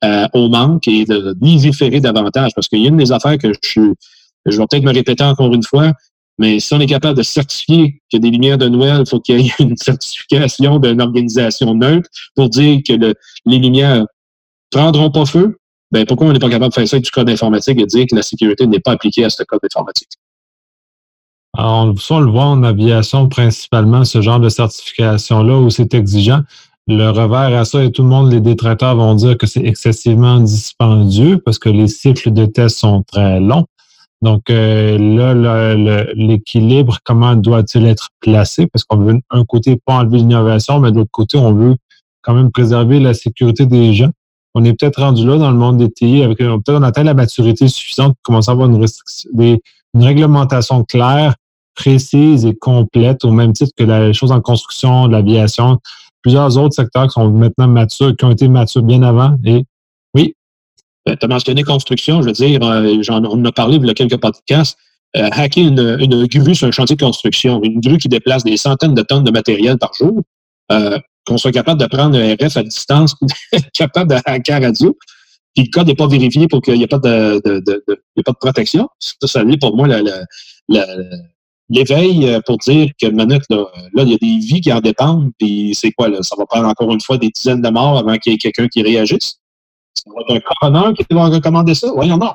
euh, 0.03 0.27
au 0.33 0.49
manque 0.49 0.87
et 0.87 1.05
de 1.05 1.35
légiférer 1.41 1.99
davantage. 1.99 2.51
Parce 2.55 2.67
qu'il 2.67 2.79
y 2.79 2.85
a 2.85 2.89
une 2.89 2.97
des 2.97 3.11
affaires 3.11 3.37
que 3.37 3.51
je, 3.63 3.81
je 4.45 4.57
vais 4.57 4.65
peut-être 4.69 4.83
me 4.83 4.93
répéter 4.93 5.23
encore 5.23 5.53
une 5.53 5.63
fois, 5.63 5.93
mais 6.37 6.59
si 6.59 6.73
on 6.73 6.79
est 6.79 6.87
capable 6.87 7.17
de 7.17 7.23
certifier 7.23 8.01
a 8.13 8.17
des 8.17 8.31
lumières 8.31 8.57
de 8.57 8.67
Noël, 8.67 9.01
il 9.01 9.09
faut 9.09 9.19
qu'il 9.19 9.41
y 9.41 9.47
ait 9.47 9.53
une 9.59 9.77
certification 9.77 10.79
d'une 10.79 11.01
organisation 11.01 11.75
neutre 11.75 12.09
pour 12.35 12.49
dire 12.49 12.79
que 12.87 12.93
les 13.45 13.59
lumières 13.59 14.05
prendront 14.71 15.11
pas 15.11 15.25
feu. 15.25 15.57
Ben, 15.91 16.05
pourquoi 16.05 16.27
on 16.27 16.33
n'est 16.33 16.39
pas 16.39 16.49
capable 16.49 16.69
de 16.69 16.73
faire 16.73 16.87
ça 16.87 16.95
avec 16.95 17.05
du 17.05 17.11
code 17.11 17.29
informatique 17.29 17.79
et 17.79 17.85
dire 17.85 18.05
que 18.09 18.15
la 18.15 18.23
sécurité 18.23 18.65
n'est 18.65 18.79
pas 18.79 18.93
appliquée 18.93 19.25
à 19.25 19.29
ce 19.29 19.43
code 19.43 19.59
informatique? 19.63 20.09
Alors, 21.57 21.85
on, 21.85 22.15
on 22.15 22.19
le 22.21 22.31
voit 22.31 22.45
en 22.45 22.63
aviation 22.63 23.27
principalement, 23.27 24.05
ce 24.05 24.21
genre 24.21 24.39
de 24.39 24.47
certification-là 24.47 25.59
où 25.59 25.69
c'est 25.69 25.93
exigeant. 25.93 26.41
Le 26.93 27.09
revers 27.09 27.57
à 27.57 27.63
ça, 27.63 27.81
et 27.85 27.89
tout 27.89 28.01
le 28.01 28.09
monde, 28.09 28.33
les 28.33 28.41
détracteurs 28.41 28.97
vont 28.97 29.15
dire 29.15 29.37
que 29.37 29.47
c'est 29.47 29.63
excessivement 29.63 30.41
dispendieux 30.41 31.37
parce 31.37 31.57
que 31.57 31.69
les 31.69 31.87
cycles 31.87 32.33
de 32.33 32.45
tests 32.45 32.79
sont 32.79 33.01
très 33.03 33.39
longs. 33.39 33.65
Donc 34.21 34.49
euh, 34.49 34.97
là, 34.97 35.73
l'équilibre, 36.15 36.97
comment 37.05 37.35
doit-il 37.35 37.85
être 37.85 38.09
placé? 38.19 38.67
Parce 38.67 38.83
qu'on 38.83 38.97
veut 38.97 39.21
un 39.29 39.45
côté 39.45 39.77
pas 39.77 39.99
enlever 39.99 40.17
l'innovation, 40.17 40.81
mais 40.81 40.91
de 40.91 40.97
l'autre 40.97 41.11
côté, 41.11 41.37
on 41.37 41.53
veut 41.53 41.75
quand 42.23 42.33
même 42.33 42.51
préserver 42.51 42.99
la 42.99 43.13
sécurité 43.13 43.65
des 43.65 43.93
gens. 43.93 44.11
on 44.53 44.65
est 44.65 44.73
peut-être 44.73 45.01
rendu 45.01 45.25
là 45.25 45.37
dans 45.37 45.49
le 45.49 45.57
monde 45.57 45.77
des 45.77 45.89
TI, 45.89 46.23
avec 46.23 46.39
peut-être 46.39 46.73
on 46.73 46.83
atteint 46.83 47.03
la 47.03 47.13
maturité 47.13 47.69
suffisante 47.69 48.15
pour 48.15 48.21
commencer 48.23 48.49
à 48.49 48.51
avoir 48.51 48.67
une, 48.69 48.85
une 49.33 50.03
réglementation 50.03 50.83
claire, 50.83 51.35
précise 51.73 52.45
et 52.45 52.53
complète, 52.53 53.23
au 53.23 53.31
même 53.31 53.53
titre 53.53 53.71
que 53.77 53.85
la 53.85 54.11
chose 54.11 54.33
en 54.33 54.41
construction, 54.41 55.07
l'aviation, 55.07 55.79
plusieurs 56.21 56.57
autres 56.57 56.75
secteurs 56.75 57.07
qui 57.07 57.13
sont 57.13 57.29
maintenant 57.29 57.67
matures, 57.67 58.15
qui 58.15 58.25
ont 58.25 58.31
été 58.31 58.47
matures 58.47 58.83
bien 58.83 59.01
avant. 59.03 59.37
Et 59.45 59.63
oui. 60.13 60.35
Euh, 61.09 61.15
tu 61.19 61.25
as 61.25 61.27
mentionné 61.27 61.63
construction, 61.63 62.21
je 62.21 62.27
veux 62.27 62.33
dire, 62.33 62.61
euh, 62.63 63.01
j'en, 63.01 63.23
on 63.23 63.33
en 63.33 63.45
a 63.45 63.51
parlé 63.51 63.77
il 63.77 63.85
y 63.85 63.89
a 63.89 63.93
quelques 63.93 64.19
podcasts. 64.19 64.77
Euh, 65.17 65.27
hacker 65.31 65.67
une, 65.67 65.97
une, 65.99 66.25
grue 66.25 66.55
sur 66.55 66.67
un 66.67 66.71
chantier 66.71 66.95
de 66.95 67.03
construction, 67.03 67.61
une 67.63 67.81
grue 67.81 67.97
qui 67.97 68.07
déplace 68.07 68.45
des 68.45 68.55
centaines 68.55 68.93
de 68.93 69.01
tonnes 69.01 69.25
de 69.25 69.31
matériel 69.31 69.77
par 69.77 69.93
jour, 69.93 70.21
euh, 70.71 70.97
qu'on 71.25 71.37
soit 71.37 71.51
capable 71.51 71.81
de 71.81 71.85
prendre 71.87 72.17
un 72.17 72.33
RF 72.35 72.55
à 72.55 72.63
distance, 72.63 73.15
capable 73.73 74.11
de 74.11 74.17
hacker 74.23 74.61
radio, 74.61 74.97
puis 75.53 75.65
le 75.65 75.69
code 75.69 75.87
n'est 75.87 75.95
pas 75.95 76.07
vérifié 76.07 76.47
pour 76.47 76.61
qu'il 76.61 76.75
n'y 76.75 76.83
ait 76.83 76.87
pas 76.87 76.99
de, 76.99 77.41
de, 77.43 77.59
de, 77.59 77.83
de, 77.87 78.21
pas 78.21 78.31
de 78.31 78.37
protection. 78.37 78.87
Ça, 78.99 79.27
ça 79.27 79.41
est 79.41 79.57
pour 79.59 79.75
moi 79.75 79.87
l'éveil 81.71 82.27
euh, 82.27 82.39
pour 82.45 82.57
dire 82.57 82.91
que 83.01 83.07
minute, 83.07 83.43
là, 83.49 83.65
là, 83.93 84.03
il 84.03 84.09
y 84.09 84.13
a 84.13 84.17
des 84.17 84.45
vies 84.45 84.61
qui 84.61 84.71
en 84.71 84.81
dépendent, 84.81 85.31
puis 85.39 85.73
c'est 85.73 85.91
quoi, 85.91 86.09
là? 86.09 86.21
Ça 86.21 86.35
va 86.37 86.45
prendre 86.45 86.67
encore 86.67 86.91
une 86.91 87.01
fois 87.01 87.17
des 87.17 87.29
dizaines 87.29 87.61
de 87.61 87.69
morts 87.69 87.97
avant 87.97 88.17
qu'il 88.17 88.33
y 88.33 88.35
ait 88.35 88.37
quelqu'un 88.37 88.67
qui 88.67 88.83
réagisse? 88.83 89.39
Ça 89.93 90.11
va 90.13 90.35
être 90.35 90.35
un 90.35 90.69
coroner 90.69 90.93
qui 90.93 91.05
va 91.11 91.27
recommander 91.27 91.73
ça? 91.73 91.91
Voyons 91.93 92.17
non. 92.17 92.33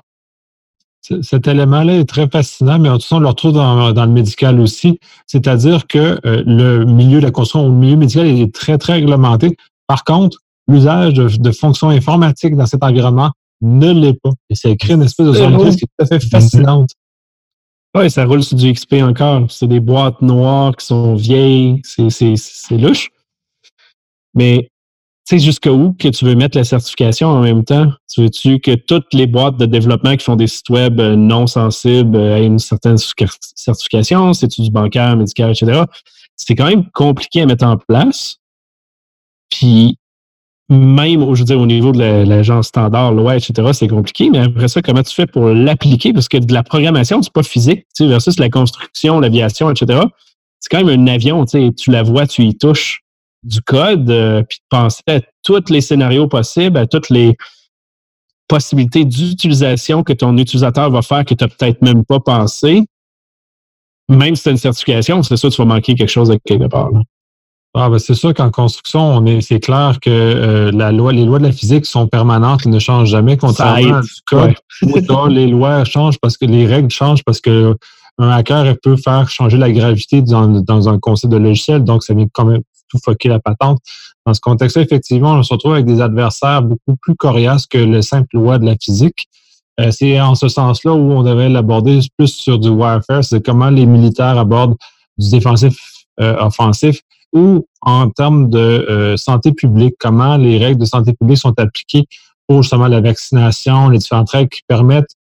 Cet 1.23 1.47
élément-là 1.47 1.99
est 1.99 2.09
très 2.09 2.29
fascinant, 2.29 2.81
mais 2.81 2.89
en 2.89 2.99
tout 2.99 3.07
cas, 3.09 3.17
on 3.17 3.21
le 3.21 3.29
retrouve 3.29 3.53
dans, 3.53 3.93
dans 3.93 4.05
le 4.07 4.11
médical 4.11 4.59
aussi. 4.59 4.99
C'est-à-dire 5.27 5.87
que 5.87 6.19
euh, 6.27 6.43
le 6.45 6.85
milieu 6.85 7.21
de 7.21 7.27
la 7.27 7.31
construction, 7.31 7.69
le 7.69 7.75
milieu 7.75 7.97
médical 7.97 8.27
est 8.27 8.53
très, 8.53 8.77
très 8.77 8.95
réglementé. 8.95 9.57
Par 9.87 10.03
contre, 10.03 10.39
l'usage 10.67 11.15
de, 11.15 11.29
de, 11.29 11.51
fonctions 11.53 11.91
informatiques 11.91 12.57
dans 12.57 12.67
cet 12.67 12.83
environnement 12.83 13.31
ne 13.61 13.93
l'est 13.93 14.21
pas. 14.21 14.31
Et 14.51 14.57
ça 14.57 14.75
crée 14.75 14.95
une 14.95 15.03
espèce 15.03 15.27
de 15.27 15.33
zone 15.33 15.57
qui 15.77 15.85
est 15.85 15.87
tout 15.87 16.05
à 16.05 16.07
fait 16.07 16.21
fascinante. 16.29 16.91
Oui, 17.97 18.11
ça 18.11 18.27
roule 18.27 18.45
sur 18.45 18.59
du 18.59 18.71
XP 18.71 18.97
encore. 19.01 19.51
C'est 19.51 19.69
des 19.69 19.81
boîtes 19.81 20.21
noires 20.21 20.77
qui 20.77 20.85
sont 20.85 21.15
vieilles. 21.15 21.81
C'est 21.83 22.77
louche. 22.77 23.09
Mais 24.35 24.69
tu 25.27 25.39
sais 25.39 25.43
jusqu'où 25.43 25.95
que 25.99 26.09
tu 26.09 26.27
veux 26.27 26.35
mettre 26.35 26.59
la 26.59 26.65
certification 26.65 27.29
en 27.29 27.41
même 27.41 27.65
temps? 27.65 27.91
Tu 28.13 28.21
veux-tu 28.21 28.61
que 28.61 28.75
toutes 28.75 29.15
les 29.15 29.27
boîtes 29.27 29.57
de 29.57 29.65
développement 29.65 30.15
qui 30.15 30.25
font 30.27 30.37
des 30.37 30.47
sites 30.47 30.69
web 30.69 31.01
euh, 31.01 31.17
non 31.17 31.47
sensibles 31.47 32.17
euh, 32.19 32.37
aient 32.37 32.45
une 32.45 32.59
certaine 32.59 32.99
certification? 32.99 34.35
C'est-tu 34.35 34.61
du 34.61 34.71
bancaire, 34.71 35.17
médical, 35.17 35.53
etc.? 35.53 35.85
C'est 36.37 36.55
quand 36.55 36.69
même 36.69 36.91
compliqué 36.91 37.41
à 37.41 37.47
mettre 37.47 37.65
en 37.65 37.79
place. 37.79 38.37
Puis 39.51 39.97
même, 40.69 41.35
je 41.35 41.41
veux 41.41 41.45
dire, 41.45 41.61
au 41.61 41.67
niveau 41.67 41.93
de 41.93 42.01
l'agence 42.01 42.69
standard, 42.69 43.13
loi, 43.13 43.37
etc., 43.37 43.71
c'est 43.73 43.87
compliqué, 43.87 44.31
mais 44.31 44.39
après 44.39 44.69
ça, 44.69 44.83
comment 44.83 45.03
tu 45.03 45.15
fais 45.15 45.27
pour 45.27 45.49
l'appliquer? 45.49 46.13
Parce 46.13 46.29
que 46.29 46.39
de 46.39 46.53
la 46.53 46.65
programmation, 46.65 47.23
c'est 47.23 47.33
pas 47.33 47.45
physique, 47.45 47.87
tu 47.95 48.05
sais, 48.05 48.07
versus 48.07 48.39
la 48.39 48.49
construction, 48.49 49.21
l'aviation, 49.21 49.71
etc. 49.71 50.01
C'est 50.59 50.69
quand 50.71 50.85
même 50.85 51.01
un 51.01 51.07
avion, 51.07 51.45
tu 51.45 51.51
sais, 51.59 51.73
tu 51.73 51.91
la 51.93 52.03
vois, 52.03 52.27
tu 52.27 52.43
y 52.43 52.57
touches 52.57 53.03
du 53.45 53.61
code, 53.63 54.11
euh, 54.11 54.43
puis 54.43 54.59
de 54.59 54.77
penser 54.77 55.03
à 55.07 55.21
tous 55.45 55.71
les 55.71 55.81
scénarios 55.81 56.27
possibles, 56.27 56.79
à 56.79 56.87
toutes 56.87 57.11
les 57.11 57.37
possibilités 58.49 59.05
d'utilisation 59.05 60.03
que 60.03 60.13
ton 60.13 60.37
utilisateur 60.37 60.91
va 60.91 61.03
faire 61.03 61.25
que 61.25 61.35
tu 61.35 61.45
n'as 61.45 61.49
peut-être 61.49 61.83
même 61.83 62.05
pas 62.05 62.19
pensé. 62.19 62.83
Même 64.09 64.35
si 64.35 64.45
tu 64.45 64.49
as 64.49 64.53
une 64.53 64.59
certification, 64.59 65.23
c'est 65.23 65.37
sûr 65.37 65.51
que 65.51 65.55
tu 65.55 65.63
vas 65.63 65.67
manquer 65.67 65.95
quelque 65.95 66.09
chose 66.09 66.37
quelque 66.45 66.67
part. 66.67 66.91
Là. 66.91 67.03
Ah, 67.79 67.91
ben 67.91 67.99
c'est 67.99 68.15
sûr 68.15 68.33
qu'en 68.33 68.51
construction, 68.51 69.01
on 69.01 69.27
est, 69.27 69.43
c'est 69.43 69.61
clair 69.61 69.99
que 70.01 70.09
euh, 70.09 70.73
la 70.73 70.93
loi, 70.93 71.13
les 71.13 71.27
lois 71.27 71.39
de 71.39 71.45
la 71.45 71.53
physique 71.53 71.85
sont 71.85 72.07
permanentes, 72.07 72.63
elles 72.65 72.73
ne 72.73 72.79
changent 72.79 73.11
jamais, 73.11 73.37
contrairement 73.37 74.01
du 74.01 74.09
code. 74.25 74.55
les 75.31 75.47
lois 75.47 75.85
changent 75.85 76.19
parce 76.19 76.39
que 76.39 76.47
les 76.47 76.67
règles 76.67 76.91
changent 76.91 77.23
parce 77.23 77.43
que 77.43 77.77
un 78.17 78.31
hacker 78.31 78.77
peut 78.83 78.97
faire 78.97 79.29
changer 79.29 79.59
la 79.59 79.71
gravité 79.71 80.23
dans, 80.23 80.49
dans 80.49 80.89
un 80.89 80.99
concept 80.99 81.31
de 81.31 81.37
logiciel, 81.37 81.85
donc 81.85 82.03
ça 82.03 82.15
vient 82.15 82.27
quand 82.33 82.47
même 82.47 82.63
tout 82.89 82.99
foquer 83.05 83.29
la 83.29 83.41
patente. 83.41 83.79
Dans 84.25 84.33
ce 84.33 84.41
contexte-là, 84.41 84.83
effectivement, 84.83 85.35
on 85.35 85.43
se 85.43 85.53
retrouve 85.53 85.75
avec 85.75 85.85
des 85.85 86.01
adversaires 86.01 86.63
beaucoup 86.63 86.97
plus 86.97 87.15
coriaces 87.15 87.67
que 87.67 87.77
le 87.77 88.01
simple 88.01 88.39
loi 88.39 88.59
de 88.59 88.65
la 88.65 88.77
physique. 88.83 89.29
Euh, 89.81 89.91
c'est 89.91 90.19
en 90.19 90.35
ce 90.35 90.49
sens-là 90.49 90.95
où 90.95 91.13
on 91.13 91.23
devait 91.23 91.51
l'aborder 91.51 92.01
plus 92.17 92.35
sur 92.35 92.59
du 92.59 92.71
warfare, 92.71 93.23
c'est 93.23 93.45
comment 93.45 93.69
les 93.69 93.85
militaires 93.85 94.39
abordent 94.39 94.77
du 95.19 95.29
défensif 95.29 95.77
euh, 96.21 96.35
offensif 96.39 97.03
ou 97.33 97.67
en 97.83 98.11
termes 98.11 98.49
de 98.51 98.59
euh, 98.59 99.17
santé 99.17 99.53
publique, 99.53 99.95
comment 99.99 100.37
les 100.37 100.59
règles 100.59 100.81
de 100.81 100.87
santé 100.87 101.13
publique 101.13 101.39
sont 101.39 101.59
appliquées 101.59 102.07
pour 102.47 102.63
justement 102.63 102.87
la 102.87 103.01
vaccination, 103.01 103.89
les 103.89 103.99
différentes 103.99 104.31
règles 104.31 104.49
qui 104.49 104.63
permettent 104.67 105.15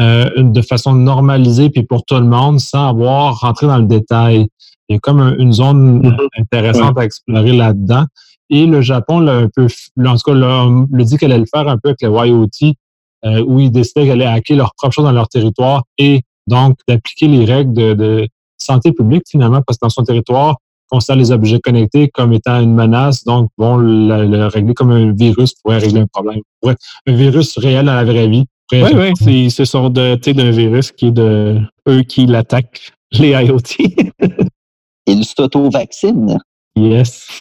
euh, 0.00 0.30
de 0.36 0.62
façon 0.62 0.94
normalisée 0.94 1.70
puis 1.70 1.82
pour 1.82 2.04
tout 2.04 2.14
le 2.14 2.24
monde 2.24 2.60
sans 2.60 2.88
avoir 2.88 3.40
rentré 3.40 3.66
dans 3.66 3.78
le 3.78 3.86
détail. 3.86 4.48
Il 4.88 4.94
y 4.94 4.96
a 4.96 4.98
comme 4.98 5.20
une 5.38 5.52
zone 5.52 6.02
mm-hmm. 6.02 6.28
intéressante 6.38 6.98
à 6.98 7.04
explorer 7.04 7.52
là-dedans. 7.52 8.04
Et 8.50 8.66
le 8.66 8.82
Japon 8.82 9.20
l'a 9.20 9.36
un 9.36 9.48
peu, 9.48 9.66
en 10.04 10.16
tout 10.16 10.22
cas, 10.24 10.34
le 10.34 11.04
dit 11.04 11.16
qu'elle 11.16 11.32
allait 11.32 11.40
le 11.40 11.46
faire 11.52 11.68
un 11.68 11.78
peu 11.78 11.90
avec 11.90 12.02
le 12.02 12.10
YOT, 12.10 12.74
euh, 13.24 13.44
où 13.46 13.60
ils 13.60 13.70
décidaient 13.70 14.04
qu'elle 14.04 14.20
allait 14.20 14.26
hacker 14.26 14.56
leur 14.56 14.74
propre 14.74 14.94
chose 14.94 15.04
dans 15.04 15.12
leur 15.12 15.28
territoire 15.28 15.84
et 15.96 16.22
donc 16.46 16.76
d'appliquer 16.88 17.28
les 17.28 17.44
règles 17.44 17.72
de, 17.72 17.94
de, 17.94 18.28
santé 18.58 18.92
publique 18.92 19.24
finalement, 19.28 19.60
parce 19.66 19.78
que 19.78 19.86
dans 19.86 19.90
son 19.90 20.04
territoire, 20.04 20.56
considère 20.92 21.16
les 21.16 21.32
objets 21.32 21.58
connectés 21.58 22.08
comme 22.08 22.34
étant 22.34 22.60
une 22.60 22.74
menace, 22.74 23.24
donc 23.24 23.50
vont 23.56 23.78
le, 23.78 24.46
régler 24.46 24.74
comme 24.74 24.90
un 24.90 25.12
virus 25.12 25.54
pourrait 25.54 25.78
régler 25.78 26.00
un 26.00 26.06
problème. 26.06 26.40
un 26.64 26.74
virus 27.06 27.56
réel 27.58 27.86
dans 27.86 27.94
la 27.94 28.04
vraie 28.04 28.28
vie. 28.28 28.44
Oui, 28.72 29.12
oui, 29.26 29.50
ce 29.50 29.64
sont 29.64 29.88
d'un 29.90 30.16
virus 30.16 30.92
qui 30.92 31.06
est 31.06 31.12
de 31.12 31.60
eux 31.88 32.02
qui 32.02 32.26
l'attaquent, 32.26 32.92
les 33.12 33.30
IoT. 33.30 33.58
Ils 35.06 35.24
s'auto-vaccinent. 35.24 36.38
Yes. 36.76 37.40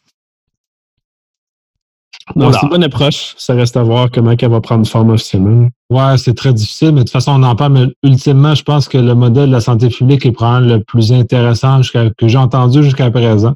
Non, 2.35 2.51
c'est 2.51 2.61
une 2.63 2.69
bonne 2.69 2.83
approche. 2.83 3.33
Ça 3.37 3.53
reste 3.53 3.77
à 3.77 3.83
voir 3.83 4.09
comment 4.11 4.31
elle 4.39 4.49
va 4.49 4.61
prendre 4.61 4.87
forme 4.87 5.09
officiellement. 5.11 5.69
Ouais, 5.89 6.17
c'est 6.17 6.33
très 6.33 6.53
difficile, 6.53 6.91
mais 6.91 6.99
de 7.01 7.05
toute 7.05 7.11
façon, 7.11 7.31
on 7.31 7.43
en 7.43 7.55
parle. 7.55 7.73
Mais 7.73 7.87
ultimement, 8.03 8.55
je 8.55 8.63
pense 8.63 8.87
que 8.87 8.97
le 8.97 9.15
modèle 9.15 9.47
de 9.47 9.53
la 9.53 9.61
santé 9.61 9.89
publique 9.89 10.25
est 10.25 10.31
probablement 10.31 10.75
le 10.75 10.83
plus 10.83 11.11
intéressant 11.11 11.81
que 11.81 12.27
j'ai 12.27 12.37
entendu 12.37 12.83
jusqu'à 12.83 13.09
présent. 13.11 13.53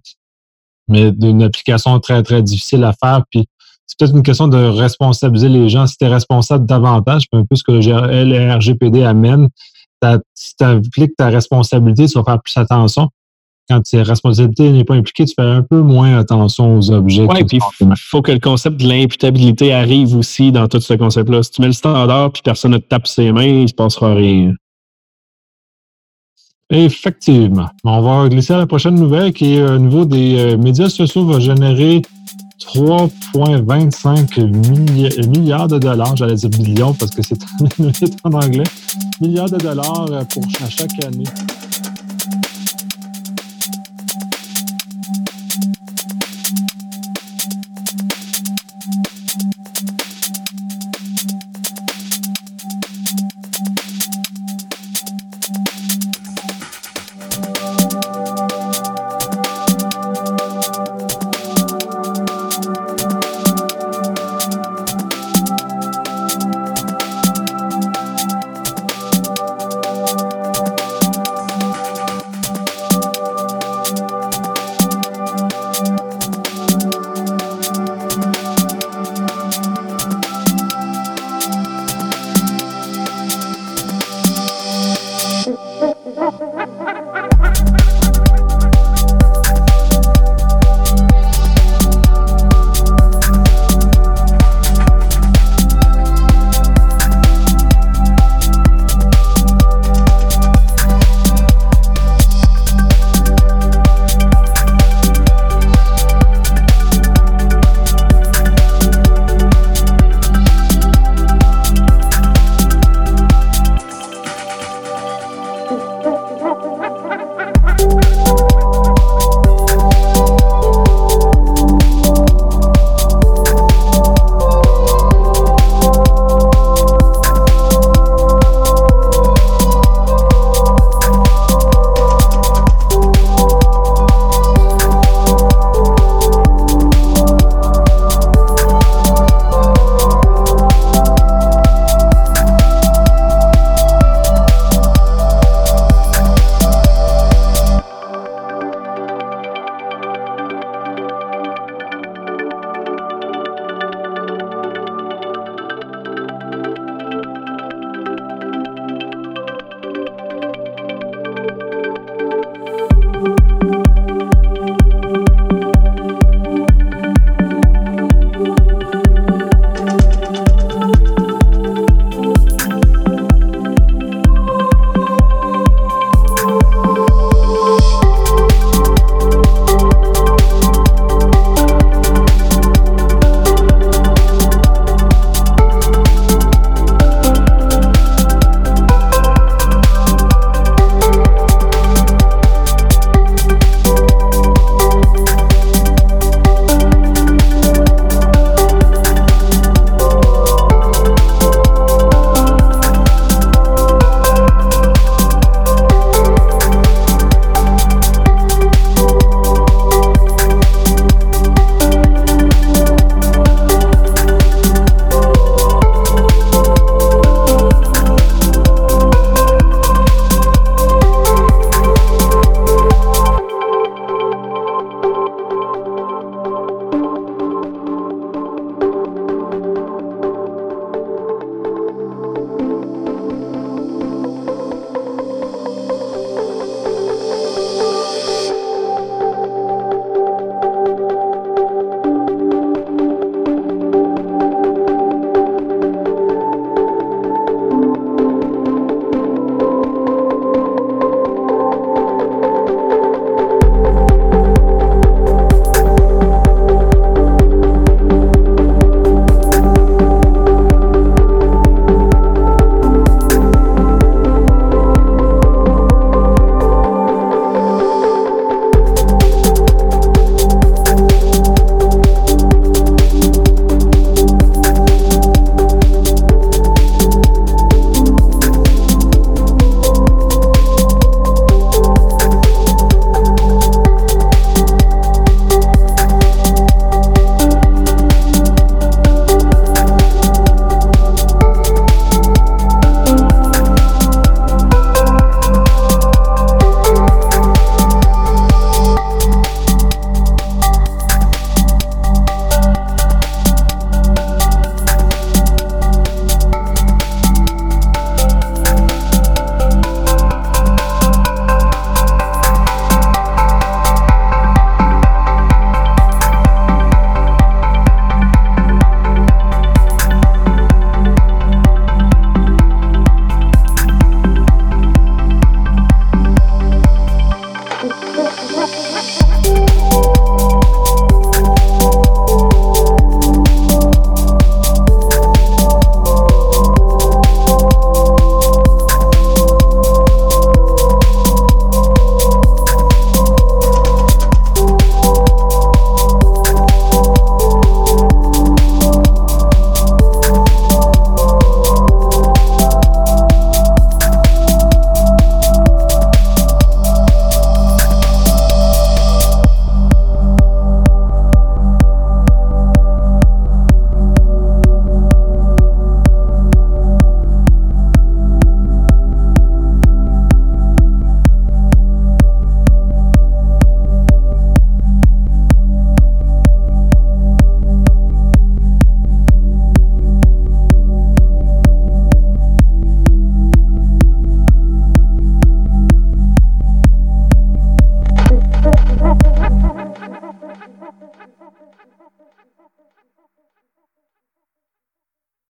Mais 0.88 1.12
d'une 1.12 1.44
application 1.44 2.00
très, 2.00 2.24
très 2.24 2.42
difficile 2.42 2.84
à 2.84 2.94
faire. 2.94 3.24
Puis 3.30 3.46
c'est 3.88 4.00
peut-être 4.00 4.16
une 4.16 4.24
question 4.24 4.48
de 4.48 4.58
responsabiliser 4.58 5.50
les 5.50 5.70
gens. 5.70 5.88
Si 5.88 5.98
tu 5.98 6.06
es 6.06 6.08
responsable 6.08 6.66
davantage, 6.66 7.24
un 7.34 7.46
peu 7.46 7.56
ce 7.56 7.64
que 7.64 7.72
le 7.72 8.56
RGPD 8.56 9.04
amène, 9.04 9.50
si 10.34 10.56
tu 10.56 10.64
appliques 10.64 11.16
ta 11.18 11.30
responsabilité, 11.30 12.08
tu 12.08 12.18
vas 12.18 12.24
faire 12.24 12.42
plus 12.42 12.58
attention 12.58 13.10
quand 13.70 13.82
ta 13.82 14.04
responsabilité 14.04 14.72
n'est 14.72 14.84
pas 14.84 14.96
impliquée, 14.96 15.26
tu 15.26 15.34
fais 15.36 15.46
un 15.46 15.64
peu 15.64 15.82
moins 15.82 16.18
attention 16.18 16.78
aux 16.78 16.92
objets. 16.92 17.26
Oui, 17.28 17.44
puis 17.46 17.60
il 17.82 17.94
faut 17.98 18.22
que 18.22 18.32
le 18.32 18.40
concept 18.40 18.78
de 18.78 18.88
l'imputabilité 18.88 19.74
arrive 19.74 20.16
aussi 20.16 20.52
dans 20.52 20.68
tout 20.68 20.80
ce 20.80 20.94
concept-là. 20.94 21.44
Si 21.44 21.52
tu 21.52 21.62
mets 21.62 21.68
le 21.68 21.74
standard 21.74 22.32
puis 22.32 22.42
personne 22.44 22.72
ne 22.72 22.78
te 22.78 22.88
tape 22.88 23.08
ses 23.08 23.32
mains, 23.32 23.44
il 23.44 23.64
ne 23.64 23.68
se 23.68 23.74
passera 23.74 24.14
rien. 24.14 24.54
Effectivement. 26.70 27.68
On 27.84 28.02
va 28.02 28.28
glisser 28.28 28.54
à 28.54 28.58
la 28.58 28.68
prochaine 28.68 28.96
nouvelle 28.96 29.34
qui 29.34 29.56
est 29.56 29.62
au 29.62 29.78
niveau 29.78 30.06
des 30.06 30.40
euh, 30.40 30.58
médias 30.58 30.90
sociaux 30.90 31.26
va 31.26 31.40
générer 31.40 32.02
3,25 32.60 35.28
milliards 35.28 35.68
de 35.68 35.78
dollars, 35.78 36.16
j'allais 36.16 36.36
dire 36.36 36.50
millions 36.60 36.94
parce 36.94 37.12
que 37.12 37.22
c'est 37.22 37.38
en 38.24 38.34
anglais, 38.34 38.64
milliards 39.22 39.50
de 39.50 39.58
dollars 39.58 40.08
pour 40.34 40.44
chaque 40.70 41.06
année. 41.06 41.26